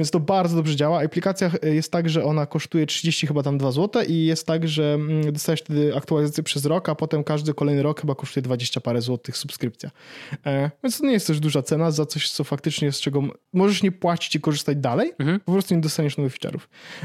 Więc 0.00 0.10
to 0.10 0.20
bardzo 0.20 0.56
dobrze 0.56 0.76
działa. 0.76 1.02
Aplikacja 1.04 1.50
jest 1.62 1.92
tak, 1.92 2.08
że 2.08 2.24
ona 2.24 2.46
kosztuje 2.46 2.86
30 2.86 3.26
chyba 3.26 3.42
tam 3.42 3.58
2 3.58 3.72
zł 3.72 4.02
i 4.08 4.24
jest 4.24 4.46
tak, 4.46 4.68
że 4.68 4.94
mm, 4.94 5.32
dostajesz 5.32 5.60
wtedy 5.60 5.96
aktualizację 5.96 6.42
przez 6.42 6.64
rok, 6.64 6.88
a 6.88 6.94
potem 6.94 7.24
każdy 7.24 7.54
kolejny 7.54 7.82
rok 7.82 8.00
chyba 8.00 8.14
kosztuje 8.14 8.42
20 8.42 8.80
parę 8.80 9.00
złotych 9.00 9.36
subskrypcja. 9.36 9.90
E, 10.46 10.70
więc 10.82 10.98
to 10.98 11.06
nie 11.06 11.12
jest 11.12 11.26
też 11.26 11.40
duża 11.40 11.62
cena 11.62 11.90
za 11.90 12.06
coś, 12.06 12.30
co 12.30 12.44
faktycznie 12.44 12.92
z 12.92 13.00
czego 13.00 13.22
możesz 13.52 13.82
nie 13.82 13.92
płacić 13.92 14.36
i 14.36 14.40
korzystać 14.40 14.76
dalej, 14.76 15.12
mhm. 15.18 15.40
po 15.40 15.52
prostu 15.52 15.74
nie 15.74 15.80
dostaniesz 15.80 16.16
nowych 16.16 16.34
feature'ów. 16.34 16.60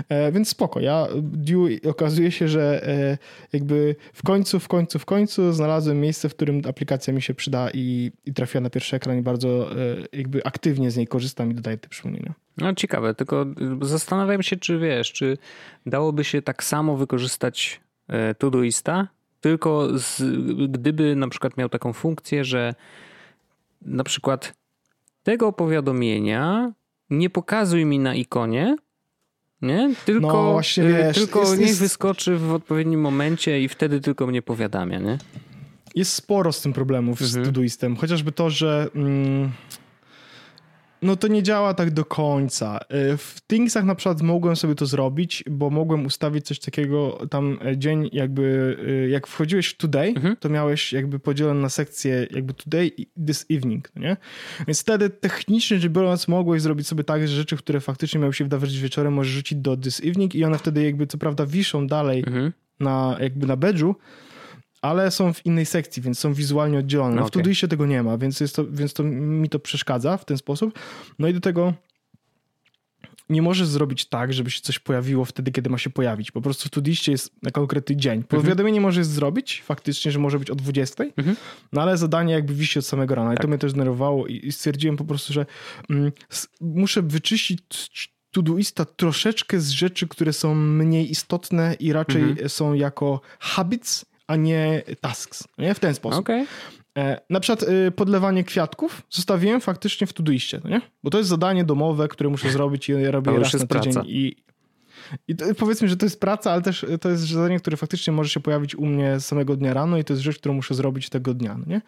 E, 0.09 0.31
więc 0.31 0.49
spoko. 0.49 0.79
Ja 0.79 1.07
Due 1.21 1.69
okazuje 1.89 2.31
się, 2.31 2.47
że 2.47 2.87
e, 2.87 3.17
jakby 3.53 3.95
w 4.13 4.23
końcu, 4.23 4.59
w 4.59 4.67
końcu, 4.67 4.99
w 4.99 5.05
końcu 5.05 5.53
znalazłem 5.53 6.01
miejsce, 6.01 6.29
w 6.29 6.35
którym 6.35 6.61
aplikacja 6.69 7.13
mi 7.13 7.21
się 7.21 7.33
przyda 7.33 7.69
i, 7.73 8.11
i 8.25 8.33
trafiła 8.33 8.61
na 8.61 8.69
pierwszy 8.69 8.95
ekran 8.95 9.17
i 9.17 9.21
bardzo 9.21 9.71
e, 9.71 9.75
jakby 10.13 10.43
aktywnie 10.43 10.91
z 10.91 10.97
niej 10.97 11.07
korzystam 11.07 11.51
i 11.51 11.55
dodaję 11.55 11.77
te 11.77 11.89
przypomnienia. 11.89 12.44
No 12.57 12.73
ciekawe, 12.73 13.15
tylko 13.15 13.45
zastanawiam 13.81 14.43
się, 14.43 14.55
czy 14.55 14.79
wiesz, 14.79 15.13
czy 15.13 15.37
dałoby 15.85 16.23
się 16.23 16.41
tak 16.41 16.63
samo 16.63 16.97
wykorzystać 16.97 17.81
e, 18.07 18.35
Todoista, 18.35 19.07
tylko 19.41 19.87
z, 19.99 20.21
gdyby 20.69 21.15
na 21.15 21.27
przykład 21.27 21.57
miał 21.57 21.69
taką 21.69 21.93
funkcję, 21.93 22.45
że 22.45 22.75
na 23.81 24.03
przykład 24.03 24.53
tego 25.23 25.53
powiadomienia 25.53 26.71
nie 27.09 27.29
pokazuj 27.29 27.85
mi 27.85 27.99
na 27.99 28.15
ikonie, 28.15 28.75
nie? 29.61 29.93
Tylko, 30.05 30.27
no, 30.27 30.51
właśnie, 30.51 30.83
e, 30.83 30.87
wiesz, 30.87 31.15
tylko 31.15 31.39
jest, 31.39 31.57
niech 31.57 31.67
jest... 31.67 31.79
wyskoczy 31.79 32.37
w 32.37 32.53
odpowiednim 32.53 33.01
momencie 33.01 33.61
i 33.61 33.69
wtedy 33.69 34.01
tylko 34.01 34.27
mnie 34.27 34.41
powiadamia, 34.41 34.99
nie? 34.99 35.17
Jest 35.95 36.13
sporo 36.13 36.51
z 36.51 36.61
tym 36.61 36.73
problemów 36.73 37.21
mhm. 37.21 37.43
z 37.43 37.47
Todoistem. 37.47 37.95
Chociażby 37.95 38.31
to, 38.31 38.49
że... 38.49 38.89
Mm 38.95 39.51
no 41.05 41.15
to 41.15 41.27
nie 41.27 41.43
działa 41.43 41.73
tak 41.73 41.91
do 41.91 42.05
końca. 42.05 42.79
E, 42.89 43.17
w 43.17 43.41
Thingsach 43.47 43.83
na 43.83 43.95
przykład 43.95 44.21
mogłem 44.21 44.55
sobie 44.55 44.75
to 44.75 44.85
zrobić, 44.85 45.43
bo 45.49 45.69
mogłem 45.69 46.05
ustawić 46.05 46.45
coś 46.45 46.59
takiego, 46.59 47.27
tam 47.29 47.59
e, 47.65 47.77
dzień 47.77 48.09
jakby, 48.13 48.77
e, 48.87 49.09
jak 49.09 49.27
wchodziłeś 49.27 49.67
w 49.67 49.77
today, 49.77 50.07
mhm. 50.07 50.35
to 50.35 50.49
miałeś 50.49 50.93
jakby 50.93 51.19
podzielone 51.19 51.61
na 51.61 51.69
sekcję 51.69 52.27
jakby 52.31 52.53
today 52.53 52.91
i 52.97 53.07
this 53.27 53.45
evening, 53.51 53.91
no 53.95 54.01
nie? 54.01 54.17
Więc 54.67 54.81
wtedy 54.81 55.09
technicznie 55.09 55.79
rzecz 55.79 55.91
biorąc 55.91 56.27
mogłeś 56.27 56.61
zrobić 56.61 56.87
sobie 56.87 57.03
tak, 57.03 57.27
że 57.27 57.35
rzeczy, 57.35 57.57
które 57.57 57.79
faktycznie 57.79 58.19
miały 58.19 58.33
się 58.33 58.43
wydawać 58.43 58.77
wieczorem, 58.77 59.13
możesz 59.13 59.33
rzucić 59.33 59.57
do 59.57 59.77
this 59.77 59.99
evening 60.03 60.35
i 60.35 60.43
one 60.43 60.57
wtedy 60.57 60.83
jakby 60.83 61.07
co 61.07 61.17
prawda 61.17 61.45
wiszą 61.45 61.87
dalej 61.87 62.23
mhm. 62.27 62.51
na 62.79 63.17
jakby 63.19 63.47
na 63.47 63.57
badge'u, 63.57 63.93
ale 64.85 65.11
są 65.11 65.33
w 65.33 65.45
innej 65.45 65.65
sekcji, 65.65 66.01
więc 66.01 66.19
są 66.19 66.33
wizualnie 66.33 66.79
oddzielone. 66.79 67.15
No 67.15 67.21
okay. 67.21 67.29
W 67.29 67.31
Todoistie 67.31 67.67
tego 67.67 67.85
nie 67.85 68.03
ma, 68.03 68.17
więc, 68.17 68.39
jest 68.39 68.55
to, 68.55 68.65
więc 68.71 68.93
to 68.93 69.03
mi 69.03 69.49
to 69.49 69.59
przeszkadza 69.59 70.17
w 70.17 70.25
ten 70.25 70.37
sposób. 70.37 70.79
No 71.19 71.27
i 71.27 71.33
do 71.33 71.39
tego 71.39 71.73
nie 73.29 73.41
możesz 73.41 73.67
zrobić 73.67 74.05
tak, 74.05 74.33
żeby 74.33 74.51
się 74.51 74.61
coś 74.61 74.79
pojawiło 74.79 75.25
wtedy, 75.25 75.51
kiedy 75.51 75.69
ma 75.69 75.77
się 75.77 75.89
pojawić. 75.89 76.31
Po 76.31 76.41
prostu 76.41 76.67
w 76.67 76.71
Todoistie 76.71 77.11
jest 77.11 77.31
na 77.43 77.51
konkretny 77.51 77.95
dzień. 77.95 78.23
Powiadomienie 78.23 78.77
mhm. 78.77 78.83
możesz 78.83 79.05
zrobić 79.05 79.63
faktycznie, 79.65 80.11
że 80.11 80.19
może 80.19 80.39
być 80.39 80.49
o 80.49 80.55
20, 80.55 81.03
mhm. 81.03 81.35
no 81.73 81.81
ale 81.81 81.97
zadanie 81.97 82.33
jakby 82.33 82.53
wisi 82.53 82.79
od 82.79 82.85
samego 82.85 83.15
rana. 83.15 83.29
Tak. 83.29 83.35
I 83.35 83.37
to 83.37 83.41
tak. 83.41 83.49
mnie 83.49 83.57
też 83.57 83.71
zdenerwowało 83.71 84.27
i 84.27 84.51
stwierdziłem 84.51 84.97
po 84.97 85.05
prostu, 85.05 85.33
że 85.33 85.45
mm, 85.89 86.11
muszę 86.61 87.01
wyczyścić 87.01 88.15
Todoista 88.31 88.85
troszeczkę 88.85 89.59
z 89.59 89.69
rzeczy, 89.69 90.07
które 90.07 90.33
są 90.33 90.55
mniej 90.55 91.11
istotne 91.11 91.75
i 91.79 91.93
raczej 91.93 92.21
mhm. 92.21 92.49
są 92.49 92.73
jako 92.73 93.21
habits, 93.39 94.05
a 94.27 94.35
nie 94.35 94.83
tasks. 95.01 95.43
Nie? 95.57 95.73
W 95.73 95.79
ten 95.79 95.95
sposób. 95.95 96.19
Okay. 96.19 96.45
E, 96.97 97.21
na 97.29 97.39
przykład 97.39 97.69
y, 97.69 97.91
podlewanie 97.91 98.43
kwiatków 98.43 99.01
zostawiłem 99.09 99.61
faktycznie 99.61 100.07
w 100.07 100.13
Todoistie, 100.13 100.61
nie? 100.65 100.81
Bo 101.03 101.09
to 101.09 101.17
jest 101.17 101.29
zadanie 101.29 101.63
domowe, 101.63 102.07
które 102.07 102.29
muszę 102.29 102.49
zrobić 102.49 102.89
i 102.89 102.91
ja 102.91 103.11
robię 103.11 103.31
to 103.31 103.39
raz 103.39 103.53
na 103.53 103.59
tydzień. 103.59 103.93
Praca. 103.93 104.07
I, 104.07 104.35
i 105.27 105.35
to, 105.35 105.45
powiedzmy, 105.55 105.87
że 105.87 105.97
to 105.97 106.05
jest 106.05 106.19
praca, 106.19 106.51
ale 106.51 106.61
też 106.61 106.85
to 107.01 107.09
jest 107.09 107.23
zadanie, 107.23 107.59
które 107.59 107.77
faktycznie 107.77 108.13
może 108.13 108.29
się 108.29 108.39
pojawić 108.39 108.75
u 108.75 108.85
mnie 108.85 109.19
samego 109.19 109.55
dnia 109.55 109.73
rano 109.73 109.97
i 109.97 110.03
to 110.03 110.13
jest 110.13 110.23
rzecz, 110.23 110.37
którą 110.37 110.53
muszę 110.53 110.75
zrobić 110.75 111.09
tego 111.09 111.33
dnia, 111.33 111.57
no 111.57 111.65
nie? 111.67 111.81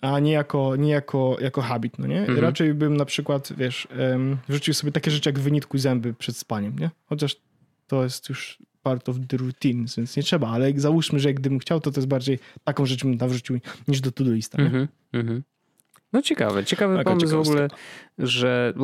A 0.00 0.18
nie 0.18 0.32
jako, 0.32 0.76
nie 0.76 0.90
jako, 0.90 1.36
jako 1.40 1.60
habit, 1.62 1.98
no 1.98 2.06
nie? 2.06 2.20
Mhm. 2.20 2.38
Raczej 2.38 2.74
bym 2.74 2.96
na 2.96 3.04
przykład, 3.04 3.52
wiesz, 3.56 3.88
um, 3.98 4.36
wrzucił 4.48 4.74
sobie 4.74 4.92
takie 4.92 5.10
rzeczy 5.10 5.28
jak 5.28 5.38
wynitkuj 5.38 5.80
zęby 5.80 6.14
przed 6.14 6.36
spaniem, 6.36 6.78
nie? 6.78 6.90
Chociaż 7.06 7.36
to 7.86 8.02
jest 8.02 8.28
już 8.28 8.58
part 8.82 9.08
of 9.08 9.16
the 9.28 9.36
routine, 9.36 9.86
więc 9.96 10.16
nie 10.16 10.22
trzeba, 10.22 10.48
ale 10.48 10.72
załóżmy, 10.76 11.20
że 11.20 11.34
gdybym 11.34 11.58
chciał, 11.58 11.80
to 11.80 11.90
to 11.90 12.00
jest 12.00 12.08
bardziej 12.08 12.38
taką 12.64 12.86
rzecz 12.86 13.04
bym 13.04 13.14
nawrzucił 13.14 13.60
niż 13.88 14.00
do 14.00 14.12
Todoista. 14.12 14.58
Mm 14.58 14.72
-hmm, 14.72 15.42
No 16.12 16.22
ciekawe, 16.22 16.64
ciekawy 16.64 16.96
Taka 16.96 17.10
pomysł 17.10 17.36
w 17.36 17.40
ogóle, 17.40 17.68
że 18.18 18.74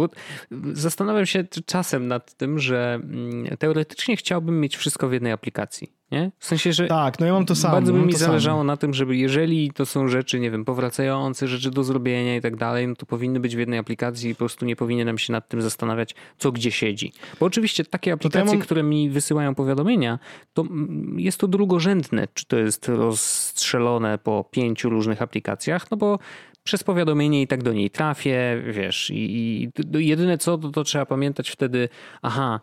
zastanawiam 0.73 1.27
się 1.27 1.45
czasem 1.67 2.09
nad 2.09 2.35
tym, 2.35 2.59
że 2.59 3.01
mm, 3.03 3.57
teoretycznie 3.59 4.17
chciałbym 4.17 4.61
mieć 4.61 4.77
wszystko 4.77 5.09
w 5.09 5.13
jednej 5.13 5.33
aplikacji. 5.33 5.93
Nie? 6.11 6.31
W 6.39 6.47
sensie, 6.47 6.73
że 6.73 6.87
tak, 6.87 7.21
no 7.21 7.27
ja 7.27 7.33
mam 7.33 7.47
to 7.47 7.55
samo. 7.55 7.75
Bardzo 7.75 7.93
by 7.93 7.99
mi 7.99 8.13
zależało 8.13 8.61
samo. 8.61 8.65
na 8.65 8.77
tym, 8.77 8.95
żeby 8.95 9.17
jeżeli 9.17 9.71
to 9.71 9.87
są 9.87 10.09
rzeczy, 10.09 10.41
nie 10.41 10.51
wiem, 10.51 10.65
powracające, 10.65 11.49
rzeczy 11.49 11.71
do 11.71 11.85
zrobienia 11.85 12.37
i 12.37 12.41
tak 12.41 12.57
dalej, 12.57 12.89
no 12.89 12.95
to 12.95 13.07
powinny 13.07 13.41
być 13.41 13.57
w 13.57 13.59
jednej 13.59 13.79
aplikacji 13.79 14.31
i 14.31 14.35
po 14.35 14.39
prostu 14.39 14.65
nie 14.65 14.77
powinienem 14.77 15.19
się 15.19 15.33
nad 15.33 15.49
tym 15.49 15.63
zastanawiać, 15.63 16.15
co 16.39 16.53
gdzie 16.53 16.71
siedzi. 16.71 17.13
Bo 17.41 17.47
oczywiście 17.47 17.85
takie 17.85 18.13
aplikacje, 18.13 18.45
mam... 18.45 18.59
które 18.59 18.83
mi 18.83 19.11
wysyłają 19.11 19.55
powiadomienia, 19.55 20.19
to 20.55 20.63
mm, 20.63 21.21
jest 21.21 21.39
to 21.39 21.49
drugorzędne, 21.49 22.29
czy 22.35 22.47
to 22.47 22.57
jest 22.57 22.89
rozstrzelone 22.89 24.19
po 24.19 24.45
pięciu 24.51 24.91
różnych 24.91 25.23
aplikacjach, 25.23 25.91
no 25.91 25.97
bo 25.97 26.19
przez 26.67 26.85
powiadomienie 26.85 27.43
i 27.43 27.47
tak 27.47 27.63
do 27.63 27.73
niej 27.73 27.91
trafię, 27.91 28.63
wiesz, 28.71 29.11
i, 29.11 29.63
i 29.63 29.71
jedyne 30.07 30.39
co, 30.39 30.59
to, 30.59 30.69
to 30.69 30.85
trzeba 30.85 31.07
pamiętać 31.07 31.51
wtedy, 31.51 31.89
aha, 32.23 32.61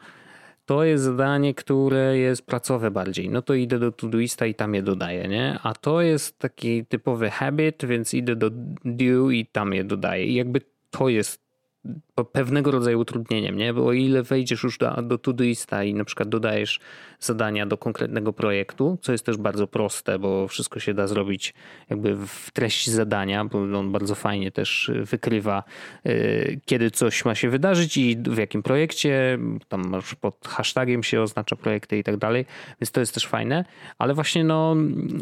to 0.66 0.84
jest 0.84 1.04
zadanie, 1.04 1.54
które 1.54 2.18
jest 2.18 2.46
pracowe 2.46 2.92
bardziej. 2.92 3.30
No 3.30 3.42
to 3.42 3.54
idę 3.54 3.80
do 3.80 3.92
Todoista 3.92 4.46
i 4.46 4.56
tam 4.56 4.76
je 4.76 4.84
dodaję, 4.84 5.28
nie? 5.28 5.60
A 5.64 5.74
to 5.74 6.02
jest 6.02 6.40
taki 6.40 6.86
typowy 6.86 7.30
habit, 7.30 7.86
więc 7.86 8.14
idę 8.14 8.36
do 8.36 8.50
due 8.86 9.32
i 9.32 9.46
tam 9.46 9.74
je 9.74 9.84
dodaję. 9.84 10.26
I 10.26 10.34
jakby 10.34 10.62
to 10.90 11.10
jest 11.10 11.44
pewnego 12.32 12.72
rodzaju 12.72 13.00
utrudnieniem, 13.00 13.58
nie? 13.58 13.74
Bo 13.74 13.86
o 13.86 13.94
ile 13.94 14.24
wejdziesz 14.24 14.64
już 14.64 14.78
do, 14.78 15.02
do 15.02 15.18
Todoista 15.18 15.84
i 15.84 15.94
na 15.94 16.06
przykład 16.06 16.30
dodajesz 16.30 16.80
zadania 17.26 17.66
do 17.66 17.78
konkretnego 17.78 18.34
projektu, 18.34 18.98
co 19.02 19.12
jest 19.12 19.26
też 19.26 19.38
bardzo 19.38 19.68
proste, 19.68 20.20
bo 20.20 20.48
wszystko 20.48 20.80
się 20.80 20.94
da 20.94 21.08
zrobić 21.08 21.54
jakby 21.90 22.16
w 22.16 22.52
treści 22.52 22.92
zadania, 22.92 23.46
bo 23.46 23.80
on 23.80 23.92
bardzo 23.92 24.16
fajnie 24.16 24.52
też 24.52 24.92
wykrywa, 25.04 25.64
y, 26.06 26.60
kiedy 26.66 26.92
coś 26.92 27.26
ma 27.26 27.36
się 27.36 27.50
wydarzyć 27.50 27.98
i 27.98 28.18
w 28.18 28.38
jakim 28.38 28.64
projekcie, 28.64 29.38
tam 29.70 30.02
pod 30.22 30.48
hashtagiem 30.48 31.04
się 31.04 31.22
oznacza 31.22 31.56
projekty 31.56 31.98
i 31.98 32.04
tak 32.04 32.18
dalej, 32.18 32.46
więc 32.82 32.92
to 32.92 33.00
jest 33.00 33.14
też 33.14 33.28
fajne, 33.28 33.66
ale 33.98 34.14
właśnie 34.14 34.44
no, 34.44 34.76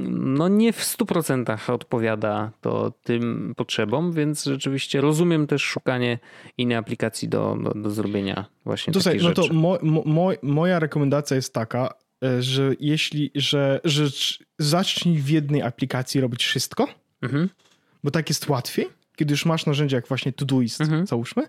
no 0.09 0.47
nie 0.47 0.73
w 0.73 0.79
100% 0.79 1.71
odpowiada 1.71 2.51
to 2.61 2.91
tym 3.03 3.53
potrzebom, 3.57 4.11
więc 4.11 4.43
rzeczywiście 4.43 5.01
rozumiem 5.01 5.47
też 5.47 5.63
szukanie 5.63 6.19
innej 6.57 6.77
aplikacji 6.77 7.29
do, 7.29 7.57
do, 7.63 7.81
do 7.81 7.89
zrobienia 7.89 8.45
właśnie 8.65 8.93
takich 8.93 9.23
No 9.23 9.33
to 9.33 9.53
mo, 9.53 9.79
mo, 10.05 10.31
moja 10.41 10.79
rekomendacja 10.79 11.35
jest 11.35 11.53
taka, 11.53 11.93
e, 12.23 12.41
że 12.43 12.71
jeśli, 12.79 13.31
że, 13.35 13.79
że 13.83 14.07
zacznij 14.59 15.17
w 15.17 15.29
jednej 15.29 15.61
aplikacji 15.61 16.21
robić 16.21 16.43
wszystko, 16.43 16.87
mhm. 17.21 17.49
bo 18.03 18.11
tak 18.11 18.29
jest 18.29 18.49
łatwiej, 18.49 18.87
kiedy 19.15 19.33
już 19.33 19.45
masz 19.45 19.65
narzędzie 19.65 19.95
jak 19.95 20.07
właśnie 20.07 20.31
Todoist, 20.31 20.81
mhm. 20.81 21.07
załóżmy, 21.07 21.43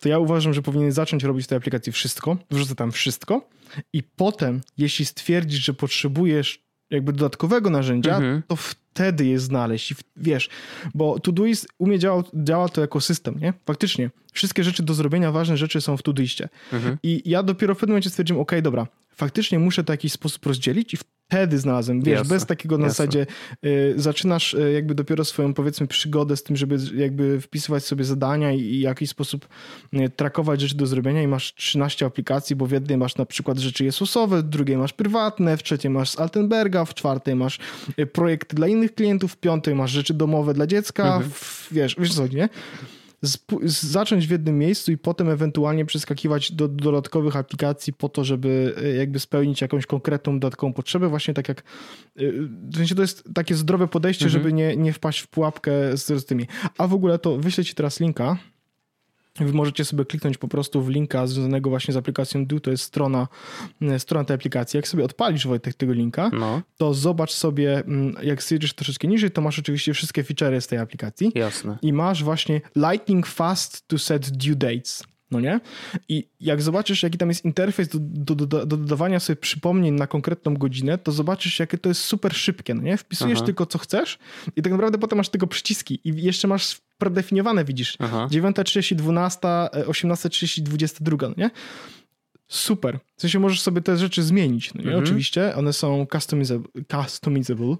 to 0.00 0.08
ja 0.08 0.18
uważam, 0.18 0.54
że 0.54 0.62
powinien 0.62 0.92
zacząć 0.92 1.24
robić 1.24 1.44
w 1.44 1.48
tej 1.48 1.58
aplikacji 1.58 1.92
wszystko, 1.92 2.36
wrzucę 2.50 2.74
tam 2.74 2.92
wszystko 2.92 3.48
i 3.92 4.02
potem, 4.02 4.60
jeśli 4.78 5.04
stwierdzisz, 5.04 5.64
że 5.64 5.74
potrzebujesz 5.74 6.62
jakby 6.92 7.12
dodatkowego 7.12 7.70
narzędzia, 7.70 8.16
mhm. 8.16 8.42
to 8.48 8.56
wtedy 8.56 9.26
je 9.26 9.38
znaleźć. 9.38 9.90
I 9.90 9.94
wiesz, 10.16 10.48
bo 10.94 11.18
Todoist 11.18 11.68
u 11.78 11.86
mnie 11.86 11.98
działa, 11.98 12.22
działa 12.34 12.68
to 12.68 12.80
jako 12.80 13.00
system, 13.00 13.40
nie? 13.40 13.52
Faktycznie. 13.66 14.10
Wszystkie 14.32 14.64
rzeczy 14.64 14.82
do 14.82 14.94
zrobienia, 14.94 15.32
ważne 15.32 15.56
rzeczy 15.56 15.80
są 15.80 15.96
w 15.96 16.02
Todoistie. 16.02 16.48
Mhm. 16.72 16.98
I 17.02 17.22
ja 17.24 17.42
dopiero 17.42 17.74
w 17.74 17.78
pewnym 17.78 17.92
momencie 17.92 18.10
stwierdziłem, 18.10 18.42
ok, 18.42 18.52
dobra, 18.62 18.86
faktycznie 19.14 19.58
muszę 19.58 19.84
to 19.84 19.92
w 19.92 19.94
jakiś 19.94 20.12
sposób 20.12 20.46
rozdzielić 20.46 20.94
i 20.94 20.96
wtedy 21.32 21.58
znalazłem, 21.58 22.02
wiesz, 22.02 22.18
jasne, 22.18 22.34
bez 22.34 22.46
takiego 22.46 22.78
na 22.78 22.84
jasne. 22.86 22.94
zasadzie 22.94 23.26
y, 23.64 23.94
zaczynasz 23.96 24.54
y, 24.54 24.72
jakby 24.72 24.94
dopiero 24.94 25.24
swoją 25.24 25.54
powiedzmy 25.54 25.86
przygodę 25.86 26.36
z 26.36 26.42
tym, 26.42 26.56
żeby 26.56 26.76
jakby 26.94 27.40
wpisywać 27.40 27.84
sobie 27.84 28.04
zadania 28.04 28.52
i, 28.52 28.60
i 28.60 28.78
w 28.78 28.82
jakiś 28.82 29.10
sposób 29.10 29.48
y, 29.94 30.10
trakować 30.10 30.60
rzeczy 30.60 30.76
do 30.76 30.86
zrobienia 30.86 31.22
i 31.22 31.26
masz 31.26 31.54
13 31.54 32.06
aplikacji, 32.06 32.56
bo 32.56 32.66
w 32.66 32.70
jednej 32.70 32.98
masz 32.98 33.16
na 33.16 33.26
przykład 33.26 33.58
rzeczy 33.58 33.84
Jezusowe, 33.84 34.38
w 34.38 34.42
drugiej 34.42 34.76
masz 34.76 34.92
prywatne, 34.92 35.56
w 35.56 35.62
trzeciej 35.62 35.90
masz 35.90 36.10
z 36.10 36.20
Altenberga, 36.20 36.84
w 36.84 36.94
czwartej 36.94 37.34
masz 37.34 37.58
y, 37.98 38.06
projekty 38.06 38.56
dla 38.56 38.68
innych 38.68 38.94
klientów, 38.94 39.32
w 39.32 39.36
piątej 39.36 39.74
masz 39.74 39.90
rzeczy 39.90 40.14
domowe 40.14 40.54
dla 40.54 40.66
dziecka, 40.66 41.04
mhm. 41.04 41.30
w, 41.30 41.68
wiesz, 41.72 41.96
wiesz 41.98 42.14
co, 42.14 42.26
nie? 42.26 42.48
Zacząć 43.64 44.26
w 44.26 44.30
jednym 44.30 44.58
miejscu 44.58 44.92
i 44.92 44.98
potem 44.98 45.28
ewentualnie 45.28 45.84
przeskakiwać 45.84 46.52
do, 46.52 46.68
dodatkowych 46.68 47.36
aplikacji 47.36 47.92
po 47.92 48.08
to, 48.08 48.24
żeby 48.24 48.74
e, 48.82 48.88
jakby 48.88 49.20
spełnić 49.20 49.60
jakąś 49.60 49.86
konkretną 49.86 50.40
dodatkową 50.40 50.72
potrzebę. 50.72 51.08
Właśnie 51.08 51.34
tak 51.34 51.48
jak 51.48 51.58
e, 51.58 51.62
w 52.72 52.76
sensie 52.76 52.94
to 52.94 53.02
jest 53.02 53.24
takie 53.34 53.54
zdrowe 53.54 53.88
podejście, 53.88 54.24
mhm. 54.24 54.42
żeby 54.42 54.52
nie, 54.52 54.76
nie 54.76 54.92
wpaść 54.92 55.20
w 55.20 55.26
pułapkę 55.26 55.96
z, 55.96 56.06
z 56.06 56.24
tymi. 56.24 56.46
A 56.78 56.86
w 56.86 56.94
ogóle 56.94 57.18
to 57.18 57.36
wyślę 57.36 57.64
ci 57.64 57.74
teraz 57.74 58.00
linka 58.00 58.36
Wy 59.40 59.52
możecie 59.52 59.84
sobie 59.84 60.04
kliknąć 60.04 60.38
po 60.38 60.48
prostu 60.48 60.82
w 60.82 60.88
linka 60.88 61.26
związanego 61.26 61.70
właśnie 61.70 61.94
z 61.94 61.96
aplikacją 61.96 62.46
Do, 62.46 62.60
to 62.60 62.70
jest 62.70 62.84
strona, 62.84 63.28
e, 63.82 63.98
strona 63.98 64.24
tej 64.24 64.34
aplikacji. 64.34 64.78
Jak 64.78 64.88
sobie 64.88 65.04
odpalisz 65.04 65.46
Wojtek 65.46 65.74
tego 65.74 65.92
linka, 65.92 66.30
no. 66.32 66.62
to 66.76 66.94
zobacz 66.94 67.32
sobie, 67.32 67.78
mm, 67.78 68.14
jak 68.22 68.42
zjedziesz 68.42 68.74
troszeczkę 68.74 69.08
niżej, 69.08 69.30
to 69.30 69.40
masz 69.40 69.58
oczywiście 69.58 69.94
wszystkie 69.94 70.22
feature'y 70.22 70.60
z 70.60 70.66
tej 70.66 70.78
aplikacji. 70.78 71.32
Jasne. 71.34 71.78
I 71.82 71.92
masz 71.92 72.24
właśnie 72.24 72.60
Lightning 72.76 73.26
Fast 73.26 73.88
to 73.88 73.98
set 73.98 74.30
due 74.30 74.56
dates. 74.56 75.02
No 75.32 75.40
nie? 75.40 75.60
I 76.08 76.28
jak 76.40 76.62
zobaczysz, 76.62 77.02
jaki 77.02 77.18
tam 77.18 77.28
jest 77.28 77.44
interfejs 77.44 77.88
do, 77.88 77.98
do, 78.00 78.34
do, 78.34 78.46
do 78.46 78.76
dodawania 78.76 79.20
sobie 79.20 79.36
przypomnień 79.36 79.94
na 79.94 80.06
konkretną 80.06 80.54
godzinę, 80.54 80.98
to 80.98 81.12
zobaczysz, 81.12 81.58
jakie 81.58 81.78
to 81.78 81.88
jest 81.88 82.00
super 82.00 82.34
szybkie, 82.34 82.74
no 82.74 82.82
nie? 82.82 82.96
Wpisujesz 82.96 83.38
Aha. 83.38 83.46
tylko, 83.46 83.66
co 83.66 83.78
chcesz 83.78 84.18
i 84.56 84.62
tak 84.62 84.72
naprawdę 84.72 84.98
potem 84.98 85.16
masz 85.16 85.28
tego 85.28 85.46
przyciski 85.46 86.00
i 86.04 86.22
jeszcze 86.22 86.48
masz 86.48 86.80
predefiniowane, 86.98 87.64
widzisz, 87.64 87.98
9.30, 87.98 88.94
12, 88.94 89.38
18.30, 89.40 90.60
22, 90.60 91.28
no 91.28 91.34
nie? 91.36 91.50
Super. 92.48 92.98
W 93.16 93.20
sensie 93.20 93.38
możesz 93.38 93.60
sobie 93.60 93.80
te 93.80 93.96
rzeczy 93.96 94.22
zmienić, 94.22 94.74
no 94.74 94.80
nie? 94.82 94.86
Mhm. 94.86 95.04
Oczywiście, 95.04 95.54
one 95.56 95.72
są 95.72 96.06
customizable. 96.12 96.68
customizable. 96.90 97.76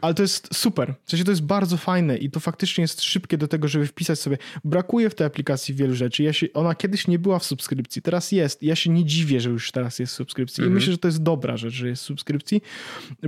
Ale 0.00 0.14
to 0.14 0.22
jest 0.22 0.54
super. 0.54 0.94
W 1.04 1.10
sensie 1.10 1.24
to 1.24 1.30
jest 1.30 1.42
bardzo 1.42 1.76
fajne 1.76 2.16
i 2.16 2.30
to 2.30 2.40
faktycznie 2.40 2.82
jest 2.82 3.02
szybkie 3.02 3.38
do 3.38 3.48
tego, 3.48 3.68
żeby 3.68 3.86
wpisać 3.86 4.18
sobie. 4.18 4.38
Brakuje 4.64 5.10
w 5.10 5.14
tej 5.14 5.26
aplikacji 5.26 5.74
wielu 5.74 5.94
rzeczy. 5.94 6.22
Ja 6.22 6.32
się, 6.32 6.46
ona 6.54 6.74
kiedyś 6.74 7.08
nie 7.08 7.18
była 7.18 7.38
w 7.38 7.44
subskrypcji, 7.44 8.02
teraz 8.02 8.32
jest. 8.32 8.62
Ja 8.62 8.76
się 8.76 8.90
nie 8.90 9.04
dziwię, 9.04 9.40
że 9.40 9.50
już 9.50 9.72
teraz 9.72 9.98
jest 9.98 10.12
w 10.12 10.16
subskrypcji. 10.16 10.62
Mhm. 10.62 10.72
I 10.72 10.74
myślę, 10.74 10.92
że 10.92 10.98
to 10.98 11.08
jest 11.08 11.22
dobra 11.22 11.56
rzecz, 11.56 11.74
że 11.74 11.88
jest 11.88 12.02
w 12.02 12.06
subskrypcji, 12.06 12.62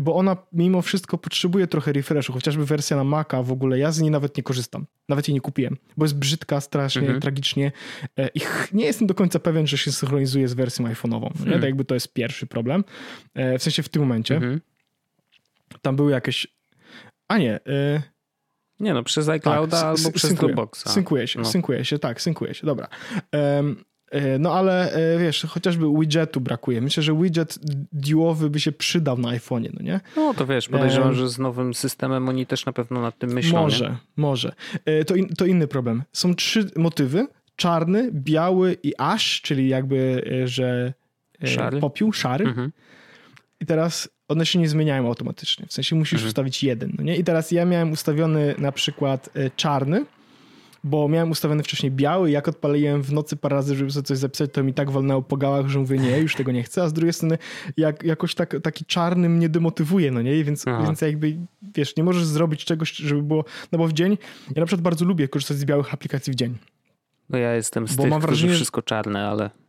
bo 0.00 0.14
ona 0.14 0.36
mimo 0.52 0.82
wszystko 0.82 1.18
potrzebuje 1.18 1.66
trochę 1.66 1.92
refreshu. 1.92 2.32
Chociażby 2.32 2.66
wersja 2.66 2.96
na 2.96 3.04
Maca 3.04 3.42
w 3.42 3.52
ogóle, 3.52 3.78
ja 3.78 3.92
z 3.92 4.00
niej 4.00 4.10
nawet 4.10 4.36
nie 4.36 4.42
korzystam. 4.42 4.86
Nawet 5.08 5.28
jej 5.28 5.34
nie 5.34 5.40
kupiłem, 5.40 5.76
bo 5.96 6.04
jest 6.04 6.16
brzydka, 6.16 6.60
strasznie, 6.60 7.02
mhm. 7.02 7.20
tragicznie. 7.20 7.72
E, 8.18 8.28
I 8.34 8.40
nie 8.72 8.84
jestem 8.84 9.06
do 9.06 9.14
końca 9.14 9.38
pewien, 9.38 9.66
że 9.66 9.78
się 9.78 9.92
synchronizuje 9.92 10.48
z 10.48 10.54
wersją 10.54 10.86
iPhone'ową. 10.86 11.26
Mhm. 11.26 11.60
To 11.60 11.66
jakby 11.66 11.84
to 11.84 11.94
jest 11.94 12.12
pierwszy 12.12 12.46
problem. 12.46 12.84
E, 13.34 13.58
w 13.58 13.62
sensie 13.62 13.82
w 13.82 13.88
tym 13.88 14.02
momencie. 14.02 14.34
Mhm. 14.34 14.60
Tam 15.82 15.96
były 15.96 16.12
jakieś 16.12 16.46
a 17.32 17.38
nie. 17.38 17.56
Y... 17.56 18.02
Nie 18.80 18.94
no, 18.94 19.02
przez 19.02 19.28
iClouda 19.28 19.76
tak, 19.76 19.86
albo 19.86 20.10
przez 20.10 20.30
synkuje, 20.30 20.54
Dropboxa. 20.54 20.88
Synkuje 20.88 21.28
się, 21.28 21.38
no. 21.38 21.44
synkuje 21.44 21.84
się, 21.84 21.98
tak, 21.98 22.20
synkuje 22.20 22.54
się, 22.54 22.66
dobra. 22.66 22.88
Um, 23.32 23.84
no 24.38 24.54
ale 24.54 24.92
e, 24.92 25.18
wiesz, 25.18 25.46
chociażby 25.48 25.86
widgetu 25.98 26.40
brakuje. 26.40 26.80
Myślę, 26.80 27.02
że 27.02 27.16
widget 27.16 27.58
duowy 27.92 28.50
by 28.50 28.60
się 28.60 28.72
przydał 28.72 29.18
na 29.18 29.28
iPhone'ie, 29.28 29.70
no 29.74 29.82
nie? 29.82 30.00
No 30.16 30.34
to 30.34 30.46
wiesz, 30.46 30.68
podejrzewam, 30.68 31.08
um, 31.08 31.16
że 31.16 31.28
z 31.28 31.38
nowym 31.38 31.74
systemem 31.74 32.28
oni 32.28 32.46
też 32.46 32.66
na 32.66 32.72
pewno 32.72 33.02
nad 33.02 33.18
tym 33.18 33.32
myślą. 33.32 33.60
Może, 33.60 33.90
nie? 33.90 33.96
może. 34.16 34.52
E, 34.84 35.04
to, 35.04 35.14
in, 35.14 35.28
to 35.28 35.46
inny 35.46 35.66
problem. 35.66 36.02
Są 36.12 36.34
trzy 36.34 36.70
motywy. 36.76 37.26
Czarny, 37.56 38.10
biały 38.12 38.76
i 38.82 38.92
ash, 38.98 39.40
czyli 39.40 39.68
jakby, 39.68 40.24
że 40.44 40.92
szary. 41.44 41.80
popiół, 41.80 42.12
szary. 42.12 42.44
Mhm. 42.44 42.72
I 43.62 43.66
teraz 43.66 44.08
one 44.28 44.46
się 44.46 44.58
nie 44.58 44.68
zmieniają 44.68 45.06
automatycznie. 45.06 45.66
W 45.66 45.72
sensie 45.72 45.96
musisz 45.96 46.12
mhm. 46.12 46.28
ustawić 46.28 46.64
jeden. 46.64 46.92
No 46.98 47.04
nie? 47.04 47.16
I 47.16 47.24
teraz 47.24 47.50
ja 47.50 47.64
miałem 47.64 47.92
ustawiony 47.92 48.54
na 48.58 48.72
przykład 48.72 49.30
e, 49.34 49.50
czarny, 49.50 50.04
bo 50.84 51.08
miałem 51.08 51.30
ustawiony 51.30 51.62
wcześniej 51.62 51.92
biały, 51.92 52.30
jak 52.30 52.48
odpaliłem 52.48 53.02
w 53.02 53.12
nocy 53.12 53.36
parę 53.36 53.56
razy, 53.56 53.76
żeby 53.76 53.90
sobie 53.90 54.04
coś 54.04 54.18
zapisać, 54.18 54.50
to 54.52 54.62
mi 54.62 54.74
tak 54.74 54.90
walnęło 54.90 55.22
po 55.22 55.36
gałach, 55.36 55.68
że 55.68 55.78
mówię, 55.78 55.98
nie, 55.98 56.18
już 56.18 56.34
tego 56.34 56.52
nie 56.52 56.62
chcę, 56.62 56.82
a 56.82 56.88
z 56.88 56.92
drugiej 56.92 57.12
strony 57.12 57.38
jak, 57.76 58.02
jakoś 58.02 58.34
tak, 58.34 58.56
taki 58.62 58.84
czarny 58.84 59.28
mnie 59.28 59.48
demotywuje, 59.48 60.10
no 60.10 60.22
nie, 60.22 60.44
więc, 60.44 60.64
więc 60.86 61.00
jakby, 61.00 61.36
wiesz, 61.74 61.96
nie 61.96 62.04
możesz 62.04 62.24
zrobić 62.24 62.64
czegoś, 62.64 62.92
żeby 62.92 63.22
było, 63.22 63.44
no 63.72 63.78
bo 63.78 63.86
w 63.88 63.92
dzień, 63.92 64.18
ja 64.56 64.60
na 64.60 64.66
przykład 64.66 64.82
bardzo 64.82 65.04
lubię 65.04 65.28
korzystać 65.28 65.56
z 65.56 65.64
białych 65.64 65.94
aplikacji 65.94 66.32
w 66.32 66.36
dzień. 66.36 66.58
No 67.28 67.38
ja 67.38 67.54
jestem 67.54 67.88
z 67.88 67.96
bo 67.96 68.02
tych, 68.02 68.10
mam 68.10 68.20
wrażenie, 68.20 68.54
wszystko 68.54 68.82
czarne, 68.82 69.28
ale... 69.28 69.61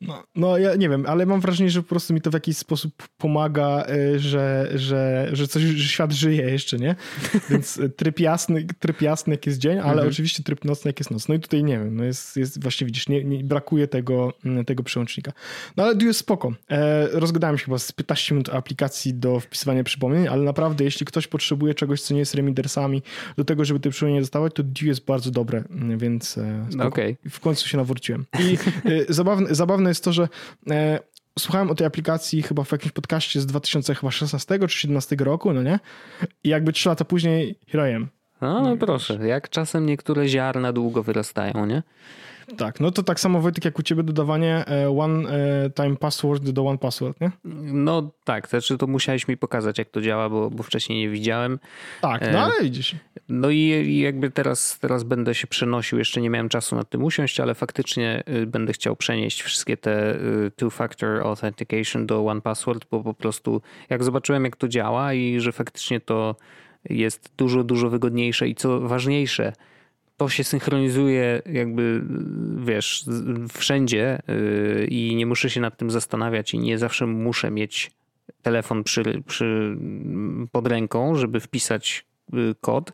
No, 0.00 0.24
no 0.34 0.58
ja 0.58 0.74
nie 0.74 0.88
wiem, 0.88 1.04
ale 1.06 1.26
mam 1.26 1.40
wrażenie, 1.40 1.70
że 1.70 1.82
po 1.82 1.88
prostu 1.88 2.14
mi 2.14 2.20
to 2.20 2.30
w 2.30 2.34
jakiś 2.34 2.56
sposób 2.56 3.08
pomaga, 3.16 3.84
e, 3.86 4.18
że, 4.18 4.68
że, 4.74 5.28
że 5.32 5.48
coś, 5.48 5.62
że 5.62 5.88
świat 5.88 6.12
żyje 6.12 6.50
jeszcze, 6.50 6.78
nie? 6.78 6.96
Więc 7.50 7.80
tryb 7.96 8.20
jasny, 8.20 8.66
tryb 8.78 9.02
jasny 9.02 9.34
jak 9.34 9.46
jest 9.46 9.58
dzień, 9.58 9.78
ale 9.78 9.92
mhm. 9.92 10.08
oczywiście 10.08 10.42
tryb 10.42 10.64
nocny 10.64 10.88
jak 10.88 11.00
jest 11.00 11.10
noc. 11.10 11.28
No 11.28 11.34
i 11.34 11.40
tutaj 11.40 11.64
nie 11.64 11.78
wiem, 11.78 11.96
no 11.96 12.04
jest, 12.04 12.36
jest 12.36 12.62
właśnie 12.62 12.86
widzisz, 12.86 13.08
nie, 13.08 13.24
nie 13.24 13.44
brakuje 13.44 13.88
tego, 13.88 14.32
tego 14.66 14.82
przełącznika. 14.82 15.32
No 15.76 15.84
ale 15.84 15.96
tu 15.96 16.06
jest 16.06 16.20
spoko. 16.20 16.52
E, 16.70 17.08
rozgadałem 17.12 17.58
się 17.58 17.64
chyba 17.64 17.78
z 17.78 17.92
15 17.92 18.34
minut 18.34 18.48
aplikacji 18.48 19.14
do 19.14 19.40
wpisywania 19.40 19.84
przypomnień, 19.84 20.28
ale 20.28 20.42
naprawdę 20.42 20.84
jeśli 20.84 21.06
ktoś 21.06 21.26
potrzebuje 21.26 21.74
czegoś, 21.74 22.02
co 22.02 22.14
nie 22.14 22.20
jest 22.20 22.34
remindersami, 22.34 23.02
do 23.36 23.44
tego, 23.44 23.64
żeby 23.64 23.80
te 23.80 23.90
przypomnienia 23.90 24.20
dostawać, 24.20 24.54
to 24.54 24.62
Due 24.62 24.88
jest 24.88 25.04
bardzo 25.04 25.30
dobre, 25.30 25.64
więc 25.96 26.38
e, 26.38 26.66
okay. 26.82 27.16
w 27.30 27.40
końcu 27.40 27.68
się 27.68 27.76
nawróciłem. 27.76 28.26
I 28.40 28.58
e, 28.88 29.12
zabawne, 29.14 29.54
zabawne 29.54 29.69
zabawne 29.70 29.90
jest 29.90 30.04
to, 30.04 30.12
że 30.12 30.28
e, 30.70 30.98
słuchałem 31.38 31.70
o 31.70 31.74
tej 31.74 31.86
aplikacji 31.86 32.42
chyba 32.42 32.64
w 32.64 32.72
jakimś 32.72 32.92
podcaście 32.92 33.40
z 33.40 33.46
2016 33.46 34.54
czy 34.54 34.58
2017 34.58 35.16
roku, 35.16 35.52
no 35.52 35.62
nie? 35.62 35.78
I 36.44 36.48
jakby 36.48 36.72
trzy 36.72 36.88
lata 36.88 37.04
później 37.04 37.58
here. 37.68 38.00
No, 38.40 38.62
no 38.62 38.76
proszę, 38.76 39.14
jak 39.26 39.48
czasem 39.48 39.86
niektóre 39.86 40.28
ziarna 40.28 40.72
długo 40.72 41.02
wyrastają, 41.02 41.66
nie? 41.66 41.82
Tak, 42.56 42.80
no 42.80 42.90
to 42.90 43.02
tak 43.02 43.20
samo 43.20 43.40
Wojtek 43.40 43.64
jak 43.64 43.78
u 43.78 43.82
ciebie 43.82 44.02
dodawanie 44.02 44.64
e, 44.66 44.98
one 44.98 45.30
e, 45.30 45.70
time 45.70 45.96
password 45.96 46.50
do 46.50 46.66
one 46.66 46.78
password, 46.78 47.20
nie? 47.20 47.30
No 47.72 48.10
tak, 48.24 48.48
znaczy 48.48 48.78
to 48.78 48.86
musiałeś 48.86 49.28
mi 49.28 49.36
pokazać 49.36 49.78
jak 49.78 49.90
to 49.90 50.00
działa, 50.00 50.28
bo, 50.28 50.50
bo 50.50 50.62
wcześniej 50.62 50.98
nie 50.98 51.08
widziałem. 51.08 51.58
Tak, 52.00 52.20
no 52.20 52.38
e, 52.38 52.42
ale 52.42 52.54
widzisz. 52.62 52.94
No 53.28 53.50
i 53.50 53.98
jakby 53.98 54.30
teraz, 54.30 54.78
teraz 54.78 55.02
będę 55.02 55.34
się 55.34 55.46
przenosił, 55.46 55.98
jeszcze 55.98 56.20
nie 56.20 56.30
miałem 56.30 56.48
czasu 56.48 56.76
nad 56.76 56.90
tym 56.90 57.04
usiąść, 57.04 57.40
ale 57.40 57.54
faktycznie 57.54 58.22
y, 58.28 58.46
będę 58.46 58.72
chciał 58.72 58.96
przenieść 58.96 59.42
wszystkie 59.42 59.76
te 59.76 60.14
y, 60.14 60.50
two-factor 60.56 61.20
authentication 61.26 62.06
do 62.06 62.26
one 62.26 62.40
password, 62.40 62.86
bo 62.90 63.02
po 63.02 63.14
prostu 63.14 63.62
jak 63.90 64.04
zobaczyłem 64.04 64.44
jak 64.44 64.56
to 64.56 64.68
działa 64.68 65.14
i 65.14 65.40
że 65.40 65.52
faktycznie 65.52 66.00
to 66.00 66.36
jest 66.84 67.32
dużo, 67.36 67.64
dużo 67.64 67.90
wygodniejsze 67.90 68.48
i 68.48 68.54
co 68.54 68.80
ważniejsze, 68.80 69.52
to 70.20 70.28
się 70.28 70.44
synchronizuje 70.44 71.42
jakby, 71.46 72.02
wiesz, 72.56 73.04
wszędzie 73.52 74.18
yy, 74.28 74.86
i 74.86 75.16
nie 75.16 75.26
muszę 75.26 75.50
się 75.50 75.60
nad 75.60 75.76
tym 75.76 75.90
zastanawiać 75.90 76.54
i 76.54 76.58
nie 76.58 76.78
zawsze 76.78 77.06
muszę 77.06 77.50
mieć 77.50 77.90
telefon 78.42 78.84
przy, 78.84 79.22
przy, 79.26 79.76
pod 80.52 80.66
ręką, 80.66 81.14
żeby 81.14 81.40
wpisać 81.40 82.04
y, 82.04 82.09
kod, 82.60 82.92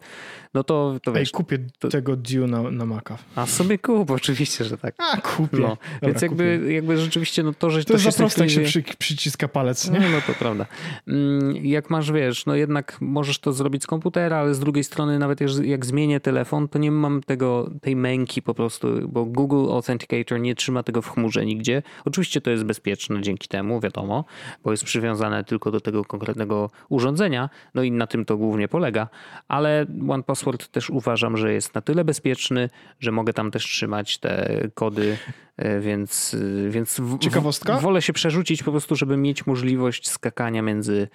no 0.54 0.64
to, 0.64 0.96
to 1.02 1.12
wiesz... 1.12 1.28
Ej, 1.28 1.32
kupię 1.32 1.58
to... 1.78 1.88
tego 1.88 2.16
Due 2.16 2.46
na, 2.46 2.70
na 2.70 2.86
Maca. 2.86 3.18
A 3.36 3.46
sobie 3.46 3.78
kup, 3.78 4.10
oczywiście, 4.10 4.64
że 4.64 4.78
tak. 4.78 4.94
A, 4.98 5.20
kupię. 5.20 5.58
No. 5.58 5.68
Dobra, 5.68 5.78
Więc 6.02 6.22
jakby, 6.22 6.58
kupię. 6.58 6.74
jakby 6.74 6.98
rzeczywiście 6.98 7.42
no 7.42 7.52
to, 7.52 7.70
że 7.70 7.84
to, 7.84 7.92
to 7.92 7.98
się 7.98 8.10
za 8.10 8.18
proste, 8.18 8.40
jak 8.40 8.50
się 8.50 8.60
przy, 8.60 8.82
przyciska 8.82 9.48
palec, 9.48 9.90
nie? 9.90 10.00
No, 10.00 10.08
no 10.08 10.20
to 10.26 10.32
prawda. 10.32 10.66
Mm, 11.08 11.56
jak 11.56 11.90
masz, 11.90 12.12
wiesz, 12.12 12.46
no 12.46 12.54
jednak 12.54 12.98
możesz 13.00 13.38
to 13.38 13.52
zrobić 13.52 13.82
z 13.82 13.86
komputera, 13.86 14.36
ale 14.36 14.54
z 14.54 14.60
drugiej 14.60 14.84
strony 14.84 15.18
nawet 15.18 15.40
jak 15.64 15.86
zmienię 15.86 16.20
telefon, 16.20 16.68
to 16.68 16.78
nie 16.78 16.90
mam 16.90 17.22
tego, 17.22 17.70
tej 17.82 17.96
męki 17.96 18.42
po 18.42 18.54
prostu, 18.54 18.88
bo 19.08 19.24
Google 19.24 19.72
Authenticator 19.72 20.40
nie 20.40 20.54
trzyma 20.54 20.82
tego 20.82 21.02
w 21.02 21.10
chmurze 21.10 21.46
nigdzie. 21.46 21.82
Oczywiście 22.04 22.40
to 22.40 22.50
jest 22.50 22.64
bezpieczne 22.64 23.22
dzięki 23.22 23.48
temu, 23.48 23.80
wiadomo, 23.80 24.24
bo 24.64 24.70
jest 24.70 24.84
przywiązane 24.84 25.44
tylko 25.44 25.70
do 25.70 25.80
tego 25.80 26.04
konkretnego 26.04 26.70
urządzenia, 26.88 27.50
no 27.74 27.82
i 27.82 27.92
na 27.92 28.06
tym 28.06 28.24
to 28.24 28.36
głównie 28.36 28.68
polega, 28.68 29.08
ale 29.48 29.86
OnePassword 30.08 30.56
Password 30.56 30.72
też 30.72 30.90
uważam, 30.90 31.36
że 31.36 31.52
jest 31.52 31.74
na 31.74 31.80
tyle 31.80 32.04
bezpieczny, 32.04 32.70
że 33.00 33.12
mogę 33.12 33.32
tam 33.32 33.50
też 33.50 33.64
trzymać 33.64 34.18
te 34.18 34.60
kody, 34.74 35.18
e, 35.56 35.80
więc, 35.80 36.36
e, 36.66 36.70
więc 36.70 37.00
Ciekawostka? 37.20 37.78
wolę 37.78 38.02
się 38.02 38.12
przerzucić 38.12 38.62
po 38.62 38.70
prostu, 38.70 38.96
żeby 38.96 39.16
mieć 39.16 39.46
możliwość 39.46 40.08
skakania 40.08 40.62
między, 40.62 41.08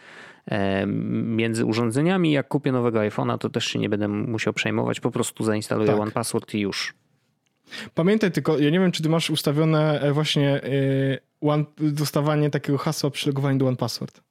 e, 0.45 0.85
między 1.25 1.65
urządzeniami. 1.65 2.31
Jak 2.31 2.47
kupię 2.47 2.71
nowego 2.71 2.99
iPhone'a, 2.99 3.37
to 3.37 3.49
też 3.49 3.65
się 3.65 3.79
nie 3.79 3.89
będę 3.89 4.07
musiał 4.07 4.53
przejmować, 4.53 4.99
po 4.99 5.11
prostu 5.11 5.43
zainstaluję 5.43 5.91
tak. 5.91 5.99
One 5.99 6.11
Password 6.11 6.53
i 6.53 6.59
już. 6.59 6.93
Pamiętaj 7.93 8.31
tylko, 8.31 8.59
ja 8.59 8.69
nie 8.69 8.79
wiem, 8.79 8.91
czy 8.91 9.03
ty 9.03 9.09
masz 9.09 9.29
ustawione 9.29 10.13
właśnie 10.13 10.61
one, 11.41 11.63
dostawanie 11.77 12.49
takiego 12.49 12.77
hasła 12.77 13.09
przy 13.09 13.29
logowaniu 13.29 13.57
do 13.57 13.67
One 13.67 13.77
Password. 13.77 14.21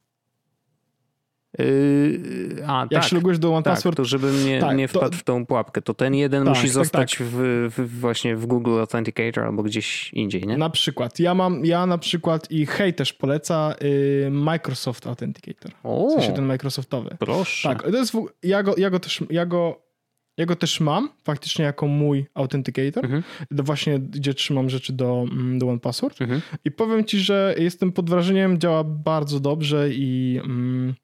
Yy, 1.58 2.64
a, 2.66 2.80
Jak 2.80 3.02
tak, 3.02 3.04
się 3.04 3.16
logujesz 3.16 3.38
do 3.38 3.54
OnePassword, 3.54 3.96
tak, 3.96 4.04
to 4.04 4.08
żebym 4.08 4.46
nie, 4.46 4.60
tak, 4.60 4.76
nie 4.76 4.88
wpadł 4.88 5.10
to... 5.10 5.16
w 5.16 5.22
tą 5.22 5.46
pułapkę, 5.46 5.82
to 5.82 5.94
ten 5.94 6.14
jeden 6.14 6.44
tak, 6.44 6.54
musi 6.54 6.66
tak, 6.66 6.72
zostać 6.72 7.16
tak. 7.16 7.26
w, 7.26 7.66
w, 7.76 8.00
właśnie 8.00 8.36
w 8.36 8.46
Google 8.46 8.78
Authenticator 8.78 9.44
albo 9.44 9.62
gdzieś 9.62 10.12
indziej, 10.12 10.46
nie? 10.46 10.56
Na 10.56 10.70
przykład. 10.70 11.18
Ja 11.18 11.34
mam, 11.34 11.64
ja 11.64 11.86
na 11.86 11.98
przykład 11.98 12.50
i 12.50 12.66
hej 12.66 12.94
też 12.94 13.12
poleca 13.12 13.74
y, 13.82 14.28
Microsoft 14.30 15.06
Authenticator. 15.06 15.72
O, 15.82 16.08
w 16.08 16.12
sensie 16.12 16.32
ten 16.32 16.46
Microsoftowy. 16.46 17.16
Proszę. 17.18 17.68
Tak, 17.68 17.82
to 17.82 17.96
jest, 17.96 18.16
ja, 18.42 18.62
go, 18.62 18.74
ja 18.78 18.90
go 18.90 19.00
też, 19.00 19.24
ja 19.30 19.46
go 19.46 19.90
ja 20.36 20.46
go 20.46 20.56
też 20.56 20.80
mam 20.80 21.08
faktycznie 21.24 21.64
jako 21.64 21.86
mój 21.86 22.26
authenticator, 22.34 23.04
mhm. 23.04 23.22
właśnie 23.50 23.98
gdzie 23.98 24.34
trzymam 24.34 24.70
rzeczy 24.70 24.92
do, 24.92 25.24
mm, 25.32 25.58
do 25.58 25.68
OnePassword 25.68 26.22
mhm. 26.22 26.40
i 26.64 26.70
powiem 26.70 27.04
ci, 27.04 27.18
że 27.18 27.54
jestem 27.58 27.92
pod 27.92 28.10
wrażeniem, 28.10 28.58
działa 28.58 28.84
bardzo 28.84 29.40
dobrze 29.40 29.90
i 29.90 30.40
mm, 30.44 30.94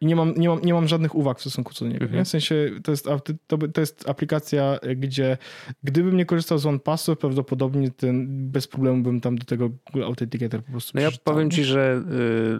i 0.00 0.06
nie 0.06 0.16
mam, 0.16 0.34
nie, 0.36 0.48
mam, 0.48 0.60
nie 0.60 0.74
mam 0.74 0.88
żadnych 0.88 1.14
uwag 1.14 1.38
w 1.38 1.40
stosunku 1.40 1.74
co 1.74 1.84
do 1.84 1.90
niego. 1.90 2.04
Mhm. 2.04 2.24
W 2.24 2.28
sensie 2.28 2.70
to 2.84 2.90
jest, 2.90 3.06
to, 3.46 3.58
to 3.58 3.80
jest 3.80 4.08
aplikacja, 4.08 4.78
gdzie 4.96 5.38
gdybym 5.84 6.16
nie 6.16 6.26
korzystał 6.26 6.58
z 6.58 6.66
OnePassword, 6.66 7.20
prawdopodobnie 7.20 7.90
ten, 7.90 8.26
bez 8.50 8.68
problemu 8.68 9.02
bym 9.02 9.20
tam 9.20 9.38
do 9.38 9.44
tego 9.44 9.68
Google 9.68 10.04
Authenticator 10.04 10.62
po 10.62 10.70
prostu 10.70 10.92
No 10.94 11.00
ja 11.00 11.10
powiem 11.24 11.50
ci, 11.50 11.64
że 11.64 12.02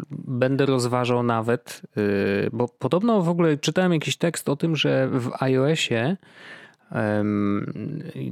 y, 0.02 0.16
będę 0.28 0.66
rozważał 0.66 1.22
nawet, 1.22 1.82
y, 1.96 2.50
bo 2.52 2.68
podobno 2.68 3.22
w 3.22 3.28
ogóle 3.28 3.56
czytałem 3.56 3.92
jakiś 3.92 4.16
tekst 4.16 4.48
o 4.48 4.56
tym, 4.56 4.76
że 4.76 5.08
w 5.08 5.30
iOSie 5.42 6.16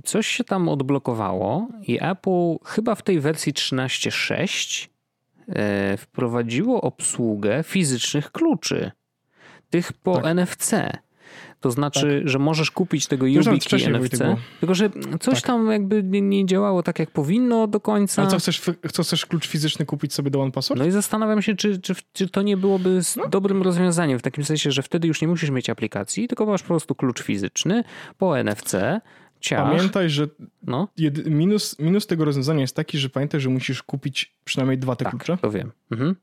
Coś 0.05 0.27
się 0.27 0.45
tam 0.45 0.69
odblokowało 0.69 1.69
i 1.87 1.99
Apple 2.03 2.57
chyba 2.65 2.95
w 2.95 3.03
tej 3.03 3.21
wersji 3.21 3.53
13.6 3.53 4.85
e, 4.85 4.94
wprowadziło 5.99 6.81
obsługę 6.81 7.63
fizycznych 7.63 8.33
kluczy. 8.33 8.91
Tych 9.71 9.93
po 9.93 10.15
tak. 10.15 10.25
NFC. 10.25 10.75
To 11.61 11.71
znaczy, 11.71 12.21
tak. 12.21 12.29
że 12.29 12.39
możesz 12.39 12.71
kupić 12.71 13.07
tego 13.07 13.27
YubiKey 13.27 13.89
NFC, 13.89 14.19
tylko 14.61 14.75
że 14.75 14.91
coś 15.21 15.35
tak. 15.35 15.47
tam 15.47 15.71
jakby 15.71 16.03
nie, 16.03 16.47
działało 16.47 16.83
tak, 16.83 16.99
jak 16.99 17.11
powinno 17.11 17.67
do 17.67 17.81
końca. 17.81 18.23
A 18.23 18.27
co 18.27 18.39
chcesz, 18.39 18.63
co 18.93 19.03
chcesz 19.03 19.27
klucz 19.27 19.49
fizyczny 19.49 19.87
kupić 19.87 20.15
sobie 20.15 20.31
do 20.31 20.43
OnePassword? 20.43 20.79
No 20.79 20.87
i 20.87 20.91
zastanawiam 20.91 21.43
się, 21.43 21.57
czy, 21.57 21.81
czy, 21.81 21.95
czy 22.13 22.29
to 22.29 22.43
nie 22.43 22.57
byłoby 22.57 23.01
no. 23.17 23.29
dobrym 23.29 23.63
rozwiązaniem, 23.63 24.19
w 24.19 24.23
takim 24.23 24.45
sensie, 24.45 24.71
że 24.73 24.83
wtedy 24.83 25.09
już 25.09 25.23
nie 25.23 25.29
musisz 25.29 25.51
mieć 25.51 25.71
aplikacji, 25.71 26.29
tylko 26.29 26.47
masz 26.47 26.63
po 26.63 26.69
prostu 26.69 26.95
klucz 26.95 27.23
fizyczny 27.23 27.85
po 28.19 28.39
NFC, 28.39 28.75
Ciach. 29.45 29.71
Pamiętaj, 29.71 30.11
że 30.11 30.27
no. 30.63 30.89
jedy, 30.97 31.31
minus, 31.31 31.79
minus 31.79 32.07
tego 32.07 32.25
rozwiązania 32.25 32.61
jest 32.61 32.77
taki, 32.77 32.99
że 32.99 33.09
pamiętaj, 33.09 33.41
że 33.41 33.49
musisz 33.49 33.83
kupić 33.83 34.35
przynajmniej 34.45 34.79
dwa 34.79 34.97
te 34.97 35.05
tak, 35.05 35.13
klucze. 35.13 35.37
to 35.43 35.51
wiem. 35.51 35.73
Mhm. 35.91 36.17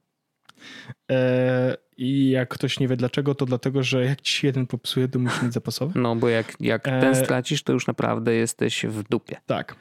E, 1.12 1.78
I 1.98 2.30
jak 2.30 2.50
ktoś 2.50 2.80
nie 2.80 2.88
wie 2.88 2.98
dlaczego, 2.98 3.36
to 3.36 3.46
dlatego, 3.46 3.84
że 3.84 4.06
jak 4.06 4.22
ci 4.22 4.46
jeden 4.46 4.68
popsuje, 4.68 5.08
to 5.08 5.20
musisz 5.20 5.42
mieć 5.44 5.54
zapasowy. 5.54 6.00
No 6.00 6.16
bo 6.16 6.30
jak, 6.30 6.54
jak 6.60 6.88
e... 6.88 7.02
ten 7.02 7.16
stracisz, 7.16 7.64
to 7.64 7.74
już 7.74 7.88
naprawdę 7.88 8.34
jesteś 8.34 8.86
w 8.86 9.04
dupie. 9.10 9.38
Tak. 9.46 9.76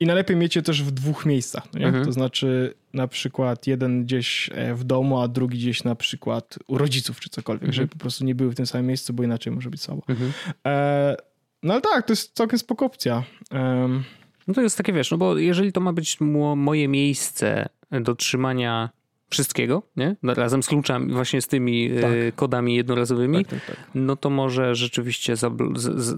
I 0.00 0.06
najlepiej 0.06 0.36
mieć 0.36 0.56
je 0.56 0.62
też 0.62 0.82
w 0.82 0.90
dwóch 0.90 1.26
miejscach, 1.26 1.64
no? 1.74 1.86
Mhm. 1.86 2.04
To 2.04 2.12
znaczy 2.12 2.74
na 2.92 3.08
przykład 3.08 3.66
jeden 3.66 4.04
gdzieś 4.04 4.50
e, 4.54 4.74
w 4.74 4.84
domu, 4.84 5.20
a 5.20 5.28
drugi 5.28 5.58
gdzieś 5.58 5.84
na 5.84 5.94
przykład 5.94 6.58
u 6.66 6.78
rodziców 6.78 7.20
czy 7.20 7.30
cokolwiek, 7.30 7.62
mhm. 7.62 7.72
żeby 7.72 7.88
po 7.88 7.98
prostu 7.98 8.24
nie 8.24 8.34
były 8.34 8.50
w 8.50 8.54
tym 8.54 8.66
samym 8.66 8.86
miejscu, 8.86 9.12
bo 9.12 9.22
inaczej 9.22 9.52
może 9.52 9.70
być 9.70 9.82
słabo. 9.82 10.02
Mhm. 10.08 10.32
E, 10.66 11.16
no 11.62 11.72
ale 11.72 11.82
tak, 11.82 12.06
to 12.06 12.12
jest 12.12 12.36
całkiem 12.36 12.58
spoko 12.58 12.86
opcja. 12.86 13.24
Um, 13.52 14.04
no 14.48 14.54
to 14.54 14.62
jest 14.62 14.76
takie, 14.76 14.92
wiesz, 14.92 15.10
no 15.10 15.18
bo 15.18 15.38
jeżeli 15.38 15.72
to 15.72 15.80
ma 15.80 15.92
być 15.92 16.18
moje 16.56 16.88
miejsce 16.88 17.68
do 17.90 18.14
trzymania 18.14 18.90
wszystkiego, 19.30 19.82
nie? 19.96 20.16
No, 20.22 20.34
razem 20.34 20.62
z 20.62 20.66
kluczami, 20.66 21.12
właśnie 21.12 21.42
z 21.42 21.46
tymi 21.46 21.90
e, 21.90 22.00
tak. 22.00 22.34
kodami 22.34 22.74
jednorazowymi, 22.74 23.44
tak, 23.44 23.60
tak, 23.60 23.76
tak, 23.76 23.90
no 23.94 24.16
to 24.16 24.30
może 24.30 24.74
rzeczywiście 24.74 25.34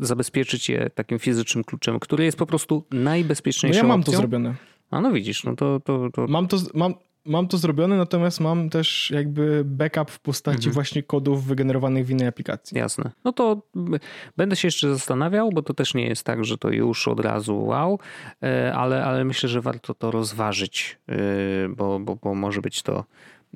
zabezpieczyć 0.01 0.69
je 0.69 0.91
takim 0.95 1.19
fizycznym 1.19 1.65
kluczem, 1.65 2.01
który 2.01 2.25
jest 2.25 2.39
po 2.39 2.47
prostu 2.47 2.85
najbezpieczniejszą 2.91 3.79
no 3.79 3.85
ja 3.85 3.89
mam 3.89 4.01
opcją. 4.01 4.13
to 4.13 4.19
zrobione. 4.19 4.55
A 4.91 5.01
no 5.01 5.13
widzisz, 5.13 5.45
no 5.45 5.57
to... 5.57 5.81
to, 5.81 6.11
to... 6.11 6.27
Mam, 6.27 6.49
to, 6.49 6.57
mam, 6.75 6.95
mam 7.29 7.49
to 7.49 7.59
zrobione, 7.59 7.97
natomiast 7.97 8.41
mam 8.41 8.71
też 8.71 9.11
jakby 9.11 9.63
backup 9.65 10.11
w 10.11 10.21
postaci 10.21 10.57
mhm. 10.57 10.73
właśnie 10.73 11.03
kodów 11.03 11.45
wygenerowanych 11.45 12.07
w 12.07 12.11
innej 12.11 12.29
aplikacji. 12.29 12.79
Jasne. 12.79 13.11
No 13.25 13.33
to 13.33 13.63
będę 14.37 14.57
się 14.57 14.69
jeszcze 14.69 14.95
zastanawiał, 14.95 15.51
bo 15.51 15.63
to 15.63 15.75
też 15.75 15.95
nie 15.95 16.07
jest 16.07 16.25
tak, 16.25 16.45
że 16.45 16.59
to 16.59 16.71
już 16.71 17.09
od 17.09 17.21
razu 17.21 17.65
wow, 17.65 17.99
e, 18.43 18.75
ale, 18.75 19.05
ale 19.05 19.25
myślę, 19.25 19.49
że 19.49 19.61
warto 19.61 19.95
to 19.95 20.11
rozważyć, 20.11 20.99
e, 21.09 21.15
bo, 21.69 22.01
bo, 22.01 22.17
bo 22.17 22.35
może 22.35 22.61
być 22.61 22.83
to 22.83 23.05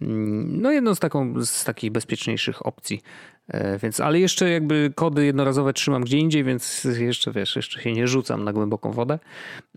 mm, 0.03 0.62
no 0.62 0.70
jedną 0.70 0.95
z, 0.95 0.99
taką, 0.99 1.45
z 1.45 1.64
takich 1.64 1.93
bezpieczniejszych 1.93 2.66
opcji. 2.66 3.03
E, 3.49 3.78
więc, 3.78 4.01
ale 4.01 4.20
jeszcze 4.20 4.51
jakby 4.51 4.93
kody 4.95 5.24
jednorazowe 5.24 5.72
trzymam 5.72 6.03
gdzie 6.03 6.18
indziej, 6.18 6.45
więc 6.45 6.84
jeszcze 6.99 7.32
wiesz, 7.32 7.57
jeszcze 7.57 7.82
się 7.82 7.93
nie 7.93 8.09
rzucam 8.09 8.45
na 8.45 8.53
głęboką 8.53 8.93
wodę. 8.93 9.18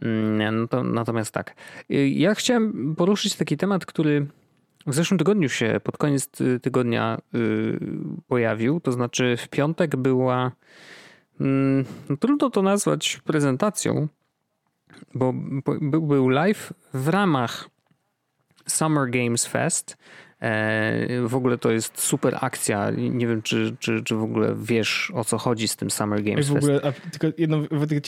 Mm, 0.01 0.61
no 0.61 0.67
to, 0.67 0.83
natomiast 0.83 1.31
tak. 1.31 1.55
E, 1.89 2.07
ja 2.07 2.35
chciałem 2.35 2.95
poruszyć 2.95 3.35
taki 3.35 3.57
temat, 3.57 3.85
który 3.85 4.27
w 4.87 4.93
zeszłym 4.93 5.17
tygodniu 5.17 5.49
się 5.49 5.81
pod 5.83 5.97
koniec 5.97 6.29
tygodnia 6.61 7.17
y, 7.35 7.79
pojawił. 8.27 8.79
To 8.79 8.91
znaczy 8.91 9.37
w 9.37 9.47
piątek 9.47 9.95
była. 9.95 10.51
Mm, 11.39 11.85
no 12.09 12.17
trudno 12.17 12.49
to 12.49 12.61
nazwać 12.61 13.19
prezentacją, 13.23 14.07
bo 15.13 15.33
był 16.01 16.29
live 16.29 16.73
w 16.93 17.07
ramach 17.07 17.69
Summer 18.67 19.09
Games 19.09 19.45
Fest 19.45 19.97
w 21.27 21.35
ogóle 21.35 21.57
to 21.57 21.71
jest 21.71 21.99
super 21.99 22.37
akcja. 22.41 22.91
Nie 22.91 23.27
wiem, 23.27 23.41
czy, 23.41 23.75
czy, 23.79 24.03
czy 24.03 24.15
w 24.15 24.23
ogóle 24.23 24.55
wiesz 24.61 25.11
o 25.15 25.23
co 25.23 25.37
chodzi 25.37 25.67
z 25.67 25.75
tym 25.75 25.91
Summer 25.91 26.23
Games 26.23 26.49
w 26.49 26.55
ogóle, 26.55 26.81
tylko 27.11 27.27
jedno, 27.37 27.57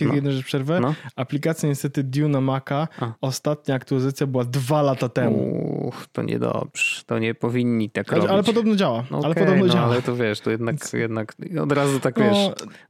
no. 0.04 0.14
jedną 0.16 0.32
rzecz 0.32 0.46
przerwę. 0.46 0.80
No. 0.80 0.96
Aplikacja 1.16 1.70
niestety 1.70 2.04
Dune 2.04 2.30
na 2.30 2.42
Maca, 2.42 2.88
A. 3.00 3.14
ostatnia 3.22 3.76
aktualizacja 3.76 4.28
była 4.28 4.44
dwa 4.44 4.82
lata 4.82 5.10
temu. 5.10 5.88
Uch, 5.88 6.08
to 6.12 6.22
niedobrze. 6.22 7.04
To 7.06 7.20
nie 7.20 7.36
powinni 7.36 7.90
tak 7.90 8.10
ale, 8.10 8.18
robić. 8.18 8.34
Ale 8.34 8.44
podobno 8.44 8.76
działa. 8.76 9.00
Okay, 9.00 9.26
ale 9.26 9.36
podobno 9.36 9.66
no, 9.66 9.74
działa. 9.74 9.86
Ale 9.86 10.02
to 10.02 10.16
wiesz, 10.16 10.40
to 10.40 10.52
jednak, 10.52 10.76
jednak 10.94 11.34
od 11.62 11.72
razu 11.72 12.00
tak 12.00 12.18
no, 12.18 12.24
wiesz. 12.24 12.38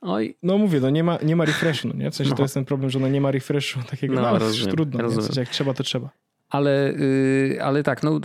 Oj. 0.02 0.38
No 0.44 0.58
mówię, 0.58 0.80
no 0.80 0.90
nie 0.90 1.04
ma, 1.04 1.18
nie 1.24 1.36
ma 1.36 1.46
refreshu, 1.46 1.88
no 1.88 1.94
nie? 1.94 2.12
W 2.12 2.16
sensie 2.16 2.32
to 2.32 2.38
no. 2.38 2.44
jest 2.44 2.54
ten 2.54 2.66
problem, 2.66 2.90
że 2.90 3.00
ona 3.00 3.08
nie 3.08 3.22
ma 3.22 3.32
refreshu 3.32 3.80
takiego, 3.90 4.14
no, 4.14 4.22
no 4.22 4.28
ale 4.28 4.40
rozumiem, 4.40 4.76
trudno. 4.76 5.08
W 5.10 5.24
sensie 5.24 5.40
jak 5.40 5.50
trzeba, 5.50 5.74
to 5.74 5.84
trzeba. 5.84 6.10
Ale, 6.50 6.90
y, 6.90 7.60
ale 7.62 7.84
tak, 7.84 8.04
no 8.04 8.20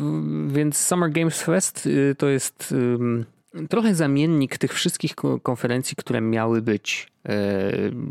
więc 0.47 0.79
Summer 0.79 1.11
Games 1.11 1.43
Fest 1.43 1.87
y, 1.87 2.15
to 2.19 2.29
jest 2.29 2.75
trochę 3.69 3.95
zamiennik 3.95 4.59
tych 4.59 4.73
wszystkich 4.73 5.15
konferencji, 5.43 5.97
które 5.97 6.21
miały 6.21 6.63
być 6.63 7.12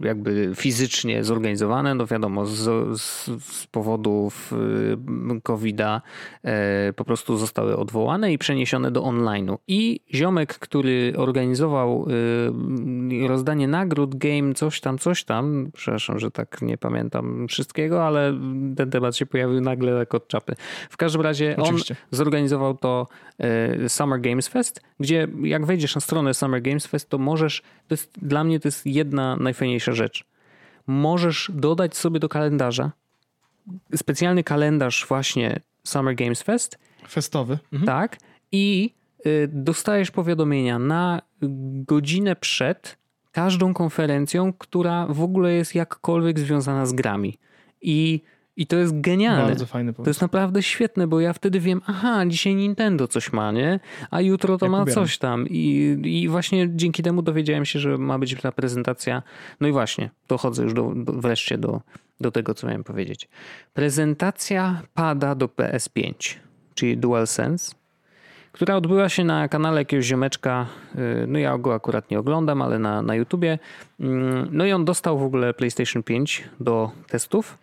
jakby 0.04 0.52
fizycznie 0.56 1.24
zorganizowane, 1.24 1.96
no 1.96 2.06
wiadomo, 2.06 2.46
z, 2.46 2.60
z, 3.02 3.30
z 3.44 3.68
powodów 3.68 4.54
e, 5.34 5.42
COVID-a 5.42 6.02
e, 6.44 6.94
po 6.94 7.06
prostu 7.06 7.38
zostały 7.38 7.78
odwołane 7.78 8.34
i 8.34 8.38
przeniesione 8.38 8.92
do 8.92 9.02
online'u. 9.02 9.58
I 9.68 10.00
ziomek, 10.14 10.60
który 10.60 11.14
organizował 11.18 12.08
rozdanie 13.28 13.68
nagród, 13.68 14.16
game, 14.16 14.54
coś 14.54 14.82
tam, 14.82 14.98
coś 14.98 15.24
tam, 15.24 15.72
przepraszam, 15.74 16.20
że 16.20 16.32
tak 16.32 16.62
nie 16.62 16.78
pamiętam 16.78 17.48
wszystkiego, 17.48 18.08
ale 18.08 18.34
ten 18.78 18.90
temat 18.90 19.16
się 19.16 19.26
pojawił 19.26 19.62
nagle 19.62 19.92
jak 19.92 20.14
od 20.14 20.28
czapy. 20.28 20.56
W 20.90 20.98
każdym 20.98 21.22
razie 21.22 21.56
Oczywiście. 21.58 21.96
on 22.12 22.18
zorganizował 22.18 22.78
to 22.78 23.08
Summer 23.88 24.22
Games 24.22 24.48
Fest, 24.48 24.82
gdzie 25.00 25.28
jak 25.44 25.66
wejdziesz 25.66 25.96
na 25.96 26.02
stronę 26.02 26.34
Summer 26.34 26.62
Games 26.62 26.88
Fest, 26.88 27.10
to 27.10 27.18
możesz, 27.18 27.62
to 27.88 27.94
jest, 27.94 28.12
dla 28.22 28.44
mnie 28.44 28.60
to 28.60 28.68
jest 28.68 28.86
jedna 29.02 29.36
najfajniejsza 29.36 29.94
rzecz. 29.94 30.24
Możesz 30.88 31.52
dodać 31.54 31.98
sobie 31.98 32.20
do 32.20 32.30
kalendarza 32.30 32.92
specjalny 33.96 34.44
kalendarz 34.44 35.06
właśnie 35.08 35.60
Summer 35.84 36.16
Games 36.16 36.42
Fest. 36.42 36.80
Festowy. 37.10 37.60
Mhm. 37.74 37.86
Tak. 37.86 38.18
I 38.52 38.94
y, 39.26 39.50
dostajesz 39.54 40.12
powiadomienia 40.12 40.80
na 40.80 41.22
godzinę 41.86 42.36
przed 42.36 42.98
każdą 43.32 43.74
konferencją, 43.74 44.54
która 44.54 45.08
w 45.10 45.22
ogóle 45.22 45.54
jest 45.54 45.76
jakkolwiek 45.76 46.40
związana 46.40 46.86
z 46.86 46.94
grami. 46.94 47.38
I 47.82 48.22
i 48.58 48.68
to 48.68 48.78
jest 48.78 49.02
genialne. 49.02 49.46
Bardzo 49.46 49.66
fajny 49.66 49.94
pomysł. 49.94 50.06
To 50.06 50.10
jest 50.10 50.22
naprawdę 50.22 50.64
świetne, 50.64 51.08
bo 51.08 51.20
ja 51.20 51.34
wtedy 51.34 51.60
wiem, 51.60 51.82
aha, 51.88 52.24
dzisiaj 52.28 52.56
Nintendo 52.56 53.08
coś 53.08 53.34
ma, 53.34 53.52
nie? 53.52 53.80
A 54.12 54.22
jutro 54.22 54.58
to 54.58 54.70
ma 54.70 54.86
coś 54.86 55.18
tam. 55.18 55.48
I, 55.50 55.98
I 56.06 56.28
właśnie 56.28 56.68
dzięki 56.76 57.04
temu 57.04 57.22
dowiedziałem 57.22 57.66
się, 57.66 57.80
że 57.80 57.98
ma 57.98 58.20
być 58.20 58.42
ta 58.42 58.52
prezentacja. 58.52 59.24
No 59.60 59.68
i 59.68 59.72
właśnie, 59.72 60.10
dochodzę 60.28 60.64
już 60.64 60.74
do, 60.74 60.94
do, 60.96 61.14
wreszcie 61.14 61.58
do, 61.58 61.82
do 62.20 62.32
tego, 62.32 62.54
co 62.54 62.68
miałem 62.68 62.84
powiedzieć. 62.84 63.30
Prezentacja 63.74 64.82
pada 64.94 65.36
do 65.36 65.46
PS5, 65.46 66.36
czyli 66.76 66.98
DualSense 66.98 67.82
która 68.52 68.76
odbyła 68.76 69.10
się 69.10 69.24
na 69.24 69.48
kanale 69.48 69.82
jakiegoś 69.82 70.06
ziomeczka, 70.06 70.68
y, 70.96 71.28
no 71.28 71.40
ja 71.40 71.58
go 71.58 71.74
akurat 71.74 72.12
nie 72.12 72.20
oglądam, 72.20 72.62
ale 72.62 72.80
na, 72.80 73.02
na 73.02 73.16
YouTubie. 73.16 73.60
Mm, 74.00 74.48
no 74.52 74.66
i 74.66 74.72
on 74.72 74.86
dostał 74.86 75.20
w 75.20 75.24
ogóle 75.24 75.54
PlayStation 75.54 76.04
5 76.04 76.44
do 76.60 76.92
testów. 77.08 77.58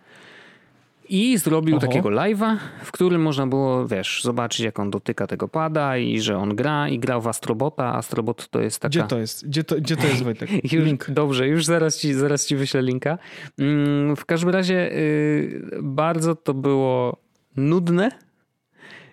I 1.09 1.39
zrobił 1.39 1.77
Oho. 1.77 1.87
takiego 1.87 2.09
live'a, 2.09 2.57
w 2.83 2.93
którym 2.93 3.23
można 3.23 3.47
było, 3.47 3.87
wiesz, 3.87 4.23
zobaczyć 4.25 4.61
jak 4.61 4.79
on 4.79 4.91
dotyka 4.91 5.27
tego 5.27 5.49
pada 5.49 5.97
i 5.97 6.21
że 6.21 6.39
on 6.39 6.57
gra 6.57 6.89
i 6.89 6.99
grał 6.99 7.23
w 7.23 7.27
Astrobota. 7.27 7.95
Astrobot 7.95 8.49
to 8.49 8.61
jest 8.61 8.81
taka... 8.81 8.91
Gdzie 8.91 9.03
to 9.03 9.19
jest? 9.19 9.49
Gdzie 9.49 9.65
to, 9.65 9.77
gdzie 9.77 9.97
to 9.97 10.07
jest 10.07 10.23
Wojtek? 10.23 10.51
Już, 10.73 10.85
Link. 10.85 11.11
Dobrze, 11.11 11.49
już 11.49 11.65
zaraz 11.65 11.99
ci, 11.99 12.15
zaraz 12.15 12.47
ci 12.47 12.57
wyślę 12.57 12.83
linka. 12.83 13.19
Mm, 13.59 14.17
w 14.17 14.25
każdym 14.25 14.51
razie 14.51 14.75
yy, 14.75 15.79
bardzo 15.83 16.37
to 16.37 16.55
było 16.55 17.17
nudne 17.57 18.11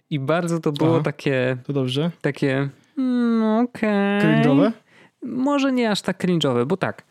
i 0.09 0.19
bardzo 0.19 0.59
to 0.59 0.71
było 0.71 0.95
Aha, 0.95 1.03
takie... 1.03 1.57
To 1.63 1.73
dobrze. 1.73 2.11
Takie, 2.21 2.69
mm, 2.97 3.65
okej. 3.65 4.19
Okay. 4.19 4.41
Cringe'owe? 4.41 4.71
Może 5.23 5.71
nie 5.71 5.91
aż 5.91 6.01
tak 6.01 6.23
cringe'owe, 6.23 6.65
bo 6.65 6.77
tak 6.77 7.03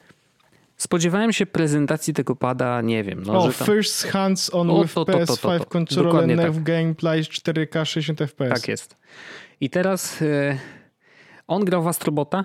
Spodziewałem 0.77 1.33
się 1.33 1.47
prezentacji 1.47 2.15
tego 2.15 2.37
pada, 2.37 2.81
nie 2.81 3.05
wiem. 3.05 3.23
No, 3.27 3.39
o, 3.39 3.43
tam... 3.43 3.67
first 3.67 4.07
hands 4.07 4.55
on 4.55 4.71
o, 4.71 4.83
with 4.83 4.95
to, 4.95 5.05
to, 5.05 5.13
to, 5.13 5.19
PS5 5.19 5.67
controller, 5.67 6.27
NEV 6.27 6.55
tak. 6.55 6.63
gameplay 6.63 7.23
4K 7.23 7.85
60 7.85 8.19
FPS. 8.19 8.55
Tak 8.61 8.69
jest. 8.69 8.97
I 9.61 9.71
teraz 9.71 10.23
y, 10.23 10.59
on 11.47 11.65
grał 11.65 11.83
w 11.83 11.87
Astrobota. 11.87 12.45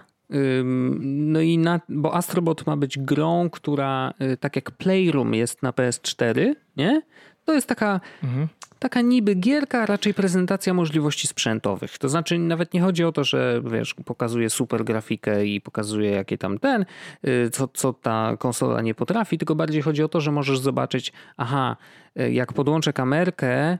No 1.00 1.42
i 1.42 1.58
na, 1.58 1.80
bo 1.90 2.16
Astrobot 2.16 2.68
ma 2.68 2.78
być 2.78 3.00
grą, 3.00 3.50
która 3.50 4.14
y, 4.22 4.38
tak 4.38 4.56
jak 4.56 4.72
Playroom 4.72 5.34
jest 5.34 5.64
na 5.64 5.72
PS4, 5.72 6.54
nie? 6.78 7.02
To 7.46 7.54
jest 7.54 7.68
taka, 7.68 8.00
mhm. 8.24 8.48
Taka 8.80 9.02
niby 9.02 9.36
gierka, 9.36 9.86
raczej 9.86 10.14
prezentacja 10.14 10.74
możliwości 10.74 11.28
sprzętowych. 11.28 11.98
To 11.98 12.10
znaczy 12.10 12.40
nawet 12.40 12.74
nie 12.74 12.82
chodzi 12.82 13.04
o 13.04 13.12
to, 13.12 13.24
że 13.24 13.62
wiesz, 13.72 13.94
pokazuje 14.06 14.50
super 14.50 14.84
grafikę 14.84 15.46
i 15.46 15.62
pokazuje 15.62 16.12
jakie 16.12 16.38
tam 16.38 16.60
ten, 16.60 16.86
y, 17.28 17.50
co, 17.50 17.68
co 17.68 17.94
ta 17.94 18.38
konsola 18.40 18.82
nie 18.82 18.96
potrafi, 18.96 19.38
tylko 19.38 19.56
bardziej 19.56 19.82
chodzi 19.82 20.04
o 20.04 20.08
to, 20.08 20.22
że 20.22 20.32
możesz 20.32 20.60
zobaczyć, 20.60 21.14
aha, 21.38 21.78
y, 22.20 22.32
jak 22.32 22.54
podłączę 22.54 22.94
kamerkę 22.94 23.74
y, 23.74 23.78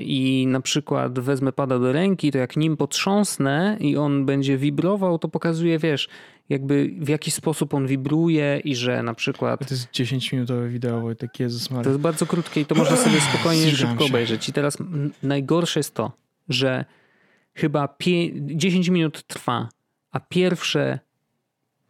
i 0.00 0.46
na 0.46 0.60
przykład 0.60 1.18
wezmę 1.18 1.52
pada 1.52 1.78
do 1.78 1.92
ręki, 1.92 2.32
to 2.32 2.38
jak 2.38 2.56
nim 2.56 2.76
potrząsnę 2.76 3.76
i 3.80 3.96
on 3.96 4.26
będzie 4.26 4.56
wibrował, 4.56 5.18
to 5.18 5.28
pokazuje, 5.28 5.78
wiesz, 5.78 6.08
jakby 6.52 6.90
w 7.00 7.08
jaki 7.08 7.30
sposób 7.30 7.74
on 7.74 7.86
wibruje 7.86 8.60
i 8.64 8.76
że 8.76 9.02
na 9.02 9.14
przykład... 9.14 9.68
To 9.68 9.74
jest 9.74 9.90
10-minutowe 9.90 10.68
wideo, 10.68 11.14
tak 11.14 11.40
Jezus 11.40 11.70
Maria. 11.70 11.84
To 11.84 11.90
jest 11.90 12.00
bardzo 12.00 12.26
krótkie 12.26 12.60
i 12.60 12.66
to 12.66 12.74
można 12.74 12.96
sobie 12.96 13.20
spokojnie 13.30 13.70
szybko 13.70 14.04
obejrzeć. 14.04 14.48
I 14.48 14.52
teraz 14.52 14.78
najgorsze 15.22 15.80
jest 15.80 15.94
to, 15.94 16.12
że 16.48 16.84
chyba 17.54 17.96
10 18.40 18.88
minut 18.88 19.26
trwa, 19.26 19.68
a 20.10 20.20
pierwsze 20.20 20.98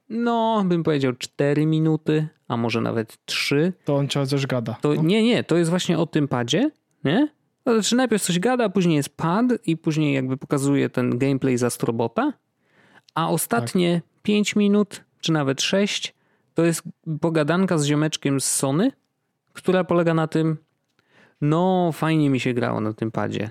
no, 0.08 0.64
bym 0.66 0.82
powiedział 0.82 1.12
4 1.12 1.66
minuty, 1.66 2.28
a 2.48 2.56
może 2.56 2.80
nawet 2.80 3.18
3. 3.24 3.72
To 3.84 3.96
on 3.96 4.08
coś 4.08 4.46
gada. 4.46 4.76
To, 4.80 4.94
no? 4.94 5.02
Nie, 5.02 5.22
nie, 5.22 5.44
to 5.44 5.56
jest 5.56 5.70
właśnie 5.70 5.98
o 5.98 6.06
tym 6.06 6.28
padzie, 6.28 6.70
nie? 7.04 7.28
To 7.64 7.74
znaczy 7.74 7.96
najpierw 7.96 8.22
coś 8.22 8.38
gada, 8.38 8.64
a 8.64 8.68
później 8.68 8.96
jest 8.96 9.16
pad 9.16 9.46
i 9.66 9.76
później 9.76 10.14
jakby 10.14 10.36
pokazuje 10.36 10.90
ten 10.90 11.18
gameplay 11.18 11.58
za 11.58 11.66
Astrobota, 11.66 12.32
a 13.14 13.30
ostatnie 13.30 14.00
tak. 14.04 14.11
5 14.22 14.56
minut, 14.56 15.04
czy 15.20 15.32
nawet 15.32 15.62
6, 15.62 16.14
to 16.54 16.64
jest 16.64 16.82
pogadanka 17.20 17.78
z 17.78 17.84
ziomeczkiem 17.84 18.40
z 18.40 18.44
Sony, 18.44 18.92
która 19.52 19.84
polega 19.84 20.14
na 20.14 20.26
tym, 20.26 20.56
no 21.40 21.90
fajnie 21.92 22.30
mi 22.30 22.40
się 22.40 22.54
grało 22.54 22.80
na 22.80 22.92
tym 22.92 23.10
padzie. 23.10 23.50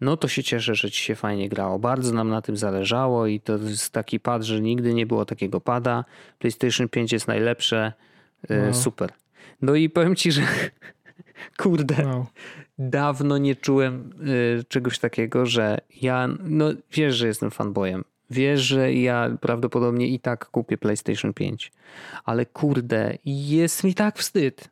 No 0.00 0.16
to 0.16 0.28
się 0.28 0.42
cieszę, 0.42 0.74
że 0.74 0.90
ci 0.90 1.04
się 1.04 1.14
fajnie 1.14 1.48
grało. 1.48 1.78
Bardzo 1.78 2.14
nam 2.14 2.28
na 2.28 2.42
tym 2.42 2.56
zależało 2.56 3.26
i 3.26 3.40
to 3.40 3.56
jest 3.56 3.92
taki 3.92 4.20
pad, 4.20 4.42
że 4.42 4.60
nigdy 4.60 4.94
nie 4.94 5.06
było 5.06 5.24
takiego 5.24 5.60
pada. 5.60 6.04
PlayStation 6.38 6.88
5 6.88 7.12
jest 7.12 7.28
najlepsze. 7.28 7.92
Wow. 8.50 8.74
Super. 8.74 9.12
No 9.62 9.74
i 9.74 9.90
powiem 9.90 10.16
ci, 10.16 10.32
że 10.32 10.42
kurde, 11.62 12.06
wow. 12.06 12.26
dawno 12.78 13.38
nie 13.38 13.56
czułem 13.56 14.10
y, 14.60 14.64
czegoś 14.68 14.98
takiego, 14.98 15.46
że 15.46 15.78
ja, 16.00 16.28
no 16.40 16.70
wiesz, 16.92 17.16
że 17.16 17.26
jestem 17.26 17.50
fanboyem. 17.50 18.04
Wiesz, 18.30 18.60
że 18.60 18.94
ja 18.94 19.36
prawdopodobnie 19.40 20.08
i 20.08 20.20
tak 20.20 20.46
kupię 20.46 20.78
PlayStation 20.78 21.34
5. 21.34 21.72
Ale 22.24 22.46
kurde, 22.46 23.18
jest 23.24 23.84
mi 23.84 23.94
tak 23.94 24.18
wstyd. 24.18 24.70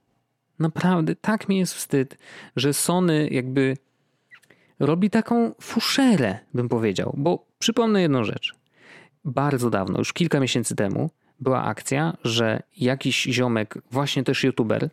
Naprawdę, 0.59 1.17
tak 1.17 1.49
mi 1.49 1.59
jest 1.59 1.75
wstyd, 1.75 2.19
że 2.57 2.73
Sony 2.73 3.29
jakby 3.31 3.77
robi 4.81 5.11
taką 5.11 5.55
fuszerę, 5.61 6.39
bym 6.55 6.69
powiedział. 6.69 7.15
Bo 7.17 7.47
przypomnę 7.59 8.03
jedną 8.03 8.25
rzecz. 8.25 8.55
Bardzo 9.25 9.71
dawno, 9.71 9.99
już 9.99 10.13
kilka 10.13 10.41
miesięcy 10.41 10.77
temu, 10.77 11.11
była 11.41 11.65
akcja, 11.65 12.17
że 12.25 12.63
jakiś 12.77 13.23
ziomek, 13.23 13.79
właśnie 13.91 14.25
też 14.25 14.45
youtuber, 14.45 14.89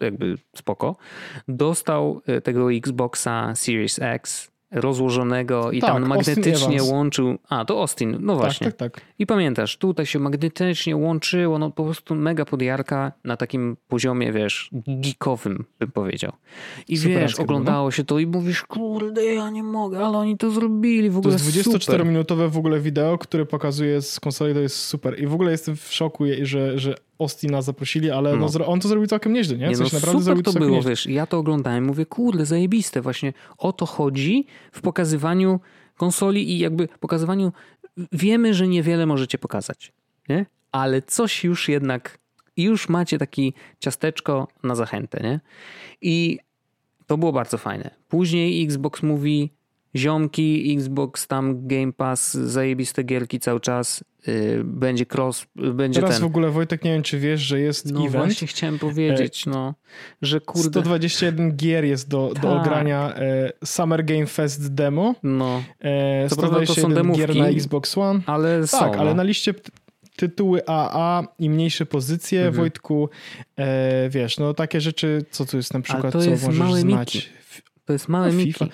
jakby 0.00 0.38
spoko, 0.56 0.96
dostał 1.48 2.22
e, 2.26 2.40
tego 2.40 2.72
Xboxa 2.72 3.54
Series 3.54 3.98
X 4.02 4.50
rozłożonego 4.74 5.70
i 5.70 5.80
tak, 5.80 5.90
tam 5.90 6.06
magnetycznie 6.06 6.82
łączył. 6.82 7.38
A, 7.48 7.64
to 7.64 7.80
Austin, 7.80 8.18
no 8.20 8.32
tak, 8.32 8.42
właśnie. 8.42 8.66
Tak, 8.66 8.76
tak, 8.76 8.92
tak. 8.92 9.04
I 9.18 9.26
pamiętasz, 9.26 9.76
tutaj 9.76 10.06
się 10.06 10.18
magnetycznie 10.18 10.96
łączyło, 10.96 11.58
no 11.58 11.70
po 11.70 11.84
prostu 11.84 12.14
mega 12.14 12.44
podjarka 12.44 13.12
na 13.24 13.36
takim 13.36 13.76
poziomie, 13.88 14.32
wiesz, 14.32 14.70
geekowym, 14.72 15.64
bym 15.78 15.90
powiedział. 15.90 16.32
I 16.88 16.96
Super 16.96 17.12
wiesz, 17.12 17.40
oglądało 17.40 17.90
się 17.90 18.04
to 18.04 18.18
i 18.18 18.26
mówisz, 18.26 18.62
kurde, 18.62 19.24
ja 19.24 19.50
nie 19.50 19.62
mogę, 19.62 19.98
ale 19.98 20.18
oni 20.18 20.38
to 20.38 20.50
zrobili, 20.50 21.10
w 21.10 21.18
ogóle 21.18 21.38
To 21.38 21.44
jest 21.44 21.58
24-minutowe 21.58 22.50
w 22.50 22.58
ogóle 22.58 22.80
wideo, 22.80 23.18
które 23.18 23.46
pokazuje 23.46 24.02
z 24.02 24.20
konsoli, 24.20 24.54
to 24.54 24.60
jest 24.60 24.76
super. 24.76 25.22
I 25.22 25.26
w 25.26 25.34
ogóle 25.34 25.50
jestem 25.50 25.76
w 25.76 25.92
szoku, 25.92 26.24
że, 26.42 26.78
że 26.78 26.94
Ostina 27.18 27.62
zaprosili, 27.62 28.10
ale 28.10 28.36
no. 28.36 28.46
No, 28.58 28.66
on 28.66 28.80
to 28.80 28.88
zrobił 28.88 29.06
całkiem 29.06 29.32
nieźle, 29.32 29.58
nie? 29.58 29.68
nie 29.68 29.76
Coś 29.76 29.92
no, 29.92 29.98
naprawdę 29.98 30.24
super 30.24 30.42
to 30.42 30.52
było, 30.52 30.70
nieźle. 30.76 30.90
wiesz, 30.90 31.06
ja 31.06 31.26
to 31.26 31.38
oglądałem, 31.38 31.84
mówię, 31.84 32.06
kurde, 32.06 32.46
zajebiste, 32.46 33.00
właśnie 33.00 33.32
o 33.58 33.72
to 33.72 33.86
chodzi 33.86 34.46
w 34.72 34.80
pokazywaniu 34.80 35.60
konsoli 35.96 36.50
i 36.50 36.58
jakby 36.58 36.88
pokazywaniu, 37.00 37.52
wiemy, 38.12 38.54
że 38.54 38.68
niewiele 38.68 39.06
możecie 39.06 39.38
pokazać, 39.38 39.92
nie? 40.28 40.46
Ale 40.72 41.02
coś 41.02 41.44
już 41.44 41.68
jednak, 41.68 42.18
już 42.56 42.88
macie 42.88 43.18
taki 43.18 43.54
ciasteczko 43.80 44.48
na 44.62 44.74
zachętę, 44.74 45.20
nie? 45.22 45.40
I 46.00 46.38
to 47.06 47.18
było 47.18 47.32
bardzo 47.32 47.58
fajne. 47.58 47.90
Później 48.08 48.64
Xbox 48.64 49.02
mówi, 49.02 49.50
ziomki, 49.96 50.74
Xbox 50.76 51.26
tam 51.26 51.66
Game 51.66 51.92
Pass, 51.92 52.34
zajebiste 52.34 53.04
gierki 53.04 53.40
cały 53.40 53.60
czas, 53.60 54.04
yy, 54.26 54.62
będzie 54.64 55.06
cross, 55.14 55.46
będzie 55.56 56.00
Teraz 56.00 56.14
ten. 56.14 56.22
w 56.22 56.26
ogóle 56.26 56.50
Wojtek, 56.50 56.84
nie 56.84 56.92
wiem 56.92 57.02
czy 57.02 57.18
wiesz, 57.18 57.40
że 57.40 57.60
jest 57.60 57.92
no, 57.92 58.00
event. 58.00 58.24
właśnie 58.24 58.46
chciałem 58.46 58.78
powiedzieć, 58.78 59.46
no, 59.46 59.74
że 60.22 60.40
kurde. 60.40 60.68
121 60.68 61.56
gier 61.56 61.84
jest 61.84 62.08
do, 62.08 62.28
do 62.28 62.34
tak. 62.34 62.44
ogrania 62.44 63.14
e, 63.14 63.52
Summer 63.64 64.04
Game 64.04 64.26
Fest 64.26 64.74
demo. 64.74 65.14
No. 65.22 65.62
E, 65.80 66.28
Co 66.28 66.36
prawda 66.36 66.66
to 66.66 66.74
są 66.74 66.92
demówki, 66.92 67.20
gier 67.20 67.36
na 67.36 67.48
Xbox 67.48 67.98
One. 67.98 68.20
Ale 68.26 68.60
tak, 68.60 68.70
są, 68.70 68.92
ale 68.92 69.10
no. 69.10 69.14
na 69.14 69.22
liście 69.22 69.54
tytuły 70.16 70.60
AA 70.66 71.22
i 71.38 71.50
mniejsze 71.50 71.86
pozycje, 71.86 72.38
mhm. 72.38 72.56
Wojtku, 72.56 73.08
e, 73.56 74.08
wiesz, 74.08 74.38
no 74.38 74.54
takie 74.54 74.80
rzeczy, 74.80 75.24
co 75.30 75.46
tu 75.46 75.56
jest 75.56 75.74
na 75.74 75.80
przykład, 75.80 76.12
co 76.12 76.50
możesz 76.52 76.80
znać. 76.80 77.14
Miki. 77.14 77.28
To 77.84 77.92
jest 77.92 78.08
małe 78.08 78.32
no, 78.32 78.38
Miki. 78.38 78.64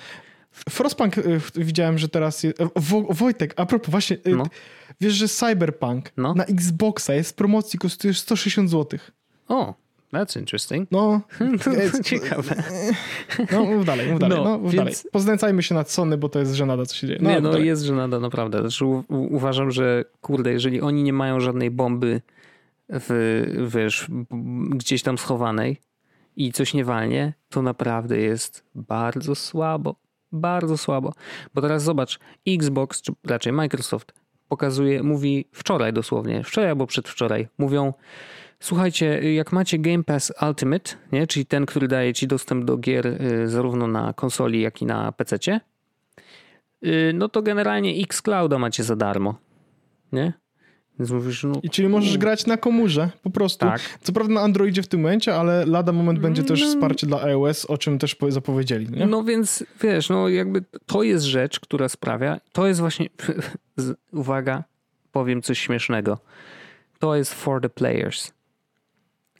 Frostpunk 0.68 1.18
y, 1.18 1.40
widziałem, 1.56 1.98
że 1.98 2.08
teraz. 2.08 2.42
Jest, 2.42 2.58
Wojtek, 3.10 3.54
a 3.56 3.66
propos, 3.66 3.90
właśnie. 3.90 4.16
Y, 4.26 4.36
no. 4.36 4.44
Wiesz, 5.00 5.14
że 5.14 5.28
Cyberpunk 5.28 6.12
no. 6.16 6.34
na 6.34 6.44
Xboxa 6.44 7.14
jest 7.14 7.30
w 7.30 7.34
promocji, 7.34 7.78
kosztuje 7.78 8.14
160 8.14 8.70
zł. 8.70 9.00
O, 9.48 9.74
that's 10.12 10.38
interesting. 10.38 10.88
No, 10.90 11.20
to 11.64 11.70
jest 11.70 12.04
ciekawe. 12.04 12.62
No, 13.52 13.64
mów 13.64 13.84
dalej, 13.84 14.10
mów 14.10 14.20
dalej. 14.20 14.38
No, 14.38 14.44
no 14.44 14.58
mów 14.58 14.72
więc... 14.72 14.76
dalej. 14.76 14.94
Poznęcajmy 15.12 15.62
się 15.62 15.74
nad 15.74 15.90
Sony, 15.90 16.18
bo 16.18 16.28
to 16.28 16.38
jest 16.38 16.54
żenada, 16.54 16.86
co 16.86 16.94
się 16.94 17.06
dzieje. 17.06 17.18
No, 17.22 17.30
nie, 17.30 17.40
no 17.40 17.58
jest 17.58 17.82
żenada, 17.82 18.20
naprawdę. 18.20 18.60
Znaczy, 18.60 18.84
u, 18.84 19.04
uważam, 19.08 19.70
że 19.70 20.04
kurde, 20.20 20.52
jeżeli 20.52 20.80
oni 20.80 21.02
nie 21.02 21.12
mają 21.12 21.40
żadnej 21.40 21.70
bomby 21.70 22.20
w, 22.88 23.68
wiesz, 23.74 24.06
gdzieś 24.70 25.02
tam 25.02 25.18
schowanej 25.18 25.80
i 26.36 26.52
coś 26.52 26.74
nie 26.74 26.84
walnie, 26.84 27.32
to 27.48 27.62
naprawdę 27.62 28.18
jest 28.18 28.64
bardzo 28.74 29.34
słabo 29.34 29.96
bardzo 30.32 30.78
słabo. 30.78 31.12
Bo 31.54 31.60
teraz 31.60 31.82
zobacz, 31.82 32.18
Xbox, 32.48 33.02
czy 33.02 33.12
raczej 33.26 33.52
Microsoft 33.52 34.12
pokazuje, 34.48 35.02
mówi 35.02 35.44
wczoraj 35.52 35.92
dosłownie, 35.92 36.44
wczoraj 36.44 36.70
albo 36.70 36.86
przedwczoraj, 36.86 37.48
mówią 37.58 37.92
słuchajcie, 38.60 39.34
jak 39.34 39.52
macie 39.52 39.78
Game 39.78 40.04
Pass 40.04 40.32
Ultimate, 40.48 40.90
nie, 41.12 41.26
czyli 41.26 41.46
ten, 41.46 41.66
który 41.66 41.88
daje 41.88 42.14
ci 42.14 42.26
dostęp 42.26 42.64
do 42.64 42.76
gier 42.76 43.06
y, 43.06 43.48
zarówno 43.48 43.86
na 43.86 44.12
konsoli, 44.12 44.60
jak 44.60 44.82
i 44.82 44.86
na 44.86 45.12
PC, 45.12 45.60
y, 46.86 47.12
no 47.14 47.28
to 47.28 47.42
generalnie 47.42 48.02
Xclouda 48.02 48.58
macie 48.58 48.84
za 48.84 48.96
darmo, 48.96 49.34
nie? 50.12 50.32
Więc 51.00 51.10
mówisz, 51.10 51.44
no... 51.44 51.60
I 51.62 51.70
czyli 51.70 51.88
możesz 51.88 52.18
grać 52.18 52.46
na 52.46 52.56
komórze, 52.56 53.10
po 53.22 53.30
prostu. 53.30 53.66
Tak. 53.66 53.80
Co 54.02 54.12
prawda 54.12 54.34
na 54.34 54.40
Androidzie 54.40 54.82
w 54.82 54.86
tym 54.86 55.00
momencie, 55.00 55.36
ale 55.36 55.66
lada 55.66 55.92
moment 55.92 56.18
będzie 56.18 56.42
też 56.42 56.60
no. 56.60 56.66
wsparcie 56.66 57.06
dla 57.06 57.22
iOS, 57.22 57.64
o 57.64 57.78
czym 57.78 57.98
też 57.98 58.16
zapowiedzieli. 58.28 58.90
Nie? 58.90 59.06
No 59.06 59.24
więc 59.24 59.64
wiesz, 59.82 60.08
no 60.08 60.28
jakby 60.28 60.64
to 60.86 61.02
jest 61.02 61.24
rzecz, 61.24 61.60
która 61.60 61.88
sprawia, 61.88 62.40
to 62.52 62.66
jest 62.66 62.80
właśnie, 62.80 63.08
uwaga, 64.12 64.64
powiem 65.12 65.42
coś 65.42 65.58
śmiesznego. 65.58 66.18
To 66.98 67.16
jest 67.16 67.34
for 67.34 67.60
the 67.60 67.70
players. 67.70 68.32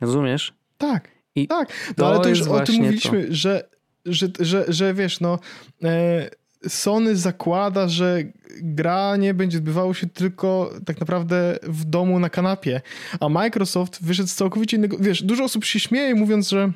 Rozumiesz? 0.01 0.55
Tak. 0.79 1.09
I 1.35 1.49
tak. 1.49 1.93
No 1.99 2.07
ale 2.07 2.21
to 2.21 2.29
już 2.29 2.43
o 2.43 2.61
tym 2.61 2.75
mówiliśmy, 2.75 3.25
to. 3.25 3.35
Że, 3.35 3.69
że, 4.07 4.27
że, 4.41 4.65
że 4.69 4.95
wiesz, 4.95 5.21
no. 5.21 5.39
E, 5.85 6.31
Sony 6.69 7.17
zakłada, 7.17 7.89
że 7.89 8.23
gra 8.63 9.17
nie 9.17 9.35
będzie 9.35 9.59
odbywało 9.59 9.95
się 9.95 10.07
tylko 10.07 10.73
tak 10.87 11.01
naprawdę 11.01 11.59
w 11.63 11.85
domu 11.85 12.19
na 12.19 12.31
kanapie, 12.31 12.81
a 13.21 13.29
Microsoft 13.29 14.05
wyszedł 14.05 14.29
z 14.29 14.35
całkowicie 14.35 14.77
innego... 14.77 14.99
Wiesz, 14.99 15.23
dużo 15.23 15.45
osób 15.45 15.65
się 15.65 15.81
śmieje 15.81 16.15
mówiąc, 16.15 16.49
że 16.49 16.73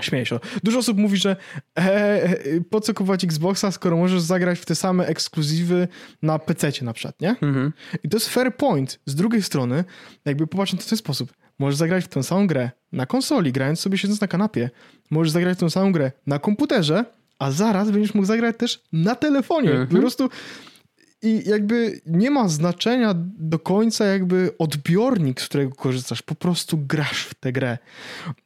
Śmieję 0.00 0.26
się. 0.26 0.40
Dużo 0.62 0.78
osób 0.78 0.98
mówi, 0.98 1.16
że 1.16 1.36
e, 1.78 2.60
po 2.70 2.80
co 2.80 2.94
kupować 2.94 3.24
Xboxa, 3.24 3.70
skoro 3.70 3.96
możesz 3.96 4.20
zagrać 4.20 4.58
w 4.58 4.64
te 4.64 4.74
same 4.74 5.06
ekskluzywy 5.06 5.88
na 6.22 6.38
PC 6.38 6.72
na 6.82 6.92
przykład, 6.92 7.20
nie? 7.20 7.30
Mhm. 7.30 7.72
I 8.04 8.08
to 8.08 8.16
jest 8.16 8.28
fair 8.28 8.56
point. 8.56 9.00
Z 9.06 9.14
drugiej 9.14 9.42
strony, 9.42 9.84
jakby 10.24 10.46
popatrz 10.46 10.72
na 10.72 10.78
to 10.78 10.84
w 10.84 10.88
ten 10.88 10.98
sposób. 10.98 11.32
Możesz 11.58 11.76
zagrać 11.76 12.04
w 12.04 12.08
tę 12.08 12.22
samą 12.22 12.46
grę 12.46 12.70
na 12.92 13.06
konsoli, 13.06 13.52
grając 13.52 13.80
sobie 13.80 13.98
siedząc 13.98 14.20
na 14.20 14.28
kanapie. 14.28 14.70
Możesz 15.10 15.30
zagrać 15.30 15.58
w 15.58 15.60
tę 15.60 15.70
samą 15.70 15.92
grę 15.92 16.12
na 16.26 16.38
komputerze, 16.38 17.04
a 17.42 17.50
zaraz 17.50 17.90
będziesz 17.90 18.14
mógł 18.14 18.26
zagrać 18.26 18.56
też 18.56 18.82
na 18.92 19.14
telefonie. 19.14 19.70
Mhm. 19.70 19.88
Po 19.88 19.96
prostu 19.96 20.28
i 21.22 21.42
jakby 21.46 22.00
nie 22.06 22.30
ma 22.30 22.48
znaczenia 22.48 23.14
do 23.38 23.58
końca 23.58 24.04
jakby 24.04 24.50
odbiornik, 24.58 25.40
z 25.40 25.48
którego 25.48 25.74
korzystasz, 25.74 26.22
po 26.22 26.34
prostu 26.34 26.78
grasz 26.78 27.24
w 27.24 27.34
tę 27.34 27.52
grę. 27.52 27.78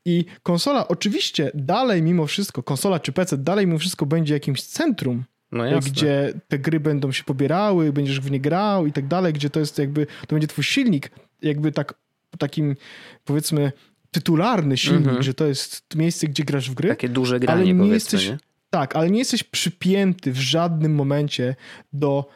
I 0.05 0.25
konsola 0.43 0.89
oczywiście 0.89 1.51
dalej 1.55 2.03
mimo 2.03 2.27
wszystko, 2.27 2.63
konsola 2.63 3.01
czy 3.01 3.13
PC 3.13 3.39
dalej 3.39 3.67
mimo 3.67 3.79
wszystko 3.79 4.07
będzie 4.07 4.35
jakimś 4.35 4.63
centrum, 4.63 5.25
no 5.53 5.81
gdzie 5.81 6.33
te 6.49 6.59
gry 6.59 6.81
będą 6.81 7.13
się 7.13 7.25
pobierały, 7.25 7.93
będziesz 7.93 8.21
w 8.21 8.31
nie 8.31 8.41
grał 8.41 8.87
i 8.87 8.93
tak 8.93 9.07
dalej, 9.07 9.33
gdzie 9.33 9.51
to 9.51 9.61
jest 9.61 9.79
jakby, 9.79 10.07
to 10.07 10.37
będzie 10.37 10.49
twój 10.49 10.65
silnik, 10.65 11.11
jakby 11.43 11.73
tak 11.73 11.95
takim 12.39 12.77
powiedzmy 13.25 13.73
tytularny 14.11 14.77
silnik, 14.77 15.07
-hmm. 15.07 15.23
że 15.23 15.35
to 15.35 15.47
jest 15.47 15.85
miejsce, 15.95 16.27
gdzie 16.27 16.45
grasz 16.45 16.71
w 16.71 16.75
gry. 16.75 16.89
Takie 16.89 17.09
duże 17.09 17.41
granie 17.41 17.63
ale 17.63 17.75
nie 17.75 17.89
jesteś, 17.89 18.29
nie? 18.29 18.39
Tak, 18.77 18.97
ale 18.97 19.11
nie 19.11 19.19
jesteś 19.19 19.43
przypięty 19.43 20.33
w 20.33 20.37
żadnym 20.37 20.95
momencie 20.95 21.57
do 21.93 22.29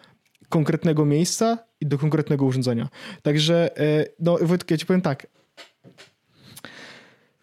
konkretnego 0.48 1.04
miejsca 1.04 1.58
i 1.80 1.86
do 1.86 1.98
konkretnego 1.98 2.44
urządzenia. 2.44 2.88
Także, 3.22 3.76
e, 3.78 4.06
no 4.20 4.38
Wojtek, 4.42 4.70
ja 4.70 4.76
ci 4.76 4.86
powiem 4.86 5.02
tak. 5.02 5.26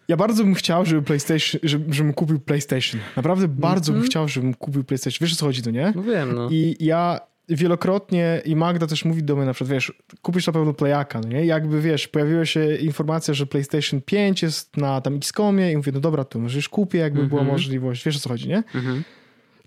Ja 0.08 0.16
bardzo 0.16 0.44
bym 0.44 0.54
chciał, 0.54 0.86
żeby 0.86 1.02
PlayStation, 1.02 1.60
żeby, 1.62 1.94
żebym 1.94 2.12
kupił 2.12 2.40
PlayStation. 2.40 3.00
Naprawdę 3.16 3.44
mm 3.44 3.56
-hmm. 3.56 3.60
bardzo 3.60 3.92
bym 3.92 3.98
mhm. 3.98 4.10
chciał, 4.10 4.28
żebym 4.28 4.54
kupił 4.54 4.84
PlayStation. 4.84 5.18
Wiesz 5.20 5.32
o 5.32 5.36
co 5.36 5.46
chodzi, 5.46 5.62
to 5.62 5.70
nie? 5.70 5.92
No 5.96 6.02
wiem, 6.02 6.34
no. 6.34 6.48
I 6.50 6.76
ja 6.80 7.20
wielokrotnie 7.48 8.42
i 8.44 8.56
Magda 8.56 8.86
też 8.86 9.04
mówi 9.04 9.22
do 9.22 9.36
mnie 9.36 9.44
na 9.44 9.54
przykład, 9.54 9.72
wiesz, 9.72 9.92
kupisz 10.22 10.46
na 10.46 10.52
pewno 10.52 10.74
Playaka, 10.74 11.20
no 11.20 11.28
nie? 11.28 11.46
Jakby, 11.46 11.80
wiesz, 11.80 12.08
pojawiła 12.08 12.44
się 12.44 12.74
informacja, 12.74 13.34
że 13.34 13.46
PlayStation 13.46 14.00
5 14.00 14.42
jest 14.42 14.76
na 14.76 15.00
tam 15.00 15.16
Xcomie 15.16 15.72
i 15.72 15.76
mówię, 15.76 15.92
no 15.92 16.00
dobra, 16.00 16.24
to 16.24 16.38
może 16.38 16.58
już 16.58 16.68
kupię, 16.68 16.98
jakby 16.98 17.18
mm 17.18 17.26
-hmm. 17.26 17.30
była 17.30 17.40
mhm. 17.40 17.54
możliwość. 17.54 18.04
Wiesz 18.04 18.16
o 18.16 18.20
co 18.20 18.28
chodzi, 18.28 18.48
nie? 18.48 18.62
Mm 18.74 18.86
-hmm. 18.86 19.02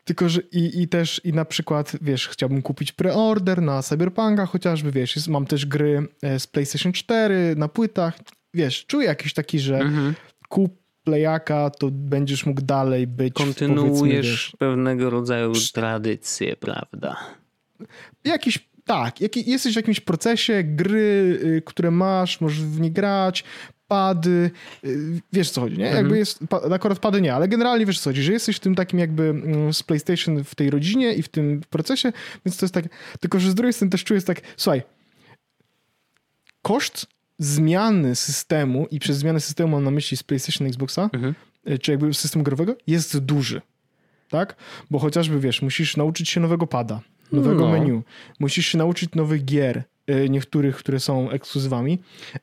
Tylko, 0.03 0.29
że 0.29 0.41
i, 0.41 0.81
i 0.81 0.87
też 0.87 1.21
i 1.23 1.33
na 1.33 1.45
przykład, 1.45 1.91
wiesz, 2.01 2.27
chciałbym 2.27 2.61
kupić 2.61 2.91
preorder 2.91 3.61
na 3.61 3.83
Cyberpunka 3.83 4.45
chociażby, 4.45 4.91
wiesz, 4.91 5.15
jest, 5.15 5.27
mam 5.27 5.45
też 5.45 5.65
gry 5.65 6.07
e, 6.21 6.39
z 6.39 6.47
PlayStation 6.47 6.91
4 6.91 7.55
na 7.57 7.67
płytach, 7.67 8.19
wiesz, 8.53 8.85
czuję 8.85 9.07
jakiś 9.07 9.33
taki, 9.33 9.59
że 9.59 9.79
mhm. 9.79 10.13
kup 10.49 10.81
Playaka, 11.03 11.69
to 11.69 11.89
będziesz 11.91 12.45
mógł 12.45 12.61
dalej 12.61 13.07
być. 13.07 13.33
Kontynuujesz 13.33 14.55
pewnego 14.59 15.09
rodzaju 15.09 15.53
tradycję, 15.73 16.55
prawda? 16.55 17.17
Jakiś 18.23 18.71
tak, 18.85 19.21
jak, 19.21 19.37
jesteś 19.37 19.73
w 19.73 19.75
jakimś 19.75 19.99
procesie 19.99 20.63
gry, 20.63 21.39
y, 21.43 21.61
które 21.65 21.91
masz, 21.91 22.41
możesz 22.41 22.61
w 22.61 22.79
nie 22.79 22.91
grać, 22.91 23.43
pady, 23.87 24.51
y, 24.83 25.21
wiesz 25.33 25.49
co 25.49 25.61
chodzi, 25.61 25.77
nie? 25.77 25.85
Mhm. 25.85 26.03
Jakby 26.03 26.17
jest, 26.17 26.39
akurat 26.73 26.99
pady 26.99 27.21
nie, 27.21 27.33
ale 27.33 27.47
generalnie 27.47 27.85
wiesz 27.85 27.99
co 27.99 28.09
chodzi, 28.09 28.23
że 28.23 28.31
jesteś 28.31 28.55
w 28.55 28.59
tym 28.59 28.75
takim 28.75 28.99
jakby 28.99 29.23
mm, 29.23 29.73
z 29.73 29.83
PlayStation 29.83 30.43
w 30.43 30.55
tej 30.55 30.69
rodzinie 30.69 31.13
i 31.13 31.23
w 31.23 31.29
tym 31.29 31.61
procesie, 31.69 32.13
więc 32.45 32.57
to 32.57 32.65
jest 32.65 32.73
tak, 32.73 32.85
tylko 33.19 33.39
że 33.39 33.51
z 33.51 33.55
drugiej 33.55 33.73
strony 33.73 33.91
też 33.91 34.03
czuję 34.03 34.21
tak, 34.21 34.41
słuchaj, 34.57 34.81
koszt 36.61 37.07
zmiany 37.39 38.15
systemu 38.15 38.87
i 38.91 38.99
przez 38.99 39.17
zmianę 39.17 39.39
systemu 39.39 39.71
mam 39.71 39.83
na 39.83 39.91
myśli 39.91 40.17
z 40.17 40.23
PlayStation 40.23 40.67
Xboxa, 40.67 41.09
mhm. 41.13 41.35
Y, 41.69 41.79
czy 41.79 41.91
jakby 41.91 42.13
systemu 42.13 42.43
growego, 42.43 42.75
jest 42.87 43.17
duży, 43.17 43.61
tak? 44.29 44.55
Bo 44.91 44.99
chociażby, 44.99 45.39
wiesz, 45.39 45.61
musisz 45.61 45.97
nauczyć 45.97 46.29
się 46.29 46.39
nowego 46.39 46.67
pada, 46.67 47.01
nowego 47.31 47.65
no. 47.65 47.71
menu, 47.71 48.01
musisz 48.39 48.65
się 48.65 48.77
nauczyć 48.77 49.15
nowych 49.15 49.45
gier, 49.45 49.83
E, 50.07 50.29
niektórych, 50.29 50.75
które 50.75 50.99
są 50.99 51.29
ekskluzywami, 51.29 51.99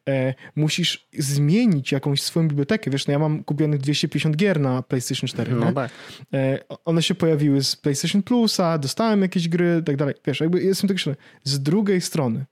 e, 0.08 0.34
musisz 0.56 1.08
zmienić 1.18 1.92
jakąś 1.92 2.22
swoją 2.22 2.48
bibliotekę. 2.48 2.90
Wiesz, 2.90 3.06
no 3.06 3.12
ja 3.12 3.18
mam 3.18 3.44
kupionych 3.44 3.80
250 3.80 4.36
gier 4.36 4.60
na 4.60 4.82
PlayStation 4.82 5.28
4. 5.28 5.54
No 5.54 5.72
tak. 5.72 5.90
E, 6.32 6.58
one 6.84 7.02
się 7.02 7.14
pojawiły 7.14 7.62
z 7.62 7.76
PlayStation 7.76 8.22
Plusa, 8.22 8.78
dostałem 8.78 9.22
jakieś 9.22 9.48
gry 9.48 9.82
tak 9.86 9.96
dalej. 9.96 10.14
Wiesz, 10.26 10.40
jakby 10.40 10.62
jestem 10.62 10.88
tak 10.88 10.98
Z 11.44 11.62
drugiej 11.62 12.00
strony, 12.00 12.44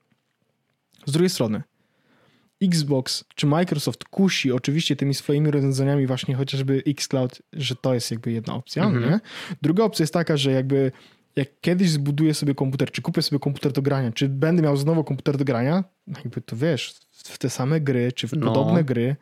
z 1.05 1.11
drugiej 1.11 1.29
strony, 1.29 1.63
Xbox 2.61 3.23
czy 3.35 3.47
Microsoft 3.47 4.03
kusi 4.03 4.51
oczywiście 4.51 4.95
tymi 4.95 5.13
swoimi 5.13 5.51
rozwiązaniami 5.51 6.07
właśnie 6.07 6.35
chociażby 6.35 6.83
xCloud, 6.87 7.41
że 7.53 7.75
to 7.75 7.93
jest 7.93 8.11
jakby 8.11 8.31
jedna 8.31 8.53
opcja, 8.55 8.83
mhm. 8.83 9.11
nie? 9.11 9.19
Druga 9.61 9.83
opcja 9.83 10.03
jest 10.03 10.13
taka, 10.13 10.37
że 10.37 10.51
jakby 10.51 10.91
jak 11.37 11.61
kiedyś 11.61 11.89
zbuduję 11.89 12.33
sobie 12.33 12.55
komputer, 12.55 12.91
czy 12.91 13.01
kupię 13.01 13.21
sobie 13.21 13.39
komputer 13.39 13.71
do 13.71 13.81
grania, 13.81 14.11
czy 14.11 14.29
będę 14.29 14.63
miał 14.63 14.77
znowu 14.77 15.03
komputer 15.03 15.37
do 15.37 15.45
grania, 15.45 15.83
jakby 16.07 16.41
to 16.41 16.55
wiesz, 16.55 16.95
w 17.11 17.37
te 17.37 17.49
same 17.49 17.81
gry, 17.81 18.11
czy 18.11 18.27
w 18.27 18.33
no. 18.33 18.45
podobne 18.45 18.83
gry, 18.83 19.15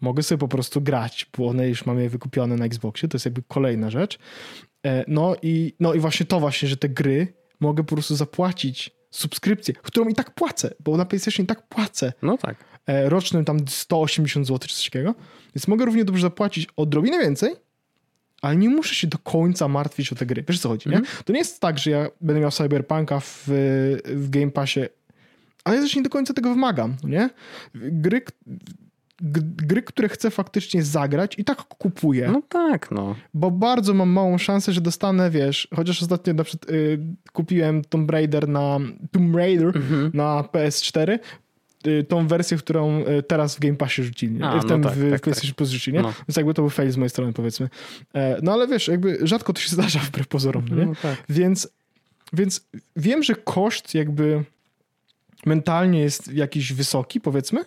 mogę 0.00 0.22
sobie 0.22 0.38
po 0.38 0.48
prostu 0.48 0.80
grać, 0.80 1.26
bo 1.38 1.48
one 1.48 1.68
już 1.68 1.86
mam 1.86 2.00
je 2.00 2.08
wykupione 2.08 2.56
na 2.56 2.64
Xboxie, 2.64 3.08
to 3.08 3.16
jest 3.16 3.24
jakby 3.24 3.42
kolejna 3.42 3.90
rzecz. 3.90 4.18
E, 4.86 5.04
no 5.08 5.36
i, 5.42 5.74
no 5.80 5.94
i 5.94 6.00
właśnie 6.00 6.26
to 6.26 6.40
właśnie, 6.40 6.68
że 6.68 6.76
te 6.76 6.88
gry 6.88 7.34
mogę 7.60 7.84
po 7.84 7.94
prostu 7.94 8.16
zapłacić 8.16 8.90
subskrypcję, 9.10 9.74
którą 9.74 10.08
i 10.08 10.14
tak 10.14 10.34
płacę, 10.34 10.74
bo 10.80 10.96
na 10.96 11.04
PlayStation 11.04 11.44
i 11.44 11.46
tak 11.46 11.68
płacę. 11.68 12.12
No 12.22 12.38
tak. 12.38 12.64
E, 12.86 13.08
rocznym 13.08 13.44
tam 13.44 13.58
180 13.68 14.46
zł 14.46 14.68
czy 14.68 14.76
coś 14.76 14.84
takiego, 14.84 15.14
więc 15.54 15.68
mogę 15.68 15.84
równie 15.84 16.04
dobrze 16.04 16.22
zapłacić 16.22 16.66
odrobinę 16.76 17.18
więcej, 17.18 17.54
ale 18.42 18.56
nie 18.56 18.68
muszę 18.68 18.94
się 18.94 19.06
do 19.06 19.18
końca 19.18 19.68
martwić 19.68 20.12
o 20.12 20.16
te 20.16 20.26
gry. 20.26 20.44
Wiesz 20.48 20.60
co 20.60 20.68
chodzi, 20.68 20.88
mm 20.88 21.00
-hmm. 21.00 21.02
nie? 21.02 21.08
Mhm. 21.08 21.24
To 21.24 21.32
nie 21.32 21.38
jest 21.38 21.60
tak, 21.60 21.78
że 21.78 21.90
ja 21.90 22.06
będę 22.20 22.40
miał 22.40 22.50
Cyberpunka 22.50 23.20
w, 23.20 23.44
w 24.04 24.30
Game 24.30 24.50
Passie, 24.50 24.80
ale 25.64 25.76
ja 25.76 25.82
też 25.82 25.96
nie 25.96 26.02
do 26.02 26.10
końca 26.10 26.34
tego 26.34 26.50
wymagam, 26.50 26.96
nie? 27.04 27.30
Gry, 27.74 28.22
gry, 29.56 29.82
które 29.82 30.08
chcę 30.08 30.30
faktycznie 30.30 30.82
zagrać 30.82 31.38
i 31.38 31.44
tak 31.44 31.62
kupuję. 31.62 32.30
No 32.32 32.42
tak, 32.48 32.90
no. 32.90 33.14
Bo 33.34 33.50
bardzo 33.50 33.94
mam 33.94 34.08
małą 34.08 34.38
szansę, 34.38 34.72
że 34.72 34.80
dostanę, 34.80 35.30
wiesz, 35.30 35.68
chociaż 35.76 36.02
ostatnio 36.02 36.34
na 36.34 36.44
przykład 36.44 36.70
y, 36.70 36.98
kupiłem 37.32 37.84
Tomb 37.84 38.10
Raider 38.10 38.48
na 38.48 38.78
Tomb 39.12 39.36
Raider 39.36 39.76
mm 39.76 39.82
-hmm. 39.82 40.14
na 40.14 40.42
PS4, 40.42 41.12
Y, 41.12 41.18
tą 42.08 42.26
wersję, 42.26 42.56
którą 42.56 43.00
y, 43.00 43.22
teraz 43.22 43.56
w 43.56 43.60
Game 43.60 43.76
Passie 43.76 44.02
rzucili. 44.02 44.42
A, 44.42 44.52
w 44.52 44.62
no 44.62 44.68
tym 44.68 44.82
tak, 44.82 44.92
w, 44.92 45.10
tak, 45.10 45.20
PlayStation 45.20 45.50
tak. 45.50 45.56
Plus 45.56 45.70
rzucili, 45.70 45.96
nie? 45.96 46.02
No. 46.02 46.12
Więc 46.28 46.36
jakby 46.36 46.54
to 46.54 46.62
był 46.62 46.70
fail 46.70 46.90
z 46.90 46.96
mojej 46.96 47.10
strony, 47.10 47.32
powiedzmy. 47.32 47.68
E, 48.14 48.38
no 48.42 48.52
ale 48.52 48.66
wiesz, 48.66 48.88
jakby 48.88 49.18
rzadko 49.22 49.52
to 49.52 49.60
się 49.60 49.68
zdarza 49.76 49.98
wbrew 49.98 50.28
pozorom, 50.28 50.68
nie? 50.68 50.86
No, 50.86 50.92
tak. 51.02 51.24
Więc, 51.28 51.68
więc 52.32 52.68
wiem, 52.96 53.22
że 53.22 53.34
koszt 53.34 53.94
jakby 53.94 54.44
mentalnie 55.46 56.00
jest 56.00 56.32
jakiś 56.32 56.72
wysoki, 56.72 57.20
powiedzmy. 57.20 57.64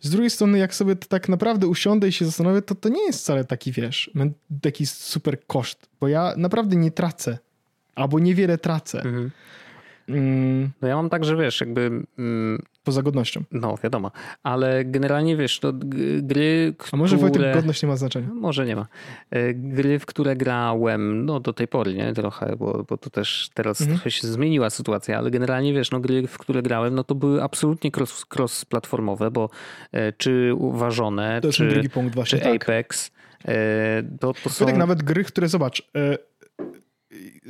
Z 0.00 0.10
drugiej 0.10 0.30
strony, 0.30 0.58
jak 0.58 0.74
sobie 0.74 0.96
tak 0.96 1.28
naprawdę 1.28 1.66
usiądę 1.66 2.08
i 2.08 2.12
się 2.12 2.24
zastanowię, 2.24 2.62
to 2.62 2.74
to 2.74 2.88
nie 2.88 3.02
jest 3.02 3.20
wcale 3.20 3.44
taki, 3.44 3.72
wiesz, 3.72 4.10
taki 4.62 4.86
super 4.86 5.46
koszt, 5.46 5.88
bo 6.00 6.08
ja 6.08 6.34
naprawdę 6.36 6.76
nie 6.76 6.90
tracę, 6.90 7.38
albo 7.94 8.18
niewiele 8.18 8.58
tracę. 8.58 8.98
Mhm. 8.98 9.30
Mm. 10.14 10.70
No 10.82 10.88
ja 10.88 10.96
mam 10.96 11.10
tak, 11.10 11.24
że 11.24 11.36
wiesz, 11.36 11.60
jakby... 11.60 11.80
Mm, 12.18 12.62
Poza 12.84 13.02
godnością. 13.02 13.42
No, 13.52 13.74
wiadomo. 13.82 14.10
Ale 14.42 14.84
generalnie 14.84 15.36
wiesz, 15.36 15.60
to 15.60 15.72
gry, 15.72 16.74
które... 16.78 16.90
A 16.92 16.96
może 16.96 17.16
Wojtek 17.16 17.54
godność 17.54 17.82
nie 17.82 17.88
ma 17.88 17.96
znaczenia? 17.96 18.28
Może 18.34 18.66
nie 18.66 18.76
ma. 18.76 18.86
E, 19.30 19.54
gry, 19.54 19.98
w 19.98 20.06
które 20.06 20.36
grałem, 20.36 21.26
no 21.26 21.40
do 21.40 21.52
tej 21.52 21.68
pory, 21.68 21.94
nie? 21.94 22.12
Trochę, 22.12 22.56
bo, 22.56 22.84
bo 22.88 22.96
to 22.96 23.10
też 23.10 23.50
teraz 23.54 23.80
mhm. 23.80 23.98
trochę 23.98 24.10
się 24.10 24.28
zmieniła 24.28 24.70
sytuacja, 24.70 25.18
ale 25.18 25.30
generalnie 25.30 25.72
wiesz, 25.72 25.90
no 25.90 26.00
gry, 26.00 26.26
w 26.26 26.38
które 26.38 26.62
grałem, 26.62 26.94
no 26.94 27.04
to 27.04 27.14
były 27.14 27.42
absolutnie 27.42 27.90
cross, 27.96 28.26
cross-platformowe, 28.34 29.30
bo 29.30 29.50
e, 29.92 30.12
czy 30.12 30.54
uważone, 30.54 31.40
to 31.40 31.52
czy, 31.52 31.68
drugi 31.68 31.90
punkt 31.90 32.14
właśnie, 32.14 32.38
czy 32.38 32.44
tak. 32.44 32.62
Apex, 32.62 33.10
e, 33.44 34.02
to, 34.20 34.32
to 34.32 34.50
są... 34.50 34.64
Wojtek, 34.64 34.78
nawet 34.78 35.02
gry, 35.02 35.24
które, 35.24 35.48
zobacz, 35.48 35.90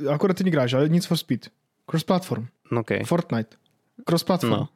akurat 0.09 0.37
ty 0.37 0.43
nie 0.43 0.51
grałeś, 0.51 0.73
ale 0.73 0.89
Need 0.89 1.05
for 1.05 1.17
Speed 1.17 1.49
Cross-platform. 1.91 2.45
Okay. 2.71 3.05
Fortnite. 3.05 3.57
Cross-platform. 4.05 4.51
No. 4.51 4.67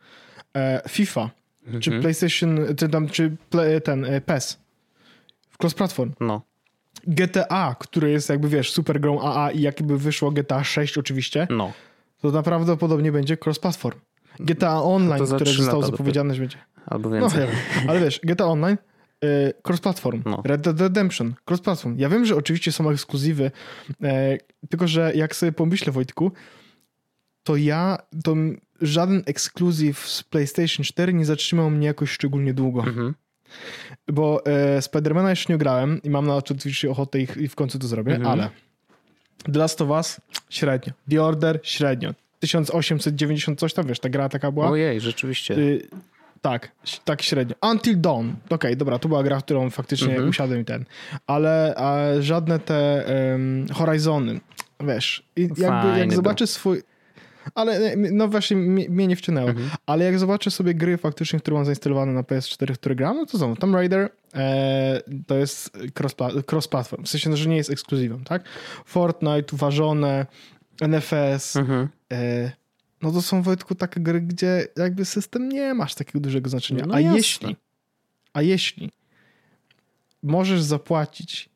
E, 0.55 0.81
FIFA. 0.89 1.29
Mhm. 1.65 1.81
Czy 1.81 1.99
PlayStation, 1.99 2.59
czy, 2.77 2.89
tam, 2.89 3.09
czy 3.09 3.37
play, 3.49 3.81
ten 3.81 4.05
e, 4.05 4.21
PES. 4.21 4.59
Cross-platform. 5.59 6.11
No. 6.19 6.41
GTA, 7.07 7.75
które 7.79 8.09
jest 8.09 8.29
jakby, 8.29 8.49
wiesz, 8.49 8.71
super 8.71 8.99
grą 8.99 9.21
AA 9.21 9.51
i 9.51 9.61
jakby 9.61 9.97
wyszło 9.97 10.31
GTA 10.31 10.63
6 10.63 10.97
oczywiście, 10.97 11.47
no. 11.49 11.73
to 12.21 12.31
naprawdę 12.31 12.77
podobnie 12.77 13.11
będzie 13.11 13.37
cross-platform. 13.37 13.99
GTA 14.39 14.83
Online, 14.83 15.23
no 15.29 15.35
które 15.35 15.51
zostało 15.51 15.83
zapowiedziane, 15.83 16.33
że 16.33 16.39
będzie... 16.39 16.57
Albo 16.85 17.09
no, 17.09 17.15
więcej. 17.15 17.47
No, 17.85 17.91
ale 17.91 17.99
wiesz, 17.99 18.19
GTA 18.23 18.45
Online 18.45 18.77
e, 19.23 19.53
cross-platform. 19.63 20.21
No. 20.25 20.41
Red 20.45 20.61
Dead 20.61 20.81
Redemption, 20.81 21.33
cross-platform. 21.49 21.95
Ja 21.97 22.09
wiem, 22.09 22.25
że 22.25 22.35
oczywiście 22.35 22.71
są 22.71 22.89
ekskluzywy, 22.89 23.51
tylko 24.69 24.87
że 24.87 25.11
jak 25.15 25.35
sobie 25.35 25.51
pomyślę, 25.51 25.91
Wojtku, 25.91 26.31
to 27.45 27.55
ja, 27.55 27.97
to 28.23 28.35
żaden 28.81 29.23
ekskluzyw 29.25 30.07
z 30.07 30.23
PlayStation 30.23 30.83
4 30.83 31.13
nie 31.13 31.25
zatrzymał 31.25 31.69
mnie 31.69 31.87
jakoś 31.87 32.11
szczególnie 32.11 32.53
długo. 32.53 32.83
Mhm. 32.83 33.13
Bo 34.07 34.45
e, 34.45 34.81
Spidermana 34.81 35.29
jeszcze 35.29 35.53
nie 35.53 35.59
grałem 35.59 36.01
i 36.03 36.09
mam 36.09 36.27
na 36.27 36.35
oczywiście 36.35 36.91
ochotę 36.91 37.19
ich, 37.19 37.37
i 37.37 37.47
w 37.47 37.55
końcu 37.55 37.79
to 37.79 37.87
zrobię, 37.87 38.15
mhm. 38.15 38.31
ale 38.31 38.49
The 39.53 39.59
Last 39.59 39.81
of 39.81 39.89
Us 39.89 40.21
średnio. 40.49 40.93
The 41.09 41.23
Order 41.23 41.59
średnio. 41.63 42.13
1890 42.39 43.59
coś 43.59 43.73
tam, 43.73 43.87
wiesz, 43.87 43.99
ta 43.99 44.09
gra 44.09 44.29
taka 44.29 44.51
była. 44.51 44.69
Ojej, 44.69 45.01
rzeczywiście. 45.01 45.57
Y, 45.57 45.87
tak, 46.41 46.71
tak 47.05 47.21
średnio. 47.21 47.55
Until 47.71 48.01
Dawn. 48.01 48.29
Okej, 48.29 48.55
okay, 48.55 48.75
dobra, 48.75 48.99
to 48.99 49.07
była 49.07 49.23
gra, 49.23 49.41
którą 49.41 49.69
faktycznie 49.69 50.09
mhm. 50.09 50.29
usiadłem 50.29 50.61
i 50.61 50.65
ten. 50.65 50.85
Ale 51.27 51.75
żadne 52.19 52.59
te 52.59 53.05
um, 53.31 53.65
Horizony, 53.73 54.39
wiesz, 54.79 55.23
i 55.35 55.41
jakby 55.41 55.99
jak 55.99 56.13
zobaczę 56.13 56.47
swój 56.47 56.81
Ale 57.55 57.95
no 57.95 58.27
właśnie 58.27 58.57
mnie, 58.57 59.07
nie 59.07 59.15
wciągnęło. 59.15 59.49
Mhm. 59.49 59.69
Ale 59.85 60.05
jak 60.05 60.19
zobaczę 60.19 60.51
sobie 60.51 60.73
gry 60.73 60.97
faktycznie, 60.97 61.39
które 61.39 61.55
mam 61.55 61.65
zainstalowane 61.65 62.13
na 62.13 62.21
PS4, 62.21 62.73
które 62.73 62.95
gram, 62.95 63.17
no 63.17 63.25
to 63.25 63.37
są 63.37 63.55
Tomb 63.55 63.75
Raider, 63.75 64.09
e, 64.33 65.01
to 65.27 65.35
jest 65.35 65.77
cross-platform, 66.47 67.03
w 67.03 67.09
sensie, 67.09 67.29
no, 67.29 67.37
że 67.37 67.49
nie 67.49 67.57
jest 67.57 67.69
ekskluzywem, 67.69 68.23
tak? 68.23 68.43
Fortnite, 68.85 69.53
uważone, 69.53 70.25
NFS, 70.81 71.55
mhm. 71.55 71.87
e, 72.13 72.51
no 73.01 73.11
to 73.11 73.21
są 73.21 73.41
Wojtku 73.41 73.75
takie 73.75 73.99
gry, 73.99 74.21
gdzie 74.21 74.67
jakby 74.77 75.05
system 75.05 75.49
nie 75.49 75.73
masz 75.73 75.95
takiego 75.95 76.19
dużego 76.19 76.49
znaczenia. 76.49 76.85
No 76.87 76.93
a 76.93 76.99
jasne. 76.99 77.17
jeśli, 77.17 77.55
a 78.33 78.41
jeśli 78.41 78.91
możesz 80.23 80.61
zapłacić 80.61 81.49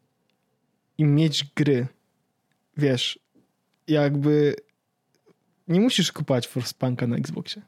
i 0.97 1.05
mieć 1.05 1.45
gry, 1.55 1.87
wiesz, 2.77 3.19
jakby 3.87 4.55
nie 5.69 5.79
musisz 5.79 6.11
kupować 6.11 6.47
Force 6.47 6.73
na 7.07 7.17
Xboxie. 7.17 7.61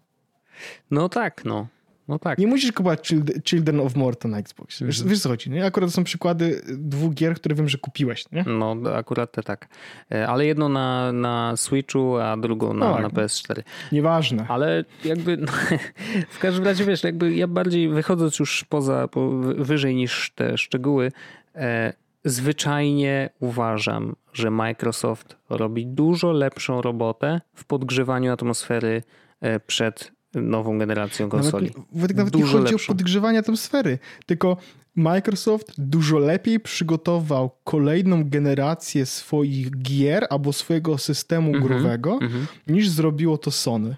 No 0.91 1.09
tak, 1.09 1.45
no. 1.45 1.67
No 2.07 2.19
tak. 2.19 2.37
Nie 2.39 2.47
musisz 2.47 2.71
kupować 2.71 3.13
Children 3.45 3.79
of 3.79 3.95
Morta 3.95 4.27
na 4.27 4.37
Xboxie. 4.37 4.87
Wiesz, 4.87 4.97
mhm. 4.97 5.09
wiesz 5.09 5.21
co 5.21 5.29
chodzi, 5.29 5.49
nie? 5.49 5.65
Akurat 5.65 5.91
są 5.91 6.03
przykłady 6.03 6.61
dwóch 6.67 7.13
gier, 7.13 7.35
które 7.35 7.55
wiem, 7.55 7.69
że 7.69 7.77
kupiłeś, 7.77 8.31
nie? 8.31 8.43
No, 8.47 8.75
akurat 8.95 9.31
te 9.31 9.43
tak. 9.43 9.67
E, 10.11 10.27
ale 10.27 10.45
jedno 10.45 10.69
na, 10.69 11.13
na 11.13 11.57
Switchu, 11.57 12.17
a 12.17 12.37
drugą 12.37 12.73
na, 12.73 12.89
no, 12.89 12.99
na 12.99 13.09
PS4. 13.09 13.63
Nieważne. 13.91 14.45
Ale 14.49 14.85
jakby 15.05 15.37
no, 15.37 15.51
w 16.29 16.39
każdym 16.39 16.65
razie, 16.65 16.85
wiesz, 16.85 17.03
jakby 17.03 17.35
ja 17.35 17.47
bardziej 17.47 17.89
wychodząc 17.89 18.39
już 18.39 18.65
poza, 18.69 19.07
po, 19.07 19.29
wyżej 19.57 19.95
niż 19.95 20.31
te 20.35 20.57
szczegóły, 20.57 21.11
e, 21.55 21.93
zwyczajnie 22.25 23.29
uważam, 23.39 24.15
że 24.33 24.51
Microsoft 24.51 25.37
robi 25.49 25.87
dużo 25.87 26.31
lepszą 26.31 26.81
robotę 26.81 27.41
w 27.55 27.65
podgrzewaniu 27.65 28.31
atmosfery 28.31 29.03
e, 29.41 29.59
przed 29.59 30.11
nową 30.33 30.77
generacją 30.77 31.29
konsoli. 31.29 31.71
Nawet, 31.93 32.17
nawet 32.17 32.35
nie 32.35 32.43
chodzi 32.43 32.71
lepszą. 32.73 32.93
o 32.93 32.95
podgrzewanie 32.95 33.39
atmosfery, 33.39 33.99
tylko 34.25 34.57
Microsoft 34.95 35.73
dużo 35.77 36.19
lepiej 36.19 36.59
przygotował 36.59 37.51
kolejną 37.63 38.29
generację 38.29 39.05
swoich 39.05 39.81
gier 39.81 40.27
albo 40.29 40.53
swojego 40.53 40.97
systemu 40.97 41.49
mm 41.49 41.61
-hmm, 41.61 41.67
growego 41.67 42.17
mm 42.21 42.33
-hmm. 42.33 42.45
niż 42.67 42.89
zrobiło 42.89 43.37
to 43.37 43.51
Sony. 43.51 43.95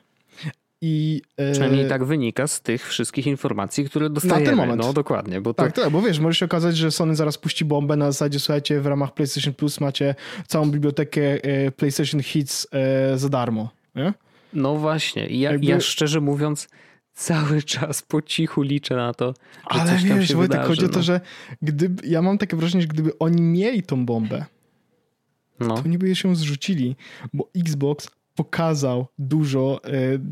I, 0.86 1.22
e... 1.38 1.52
Przynajmniej 1.52 1.88
tak 1.88 2.04
wynika 2.04 2.48
z 2.48 2.62
tych 2.62 2.88
wszystkich 2.88 3.28
informacji, 3.28 3.86
które 3.86 4.10
dostajemy. 4.10 4.40
Na 4.40 4.46
ten 4.46 4.56
moment. 4.56 4.82
No 4.82 4.94
dokładnie. 4.94 5.42
Bo 5.42 5.54
to... 5.54 5.64
Tak, 5.64 5.74
tak, 5.74 5.90
bo 5.90 6.02
wiesz, 6.02 6.20
może 6.20 6.36
się 6.36 6.46
okazać, 6.46 6.78
że 6.78 6.92
Sony 6.92 7.16
zaraz 7.16 7.38
puści 7.38 7.66
bombę 7.66 7.96
na 7.96 8.12
zasadzie, 8.12 8.40
słuchajcie, 8.40 8.82
w 8.82 8.86
ramach 8.86 9.14
PlayStation 9.14 9.54
Plus 9.54 9.80
macie 9.80 10.16
całą 10.48 10.72
bibliotekę 10.72 11.22
e, 11.44 11.72
PlayStation 11.72 12.24
Hits 12.24 12.68
e, 12.72 13.18
za 13.18 13.30
darmo. 13.30 13.70
Nie? 13.96 14.14
No 14.54 14.76
właśnie. 14.76 15.28
Ja, 15.28 15.52
Jakby... 15.52 15.68
ja 15.68 15.80
szczerze 15.80 16.22
mówiąc 16.22 16.68
cały 17.14 17.64
czas 17.74 18.02
po 18.02 18.22
cichu 18.22 18.62
liczę 18.62 18.96
na 18.96 19.14
to, 19.14 19.34
że 19.72 19.82
Ale 19.82 19.92
coś 19.92 20.10
tam 20.10 20.20
wiesz, 20.20 20.28
się 20.28 20.36
Wojtek, 20.36 20.52
wydarzy, 20.52 20.70
chodzi 20.70 20.86
o 20.86 20.90
to, 20.90 20.98
no. 20.98 21.04
że 21.04 21.22
gdyby, 21.62 22.08
ja 22.08 22.22
mam 22.22 22.38
takie 22.38 22.58
wrażenie, 22.58 22.82
że 22.82 22.88
gdyby 22.88 23.20
oni 23.20 23.42
mieli 23.42 23.84
tą 23.84 24.06
bombę, 24.06 24.46
no. 25.60 25.82
to 25.82 25.88
nie 25.88 25.98
by 25.98 26.16
się 26.16 26.36
zrzucili, 26.36 26.96
bo 27.34 27.50
Xbox 27.56 28.10
pokazał 28.36 29.08
dużo 29.18 29.82
e, 29.84 29.90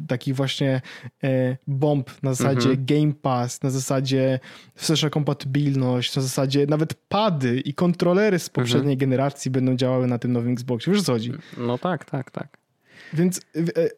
takich 0.07 0.35
właśnie 0.35 0.81
e, 1.23 1.57
bomb 1.67 2.23
na 2.23 2.33
zasadzie 2.33 2.69
mhm. 2.69 2.85
Game 2.85 3.13
Pass, 3.13 3.63
na 3.63 3.69
zasadzie 3.69 4.39
wsteczna 4.75 5.09
kompatybilność, 5.09 6.15
na 6.15 6.21
zasadzie 6.21 6.65
nawet 6.65 6.93
pady 6.93 7.59
i 7.59 7.73
kontrolery 7.73 8.39
z 8.39 8.49
poprzedniej 8.49 8.93
mhm. 8.93 8.97
generacji 8.97 9.51
będą 9.51 9.75
działały 9.75 10.07
na 10.07 10.19
tym 10.19 10.31
nowym 10.31 10.53
Xboxie. 10.53 10.93
Wiesz 10.93 11.03
co 11.03 11.13
chodzi? 11.13 11.31
No 11.57 11.77
tak, 11.77 12.05
tak, 12.05 12.31
tak. 12.31 12.57
Więc 13.13 13.41
e, 13.77 13.89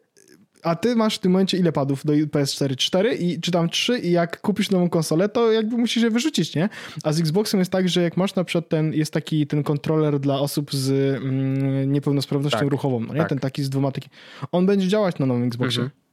a 0.64 0.76
ty 0.76 0.96
masz 0.96 1.16
w 1.16 1.20
tym 1.20 1.32
momencie 1.32 1.58
ile 1.58 1.72
padów 1.72 2.06
do 2.06 2.14
PS4? 2.14 2.76
4 2.76 3.16
i 3.16 3.42
czy 3.42 3.52
tam 3.52 3.70
3 3.70 4.00
i 4.00 4.12
jak 4.12 4.42
kupisz 4.42 4.72
nową 4.72 4.90
konsolę, 4.90 5.30
to 5.30 5.52
jakby 5.52 5.78
musisz 5.78 6.04
je 6.04 6.10
wyrzucić, 6.10 6.56
nie? 6.56 6.70
A 7.04 7.14
z 7.14 7.20
Xboxem 7.20 7.60
jest 7.60 7.72
tak, 7.72 7.90
że 7.90 8.02
jak 8.02 8.18
masz 8.18 8.36
na 8.36 8.44
przykład 8.44 8.70
ten, 8.70 8.94
jest 8.94 9.14
taki 9.14 9.48
ten 9.48 9.64
kontroler 9.64 10.20
dla 10.20 10.40
osób 10.40 10.74
z 10.74 10.90
mm, 11.24 11.92
niepełnosprawnością 11.92 12.60
tak, 12.60 12.70
ruchową, 12.70 13.00
no 13.00 13.14
nie? 13.14 13.20
Tak. 13.20 13.30
Ten 13.30 13.40
taki 13.40 13.64
z 13.64 13.70
dwoma 13.70 13.92
taki. 13.92 14.10
On 14.52 14.66
będzie 14.66 14.88
działać 14.88 15.20
na 15.20 15.26
nowym 15.26 15.44
Xboxie. 15.44 15.84
Mhm. 15.84 16.04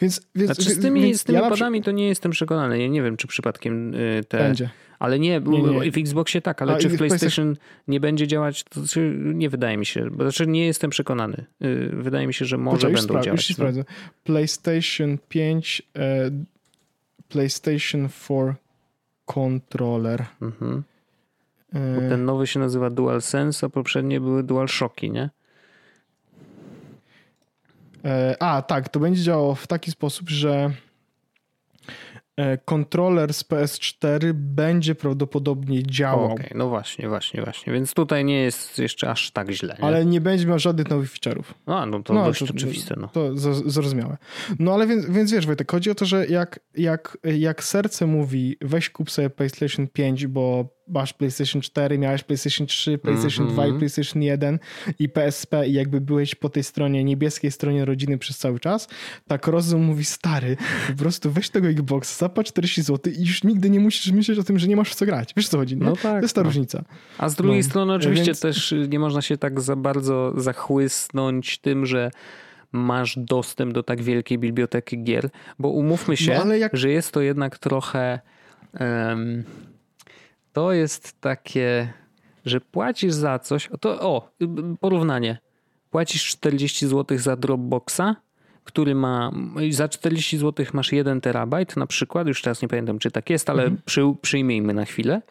Więc, 0.00 0.20
więc, 0.34 0.54
znaczy 0.54 0.70
z 0.70 0.80
tymi, 0.80 1.02
więc 1.02 1.20
z 1.20 1.24
tymi 1.24 1.38
ja 1.38 1.50
padami 1.50 1.82
to 1.82 1.90
nie 1.90 2.08
jestem 2.08 2.32
przekonany. 2.32 2.82
Ja 2.82 2.88
nie 2.88 3.02
wiem, 3.02 3.16
czy 3.16 3.26
przypadkiem 3.26 3.94
y, 3.94 4.24
te... 4.28 4.38
Będzie. 4.38 4.70
Ale 5.02 5.18
nie, 5.18 5.40
nie, 5.40 5.62
nie. 5.62 5.92
w 5.92 5.98
Xboxie 5.98 6.42
tak, 6.42 6.62
ale 6.62 6.74
A, 6.74 6.78
czy 6.78 6.88
w 6.88 6.96
PlayStation 6.96 7.56
nie 7.88 8.00
będzie 8.00 8.26
działać, 8.26 8.64
to 8.64 8.80
znaczy 8.80 9.16
nie 9.18 9.50
wydaje 9.50 9.76
mi 9.76 9.86
się, 9.86 10.10
znaczy 10.20 10.46
nie 10.46 10.66
jestem 10.66 10.90
przekonany. 10.90 11.44
Y, 11.64 11.90
wydaje 11.92 12.26
mi 12.26 12.34
się, 12.34 12.44
że 12.44 12.58
może 12.58 12.76
Poczekaj, 12.76 12.94
będą 12.94 13.22
działać. 13.22 13.50
Już 13.50 13.58
no. 13.58 13.84
PlayStation 14.24 15.18
5, 15.28 15.82
e, 15.96 16.30
PlayStation 17.28 18.08
4 18.08 18.54
controller. 19.26 20.24
Mhm. 20.42 20.82
E... 21.74 22.08
ten 22.08 22.24
nowy 22.24 22.46
się 22.46 22.60
nazywa 22.60 22.90
DualSense, 22.90 23.66
a 23.66 23.70
poprzednie 23.70 24.20
były 24.20 24.42
DualShocki, 24.42 25.10
nie? 25.10 25.30
E, 28.04 28.36
a, 28.40 28.62
tak, 28.62 28.88
to 28.88 29.00
będzie 29.00 29.22
działało 29.22 29.54
w 29.54 29.66
taki 29.66 29.90
sposób, 29.90 30.30
że 30.30 30.70
kontroler 32.64 33.34
z 33.34 33.44
PS4 33.44 34.32
będzie 34.32 34.94
prawdopodobnie 34.94 35.82
działał. 35.82 36.32
Okej, 36.32 36.46
okay, 36.46 36.58
no 36.58 36.68
właśnie, 36.68 37.08
właśnie, 37.08 37.42
właśnie. 37.42 37.72
Więc 37.72 37.94
tutaj 37.94 38.24
nie 38.24 38.42
jest 38.42 38.78
jeszcze 38.78 39.10
aż 39.10 39.30
tak 39.30 39.50
źle. 39.50 39.76
Nie? 39.78 39.84
Ale 39.84 40.04
nie 40.04 40.20
będzie 40.20 40.46
miał 40.46 40.58
żadnych 40.58 40.90
nowych 40.90 41.12
feature'ów. 41.12 41.44
A, 41.66 41.86
no 41.86 42.02
to 42.02 42.14
no, 42.14 42.24
dość 42.24 42.38
to, 42.38 42.44
oczywiste. 42.44 42.94
No. 43.00 43.08
To 43.08 43.36
zrozumiałe. 43.70 44.16
No 44.58 44.74
ale 44.74 44.86
więc, 44.86 45.06
więc 45.06 45.32
wiesz 45.32 45.46
Wojtek, 45.46 45.70
chodzi 45.72 45.90
o 45.90 45.94
to, 45.94 46.06
że 46.06 46.26
jak, 46.26 46.60
jak, 46.74 47.18
jak 47.24 47.64
serce 47.64 48.06
mówi 48.06 48.56
weź 48.60 48.90
kup 48.90 49.10
sobie 49.10 49.30
PlayStation 49.30 49.88
5, 49.88 50.26
bo 50.26 50.68
masz 50.92 51.12
PlayStation 51.12 51.62
4, 51.62 51.98
miałeś 51.98 52.22
PlayStation 52.22 52.66
3, 52.66 52.98
PlayStation 52.98 53.46
mm 53.46 53.50
-hmm. 53.50 53.54
2 53.54 53.62
i 53.62 53.66
mhm. 53.66 53.78
PlayStation 53.78 54.22
1 54.22 54.58
i 54.98 55.08
PSP 55.08 55.68
i 55.68 55.72
jakby 55.72 56.00
byłeś 56.00 56.34
po 56.34 56.48
tej 56.48 56.62
stronie, 56.62 57.04
niebieskiej 57.04 57.50
stronie 57.50 57.84
rodziny 57.84 58.18
przez 58.18 58.38
cały 58.38 58.60
czas, 58.60 58.88
tak 59.28 59.46
rozum 59.46 59.82
mówi 59.82 60.04
stary, 60.04 60.56
po 60.88 60.98
prostu 60.98 61.30
weź 61.30 61.50
tego 61.50 61.68
Xbox, 61.68 62.18
zapłać 62.18 62.46
40 62.46 62.82
zł 62.82 63.12
i 63.12 63.20
już 63.20 63.44
nigdy 63.44 63.70
nie 63.70 63.80
musisz 63.80 64.12
myśleć 64.12 64.38
o 64.38 64.42
tym, 64.42 64.58
że 64.58 64.68
nie 64.68 64.76
masz 64.76 64.90
w 64.90 64.94
co 64.94 65.06
grać. 65.06 65.32
Wiesz 65.36 65.48
co 65.48 65.58
chodzi, 65.58 65.76
nie? 65.76 65.84
No 65.84 65.96
tak, 65.96 66.02
to 66.02 66.22
jest 66.22 66.34
ta 66.34 66.40
no. 66.40 66.44
różnica. 66.44 66.84
A 67.18 67.28
z 67.28 67.34
drugiej 67.34 67.62
no. 67.62 67.68
strony 67.68 67.92
oczywiście 67.92 68.24
Więc... 68.24 68.40
też 68.40 68.74
nie 68.88 68.98
można 68.98 69.22
się 69.22 69.38
tak 69.38 69.60
za 69.60 69.76
bardzo 69.76 70.32
zachłysnąć 70.36 71.58
tym, 71.58 71.86
że 71.86 72.10
masz 72.72 73.18
dostęp 73.18 73.72
do 73.72 73.82
tak 73.82 74.02
wielkiej 74.02 74.38
biblioteki 74.38 75.02
gier, 75.02 75.30
bo 75.58 75.68
umówmy 75.68 76.16
się, 76.16 76.40
no, 76.44 76.54
jak... 76.54 76.76
że 76.76 76.90
jest 76.90 77.12
to 77.12 77.20
jednak 77.20 77.58
trochę 77.58 78.20
um, 78.80 79.44
to 80.52 80.72
jest 80.72 81.20
takie, 81.20 81.92
że 82.44 82.60
płacisz 82.60 83.12
za 83.12 83.38
coś, 83.38 83.68
to 83.80 84.00
o, 84.00 84.30
porównanie. 84.80 85.38
Płacisz 85.90 86.28
40 86.28 86.86
zł 86.86 87.18
za 87.18 87.36
Dropboxa, 87.36 88.16
który 88.64 88.94
ma, 88.94 89.32
za 89.70 89.88
40 89.88 90.38
zł 90.38 90.66
masz 90.72 90.92
1 90.92 91.20
terabajt 91.20 91.76
na 91.76 91.86
przykład, 91.86 92.28
już 92.28 92.42
teraz 92.42 92.62
nie 92.62 92.68
pamiętam 92.68 92.98
czy 92.98 93.10
tak 93.10 93.30
jest, 93.30 93.50
ale 93.50 93.62
mhm. 93.62 93.82
przy, 93.84 94.02
przyjmijmy 94.22 94.74
na 94.74 94.84
chwilę, 94.84 95.22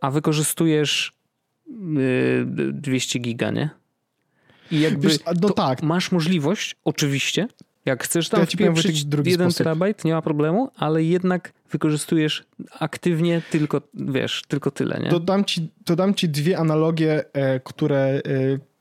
a 0.00 0.10
wykorzystujesz 0.10 1.12
200 2.72 3.18
y, 3.18 3.22
giga, 3.22 3.50
nie? 3.50 3.70
I 4.70 4.80
jakby 4.80 5.08
Wiesz, 5.08 5.18
no 5.40 5.50
tak. 5.50 5.82
masz 5.82 6.12
możliwość, 6.12 6.76
oczywiście, 6.84 7.48
jak 7.84 8.04
chcesz 8.04 8.28
tam 8.28 8.40
ja 8.40 8.46
wpieprzyć 8.46 9.06
jeden 9.24 9.50
terabajt, 9.50 10.04
nie 10.04 10.12
ma 10.12 10.22
problemu, 10.22 10.70
ale 10.76 11.02
jednak 11.02 11.52
wykorzystujesz 11.70 12.44
aktywnie 12.80 13.42
tylko, 13.50 13.82
wiesz, 13.94 14.42
tylko 14.48 14.70
tyle, 14.70 15.00
nie? 15.04 15.08
Dodam 15.08 15.44
ci, 15.44 15.70
dodam 15.86 16.14
ci 16.14 16.28
dwie 16.28 16.58
analogie, 16.58 17.24
e, 17.32 17.60
które 17.60 17.98
e, 17.98 18.20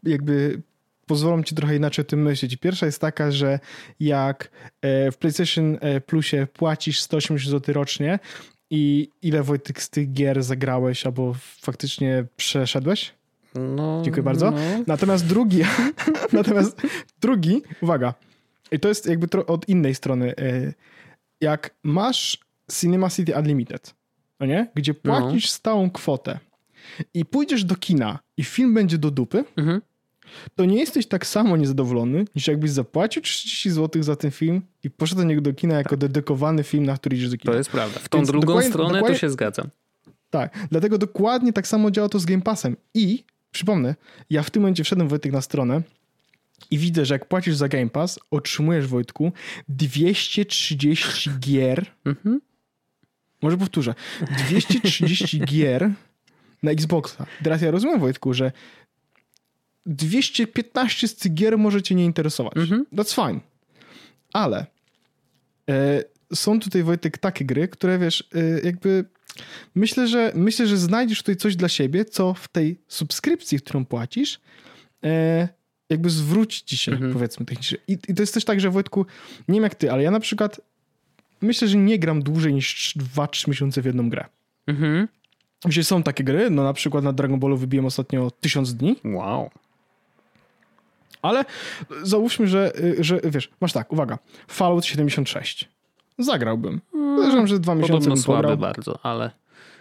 jakby 0.03 0.61
pozwolą 1.05 1.43
ci 1.43 1.55
trochę 1.55 1.75
inaczej 1.75 2.05
o 2.05 2.07
tym 2.07 2.21
myśleć. 2.21 2.55
Pierwsza 2.57 2.85
jest 2.85 3.01
taka, 3.01 3.31
że 3.31 3.59
jak 3.99 4.51
e, 4.81 5.11
w 5.11 5.17
PlayStation 5.17 5.77
Plusie 6.05 6.47
płacisz 6.53 7.01
180 7.01 7.51
zł 7.51 7.73
rocznie 7.73 8.19
i 8.69 9.09
ile 9.21 9.43
Wojtek 9.43 9.81
z 9.81 9.89
tych 9.89 10.13
gier 10.13 10.43
zagrałeś 10.43 11.05
albo 11.05 11.35
faktycznie 11.61 12.25
przeszedłeś? 12.37 13.13
No, 13.55 14.01
Dziękuję 14.03 14.23
bardzo. 14.23 14.51
No. 14.51 14.57
Natomiast 14.87 15.27
drugi, 15.27 15.61
natomiast 16.33 16.81
drugi, 17.21 17.61
uwaga, 17.81 18.13
i 18.71 18.79
to 18.79 18.87
jest 18.87 19.05
jakby 19.05 19.45
od 19.45 19.69
innej 19.69 19.95
strony. 19.95 20.35
E, 20.37 20.73
jak 21.41 21.75
masz 21.83 22.37
Cinema 22.79 23.09
City 23.09 23.35
Unlimited, 23.35 23.95
no 24.39 24.45
nie? 24.45 24.67
gdzie 24.75 24.93
no. 25.03 25.19
płacisz 25.19 25.43
no. 25.43 25.49
stałą 25.49 25.89
kwotę 25.89 26.39
i 27.13 27.25
pójdziesz 27.25 27.63
do 27.63 27.75
kina 27.75 28.19
i 28.37 28.43
film 28.43 28.73
będzie 28.73 28.97
do 28.97 29.11
dupy, 29.11 29.43
mhm. 29.57 29.81
to 30.55 30.65
nie 30.65 30.79
jesteś 30.79 31.07
tak 31.07 31.25
samo 31.25 31.57
niezadowolony, 31.57 32.25
niż 32.35 32.47
jakbyś 32.47 32.71
zapłacił 32.71 33.21
30 33.21 33.69
zł 33.69 34.03
za 34.03 34.15
ten 34.15 34.31
film 34.31 34.61
i 34.83 34.89
poszedł 34.89 35.21
do 35.21 35.27
niego 35.27 35.41
do 35.41 35.53
kina 35.53 35.77
jako 35.77 35.89
tak. 35.89 35.99
dedykowany 35.99 36.63
film, 36.63 36.85
na 36.85 36.97
który 36.97 37.17
idziesz 37.17 37.29
do 37.29 37.37
kina. 37.37 37.51
To 37.51 37.57
jest 37.57 37.69
prawda. 37.69 37.99
W 37.99 38.09
tą 38.09 38.17
Więc 38.17 38.31
drugą 38.31 38.61
stronę 38.61 38.93
dokładnie, 38.93 39.15
to 39.15 39.21
się 39.21 39.29
zgadzam. 39.29 39.69
Tak, 40.29 40.67
dlatego 40.71 40.97
dokładnie 40.97 41.53
tak 41.53 41.67
samo 41.67 41.91
działa 41.91 42.09
to 42.09 42.19
z 42.19 42.25
Game 42.25 42.41
Passem. 42.41 42.75
I 42.93 43.23
przypomnę, 43.51 43.95
ja 44.29 44.43
w 44.43 44.49
tym 44.49 44.61
momencie 44.61 44.83
wszedłem 44.83 45.07
Wojtek 45.07 45.31
na 45.31 45.41
stronę 45.41 45.81
i 46.71 46.77
widzę, 46.77 47.05
że 47.05 47.15
jak 47.15 47.27
płacisz 47.27 47.55
za 47.55 47.67
Game 47.67 47.89
Pass, 47.89 48.19
otrzymujesz, 48.31 48.87
Wojtku, 48.87 49.31
230 49.69 51.29
gier. 51.39 51.85
Mhm. 52.05 52.41
Może 53.41 53.57
powtórzę. 53.57 53.95
230 54.37 55.39
gier 55.51 55.91
na 56.63 56.71
Xboxa. 56.71 57.25
Teraz 57.43 57.61
ja 57.61 57.71
rozumiem, 57.71 57.99
Wojtku, 57.99 58.33
że 58.33 58.51
215 59.85 61.07
z 61.07 61.15
tych 61.15 61.33
gier 61.33 61.57
może 61.57 61.81
cię 61.81 61.95
nie 61.95 62.05
interesować. 62.05 62.57
Mhm. 62.57 62.85
That's 62.93 63.15
fine. 63.15 63.39
Ale 64.33 64.65
e, 65.69 66.03
są 66.33 66.59
tutaj, 66.59 66.83
Wojtek, 66.83 67.17
takie 67.17 67.45
gry, 67.45 67.67
które 67.67 67.99
wiesz, 67.99 68.29
e, 68.35 68.59
jakby 68.65 69.05
myślę, 69.75 70.07
że 70.07 70.31
myślę, 70.35 70.67
że 70.67 70.77
znajdziesz 70.77 71.19
tutaj 71.19 71.35
coś 71.35 71.55
dla 71.55 71.69
siebie, 71.69 72.05
co 72.05 72.33
w 72.33 72.47
tej 72.47 72.81
subskrypcji, 72.87 73.59
którą 73.59 73.85
płacisz, 73.85 74.39
e, 75.03 75.49
jakby 75.89 76.09
zwróci 76.09 76.65
ci 76.65 76.77
się, 76.77 76.91
mhm. 76.91 77.13
powiedzmy 77.13 77.45
technicznie. 77.45 77.77
I, 77.87 77.97
I, 78.07 78.15
to 78.15 78.21
jest 78.21 78.33
też 78.33 78.45
tak, 78.45 78.59
że 78.59 78.69
Wojtku, 78.69 79.05
nie 79.47 79.53
wiem 79.53 79.63
jak 79.63 79.75
ty, 79.75 79.91
ale 79.91 80.03
ja 80.03 80.11
na 80.11 80.19
przykład 80.19 80.61
myślę, 81.41 81.67
że 81.67 81.77
nie 81.77 81.99
gram 81.99 82.23
dłużej 82.23 82.53
niż 82.53 82.95
2-3 83.15 83.47
miesiące 83.47 83.81
w 83.81 83.85
jedną 83.85 84.09
grę. 84.09 84.25
Mhm. 84.67 85.07
Jeśli 85.65 85.83
są 85.83 86.03
takie 86.03 86.23
gry, 86.23 86.49
no 86.49 86.63
na 86.63 86.73
przykład 86.73 87.03
na 87.03 87.13
Dragon 87.13 87.39
Ballu 87.39 87.57
wybiłem 87.57 87.85
ostatnio 87.85 88.31
1000 88.31 88.73
dni. 88.73 88.95
Wow. 89.05 89.49
Ale 91.21 91.45
załóżmy, 92.03 92.47
że, 92.47 92.71
że 92.99 93.19
wiesz, 93.23 93.49
masz 93.61 93.73
tak, 93.73 93.93
uwaga, 93.93 94.19
Fallout 94.47 94.85
76. 94.85 95.69
Zagrałbym. 96.17 96.81
Uważam, 96.93 97.47
że 97.47 97.59
dwa 97.59 97.75
miesiące 97.75 98.09
bym 98.09 98.17
słabe 98.17 98.57
bardzo, 98.57 98.99
ale... 99.03 99.31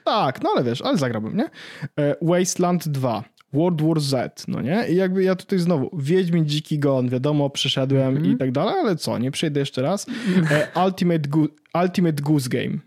Tak, 0.04 0.42
no 0.42 0.50
ale 0.56 0.64
wiesz, 0.64 0.82
ale 0.82 0.98
zagrałbym, 0.98 1.36
nie? 1.36 1.50
E, 1.98 2.16
Wasteland 2.22 2.88
2. 2.88 3.24
World 3.53 3.82
War 3.82 4.01
Z, 4.01 4.49
no 4.49 4.61
nie? 4.61 4.88
I 4.88 4.96
jakby 4.96 5.22
ja 5.22 5.34
tutaj 5.34 5.59
znowu, 5.59 5.90
Wiedźmin 5.99 6.46
Dziki 6.46 6.78
Gon, 6.78 7.09
wiadomo, 7.09 7.51
przeszedłem 7.51 8.16
mm 8.16 8.22
-hmm. 8.22 8.34
i 8.34 8.36
tak 8.36 8.53
dalej, 8.53 8.74
ale 8.80 8.96
co, 8.96 9.18
nie 9.18 9.30
przejdę 9.30 9.61
jeszcze 9.61 9.82
raz. 9.82 10.07
E, 10.51 10.68
Ultimate, 10.84 11.28
Go 11.28 11.46
Ultimate 11.82 12.22
Goose 12.22 12.49
Game, 12.49 12.78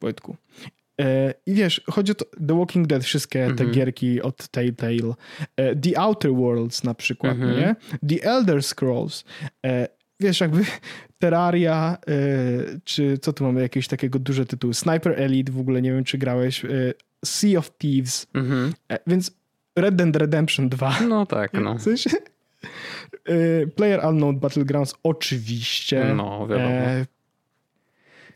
Wojtku. 0.00 0.36
E, 1.00 1.34
I 1.46 1.54
wiesz, 1.54 1.82
chodzi 1.90 2.12
o 2.12 2.14
to, 2.14 2.24
The 2.48 2.58
Walking 2.58 2.86
Dead, 2.86 3.04
wszystkie 3.04 3.38
te 3.38 3.46
mm 3.46 3.56
-hmm. 3.56 3.70
gierki 3.74 4.22
od 4.22 4.48
Telltale, 4.48 5.14
e, 5.56 5.76
The 5.76 6.00
Outer 6.00 6.32
Worlds 6.32 6.84
na 6.84 6.94
przykład, 6.94 7.36
mm 7.36 7.50
-hmm. 7.50 7.58
nie? 7.58 7.76
The 8.08 8.30
Elder 8.30 8.62
Scrolls, 8.62 9.24
e, 9.66 9.88
wiesz, 10.20 10.40
jakby 10.40 10.64
Terraria, 11.18 11.98
czy 12.84 13.18
co 13.18 13.32
tu 13.32 13.44
mamy, 13.44 13.62
jakieś 13.62 13.88
takiego 13.88 14.18
duże 14.18 14.46
tytuły, 14.46 14.74
Sniper 14.74 15.20
Elite, 15.20 15.52
w 15.52 15.60
ogóle 15.60 15.82
nie 15.82 15.92
wiem, 15.92 16.04
czy 16.04 16.18
grałeś, 16.18 16.62
Sea 17.24 17.58
of 17.58 17.70
Thieves, 17.78 18.26
-hmm. 18.34 18.72
więc 19.06 19.37
Red 19.80 19.96
Dead 19.96 20.16
Redemption 20.16 20.68
2. 20.68 21.00
No 21.08 21.26
tak, 21.26 21.52
no. 21.52 21.74
W 21.74 21.82
sensie, 21.82 22.10
Player 23.76 24.06
Unknown 24.06 24.38
Battlegrounds 24.38 24.94
oczywiście. 25.02 26.14
No, 26.14 26.46
wiadomo. 26.46 26.80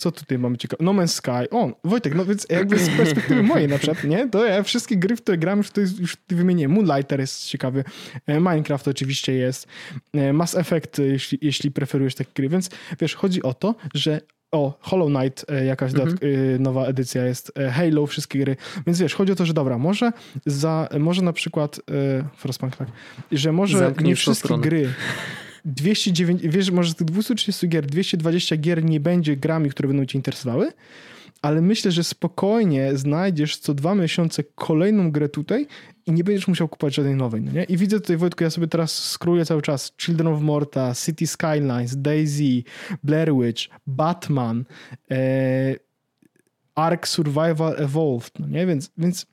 Co 0.02 0.12
tutaj 0.12 0.38
mamy 0.38 0.56
ciekawe? 0.56 0.84
No 0.84 0.92
Man's 0.92 1.06
Sky. 1.06 1.50
O, 1.50 1.72
Wojtek, 1.84 2.14
no 2.14 2.24
więc 2.24 2.46
jakby 2.50 2.78
z 2.78 2.88
perspektywy 2.96 3.42
mojej 3.42 3.68
na 3.68 3.78
przykład, 3.78 4.04
nie? 4.04 4.28
To 4.28 4.44
ja 4.44 4.62
wszystkie 4.62 4.96
gry, 4.96 5.16
w 5.16 5.22
które 5.22 5.38
gram, 5.38 5.58
już, 5.58 5.70
jest, 5.76 6.00
już 6.00 6.16
wymieniłem. 6.28 6.72
Moonlighter 6.72 7.20
jest 7.20 7.46
ciekawy. 7.46 7.84
E, 8.26 8.40
Minecraft 8.40 8.88
oczywiście 8.88 9.32
jest. 9.32 9.66
E, 10.14 10.32
Mass 10.32 10.54
Effect, 10.54 10.98
jeśli, 10.98 11.38
jeśli 11.42 11.70
preferujesz 11.70 12.14
takie 12.14 12.30
gry. 12.34 12.48
Więc 12.48 12.70
wiesz, 13.00 13.14
chodzi 13.14 13.42
o 13.42 13.54
to, 13.54 13.74
że 13.94 14.20
o, 14.52 14.78
Hollow 14.80 15.08
Knight, 15.08 15.44
e, 15.48 15.64
jakaś 15.64 15.94
mhm. 15.94 16.18
nowa 16.62 16.86
edycja 16.86 17.26
jest, 17.26 17.52
Halo, 17.72 18.06
wszystkie 18.06 18.38
gry. 18.38 18.56
Więc 18.86 19.00
wiesz, 19.00 19.14
chodzi 19.14 19.32
o 19.32 19.34
to, 19.34 19.46
że 19.46 19.54
dobra, 19.54 19.78
może 19.78 20.12
za, 20.46 20.88
może 20.98 21.22
na 21.22 21.32
przykład 21.32 21.80
Frostpunk, 22.36 22.76
tak, 22.76 22.88
że 23.32 23.52
może 23.52 23.78
Zamknij 23.78 24.08
nie 24.08 24.16
wszystkie 24.16 24.58
gry 24.58 24.88
209, 25.64 26.42
wiesz, 26.44 26.70
może 26.70 26.90
z 26.90 26.94
tych 26.94 27.06
230 27.06 27.68
gier 27.68 27.86
220 27.86 28.56
gier 28.56 28.84
nie 28.84 29.00
będzie 29.00 29.36
grami, 29.36 29.70
które 29.70 29.88
będą 29.88 30.04
cię 30.06 30.18
interesowały, 30.18 30.72
ale 31.42 31.60
myślę, 31.60 31.90
że 31.90 32.04
spokojnie 32.04 32.96
znajdziesz 32.96 33.56
co 33.56 33.74
dwa 33.74 33.94
miesiące 33.94 34.44
kolejną 34.54 35.10
grę 35.10 35.28
tutaj 35.28 35.66
i 36.06 36.12
nie 36.12 36.24
będziesz 36.24 36.48
musiał 36.48 36.68
kupować 36.68 36.94
żadnej 36.94 37.16
nowej, 37.16 37.42
no 37.42 37.52
nie? 37.52 37.64
I 37.64 37.76
widzę 37.76 38.00
tutaj, 38.00 38.16
Wojtku, 38.16 38.44
ja 38.44 38.50
sobie 38.50 38.68
teraz 38.68 38.98
skróluję 39.10 39.44
cały 39.44 39.62
czas 39.62 39.92
Children 40.00 40.26
of 40.26 40.40
Morta, 40.40 40.94
City 40.94 41.26
Skylines, 41.26 42.02
Daisy, 42.02 42.62
Blair 43.02 43.34
Witch, 43.34 43.62
Batman, 43.86 44.64
e, 45.10 45.74
Ark 46.74 47.08
Survival 47.08 47.74
Evolved, 47.78 48.32
no 48.38 48.46
nie? 48.46 48.66
Więc, 48.66 48.90
więc 48.98 49.26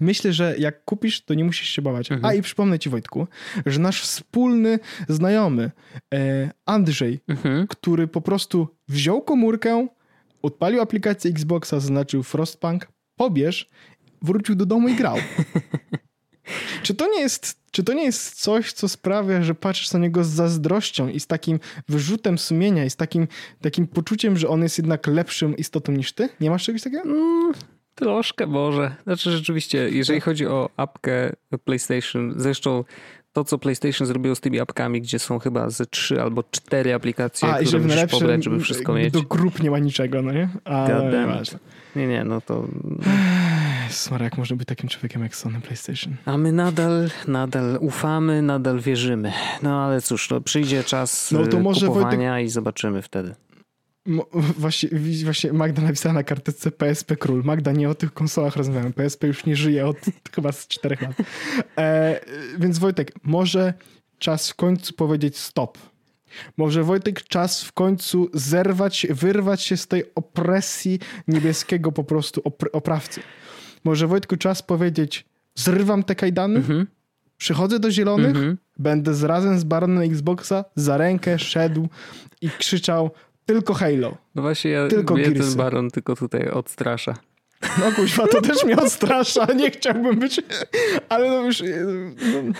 myślę, 0.00 0.32
że 0.32 0.54
jak 0.58 0.84
kupisz, 0.84 1.24
to 1.24 1.34
nie 1.34 1.44
musisz 1.44 1.68
się 1.68 1.82
bawać. 1.82 2.12
Mhm. 2.12 2.30
A 2.30 2.34
i 2.34 2.42
przypomnę 2.42 2.78
ci, 2.78 2.90
Wojtku, 2.90 3.26
że 3.66 3.80
nasz 3.80 4.02
wspólny 4.02 4.78
znajomy 5.08 5.70
e, 6.14 6.50
Andrzej, 6.66 7.20
mhm. 7.28 7.66
który 7.66 8.08
po 8.08 8.20
prostu 8.20 8.68
wziął 8.88 9.22
komórkę, 9.22 9.88
odpalił 10.42 10.80
aplikację 10.80 11.30
Xboxa, 11.30 11.80
zaznaczył 11.80 12.22
Frostpunk, 12.22 12.88
pobierz, 13.16 13.68
wrócił 14.22 14.54
do 14.54 14.66
domu 14.66 14.88
i 14.88 14.94
grał. 14.94 15.16
Czy 16.82 16.94
to, 16.94 17.06
nie 17.06 17.20
jest, 17.20 17.60
czy 17.70 17.84
to 17.84 17.92
nie 17.92 18.04
jest 18.04 18.42
coś, 18.42 18.72
co 18.72 18.88
sprawia, 18.88 19.42
że 19.42 19.54
patrzysz 19.54 19.92
na 19.92 19.98
niego 19.98 20.24
z 20.24 20.28
zazdrością 20.28 21.08
i 21.08 21.20
z 21.20 21.26
takim 21.26 21.60
wyrzutem 21.88 22.38
sumienia 22.38 22.84
i 22.84 22.90
z 22.90 22.96
takim, 22.96 23.28
takim 23.60 23.86
poczuciem, 23.86 24.36
że 24.36 24.48
on 24.48 24.62
jest 24.62 24.78
jednak 24.78 25.06
lepszym 25.06 25.56
istotą 25.56 25.92
niż 25.92 26.12
ty? 26.12 26.28
Nie 26.40 26.50
masz 26.50 26.64
czegoś 26.64 26.82
takiego? 26.82 27.02
Mm, 27.02 27.52
Troszkę 27.94 28.46
może. 28.46 28.94
Znaczy 29.04 29.30
rzeczywiście, 29.30 29.90
jeżeli 29.90 30.20
chodzi 30.20 30.46
o 30.46 30.70
apkę 30.76 31.32
PlayStation, 31.64 32.34
zresztą 32.36 32.84
to, 33.32 33.44
co 33.44 33.58
PlayStation 33.58 34.06
zrobiło 34.06 34.34
z 34.34 34.40
tymi 34.40 34.60
apkami, 34.60 35.00
gdzie 35.00 35.18
są 35.18 35.38
chyba 35.38 35.70
ze 35.70 35.86
trzy 35.86 36.22
albo 36.22 36.44
cztery 36.50 36.94
aplikacje, 36.94 37.48
A, 37.48 37.58
które 37.58 37.78
musisz 37.78 38.06
pobrać, 38.10 38.44
żeby 38.44 38.60
wszystko 38.60 38.92
mieć. 38.94 39.12
Do 39.12 39.22
grup 39.22 39.62
nie 39.62 39.70
ma 39.70 39.78
niczego, 39.78 40.22
no 40.22 40.32
nie? 40.32 40.48
Ale 40.64 41.12
nie, 41.96 42.06
nie, 42.06 42.24
no 42.24 42.40
to... 42.40 42.68
Smara, 43.90 44.24
jak 44.24 44.38
można 44.38 44.56
być 44.56 44.68
takim 44.68 44.88
człowiekiem 44.88 45.22
jak 45.22 45.36
Sony 45.36 45.60
PlayStation? 45.60 46.16
A 46.24 46.36
my 46.36 46.52
nadal, 46.52 47.10
nadal 47.28 47.78
ufamy, 47.80 48.42
nadal 48.42 48.80
wierzymy. 48.80 49.32
No 49.62 49.84
ale 49.84 50.00
cóż, 50.00 50.30
no, 50.30 50.40
przyjdzie 50.40 50.84
czas 50.84 51.32
no, 51.32 51.46
to 51.46 51.60
może 51.60 51.86
kupowania 51.86 52.30
Wojtek... 52.30 52.46
i 52.46 52.50
zobaczymy 52.50 53.02
wtedy. 53.02 53.34
Właśnie, 54.58 54.88
właśnie 55.24 55.52
Magda 55.52 55.82
napisała 55.82 56.12
na 56.12 56.22
karteczce 56.22 56.70
PSP 56.70 57.16
Król. 57.16 57.44
Magda, 57.44 57.72
nie 57.72 57.90
o 57.90 57.94
tych 57.94 58.12
konsolach 58.12 58.56
rozmawiamy. 58.56 58.92
PSP 58.92 59.26
już 59.26 59.46
nie 59.46 59.56
żyje 59.56 59.86
od 59.86 59.96
chyba 60.34 60.52
z 60.52 60.68
czterech 60.68 61.02
lat. 61.02 61.16
E, 61.78 62.20
więc 62.58 62.78
Wojtek, 62.78 63.12
może 63.22 63.74
czas 64.18 64.50
w 64.50 64.54
końcu 64.54 64.94
powiedzieć 64.94 65.38
stop. 65.38 65.78
Może 66.56 66.84
Wojtek 66.84 67.22
czas 67.22 67.64
w 67.64 67.72
końcu 67.72 68.28
zerwać, 68.34 69.06
wyrwać 69.10 69.62
się 69.62 69.76
z 69.76 69.86
tej 69.86 70.04
opresji 70.14 70.98
niebieskiego 71.28 71.92
po 71.92 72.04
prostu 72.04 72.40
op 72.44 72.64
oprawcy. 72.72 73.20
Może 73.84 74.06
Wojtku 74.06 74.36
czas 74.36 74.62
powiedzieć 74.62 75.24
zrywam 75.54 76.02
te 76.02 76.14
kajdany, 76.14 76.56
mhm. 76.56 76.86
przychodzę 77.36 77.78
do 77.78 77.90
zielonych, 77.90 78.36
mhm. 78.36 78.58
będę 78.78 79.14
z 79.14 79.22
razem 79.22 79.58
z 79.58 79.64
baronem 79.64 80.02
Xboxa 80.12 80.64
za 80.76 80.96
rękę 80.96 81.38
szedł 81.38 81.88
i 82.40 82.50
krzyczał 82.50 83.10
tylko 83.52 83.74
Halo. 83.74 84.16
No 84.34 84.42
właśnie, 84.42 84.70
ja 84.70 84.88
tylko 84.88 85.14
mnie 85.14 85.32
ten 85.32 85.54
baron 85.54 85.90
tylko 85.90 86.16
tutaj 86.16 86.50
odstrasza. 86.50 87.14
No 87.78 87.92
kuźwa, 87.96 88.26
to 88.26 88.40
też 88.40 88.64
mnie 88.64 88.76
odstrasza. 88.76 89.46
Nie 89.56 89.70
chciałbym 89.70 90.18
być, 90.18 90.40
ale 91.08 91.28
no 91.28 91.42
już... 91.42 91.62
No, 92.20 92.52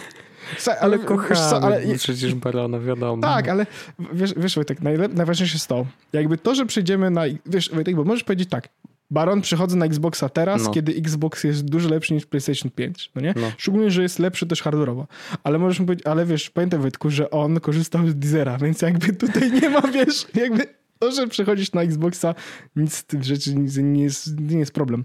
ale, 0.66 0.80
ale 0.80 0.98
kochamy 0.98 1.40
co, 1.50 1.62
ale, 1.62 1.82
przecież 1.96 2.34
barona, 2.34 2.80
wiadomo. 2.80 3.22
Tak, 3.22 3.48
ale 3.48 3.66
wiesz, 4.12 4.34
wiesz 4.36 4.54
Wojtek, 4.54 4.80
najważniejsze 5.14 5.54
jest 5.54 5.66
to, 5.66 5.86
jakby 6.12 6.38
to, 6.38 6.54
że 6.54 6.66
przejdziemy 6.66 7.10
na... 7.10 7.22
Wiesz, 7.46 7.70
Wojtek, 7.70 7.96
bo 7.96 8.04
możesz 8.04 8.24
powiedzieć 8.24 8.48
tak, 8.48 8.68
Baron 9.10 9.40
przychodzę 9.40 9.76
na 9.76 9.86
Xboxa 9.86 10.28
teraz, 10.28 10.64
no. 10.64 10.70
kiedy 10.70 10.92
Xbox 10.92 11.44
jest 11.44 11.64
dużo 11.64 11.88
lepszy 11.88 12.14
niż 12.14 12.26
PlayStation 12.26 12.70
5, 12.70 13.10
no 13.14 13.22
nie? 13.22 13.34
No. 13.36 13.52
Szczególnie, 13.58 13.90
że 13.90 14.02
jest 14.02 14.18
lepszy 14.18 14.46
też 14.46 14.62
hardware'owo. 14.62 15.04
Ale 15.44 15.58
możesz 15.58 15.78
powiedzieć, 15.78 16.06
ale 16.06 16.26
wiesz, 16.26 16.50
pamiętaj 16.50 16.80
Wojtku, 16.80 17.10
że 17.10 17.30
on 17.30 17.60
korzystał 17.60 18.08
z 18.08 18.14
Deezera, 18.14 18.58
więc 18.58 18.82
jakby 18.82 19.12
tutaj 19.12 19.52
nie 19.52 19.70
ma, 19.70 19.80
wiesz, 19.80 20.26
jakby 20.34 20.79
to, 21.00 21.12
że 21.12 21.26
przechodzisz 21.26 21.72
na 21.72 21.82
Xboxa, 21.82 22.34
nic 22.76 22.94
z 22.94 23.04
tych 23.04 23.24
rzeczy 23.24 23.54
nie 23.54 24.02
jest, 24.02 24.40
nie 24.40 24.58
jest 24.58 24.72
problem. 24.72 25.04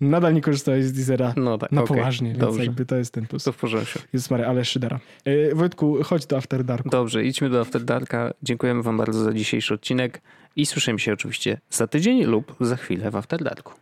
Nadal 0.00 0.34
nie 0.34 0.40
korzystałeś 0.40 0.84
z 0.84 0.92
Deezera 0.92 1.34
no 1.36 1.58
tak, 1.58 1.72
na 1.72 1.82
okay, 1.82 1.96
poważnie, 1.96 2.28
więc 2.28 2.40
dobrze. 2.40 2.64
jakby 2.64 2.86
to 2.86 2.96
jest 2.96 3.12
ten 3.12 3.26
plus. 3.26 3.44
To 3.44 3.52
w 3.52 3.56
porządku. 3.56 3.98
Jezus 4.12 4.30
Maria, 4.30 4.46
ale 4.46 4.64
szydera. 4.64 5.00
E, 5.24 5.54
Wojtku, 5.54 6.02
chodź 6.02 6.26
do 6.26 6.36
After 6.36 6.64
Darku. 6.64 6.88
Dobrze, 6.88 7.24
idźmy 7.24 7.50
do 7.50 7.60
After 7.60 7.84
Darka. 7.84 8.34
Dziękujemy 8.42 8.82
wam 8.82 8.96
bardzo 8.96 9.24
za 9.24 9.32
dzisiejszy 9.32 9.74
odcinek 9.74 10.22
i 10.56 10.66
słyszymy 10.66 10.98
się 10.98 11.12
oczywiście 11.12 11.60
za 11.70 11.86
tydzień 11.86 12.24
lub 12.24 12.56
za 12.60 12.76
chwilę 12.76 13.10
w 13.10 13.16
After 13.16 13.44
Darku. 13.44 13.72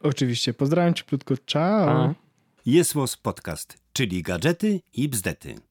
Oczywiście. 0.00 0.54
Pozdrawiam 0.54 0.94
cię 0.94 1.04
krótko. 1.04 1.34
Ciao. 1.46 2.14
Jest 2.66 2.94
Podcast, 3.22 3.78
czyli 3.92 4.22
gadżety 4.22 4.80
i 4.94 5.08
bzdety. 5.08 5.67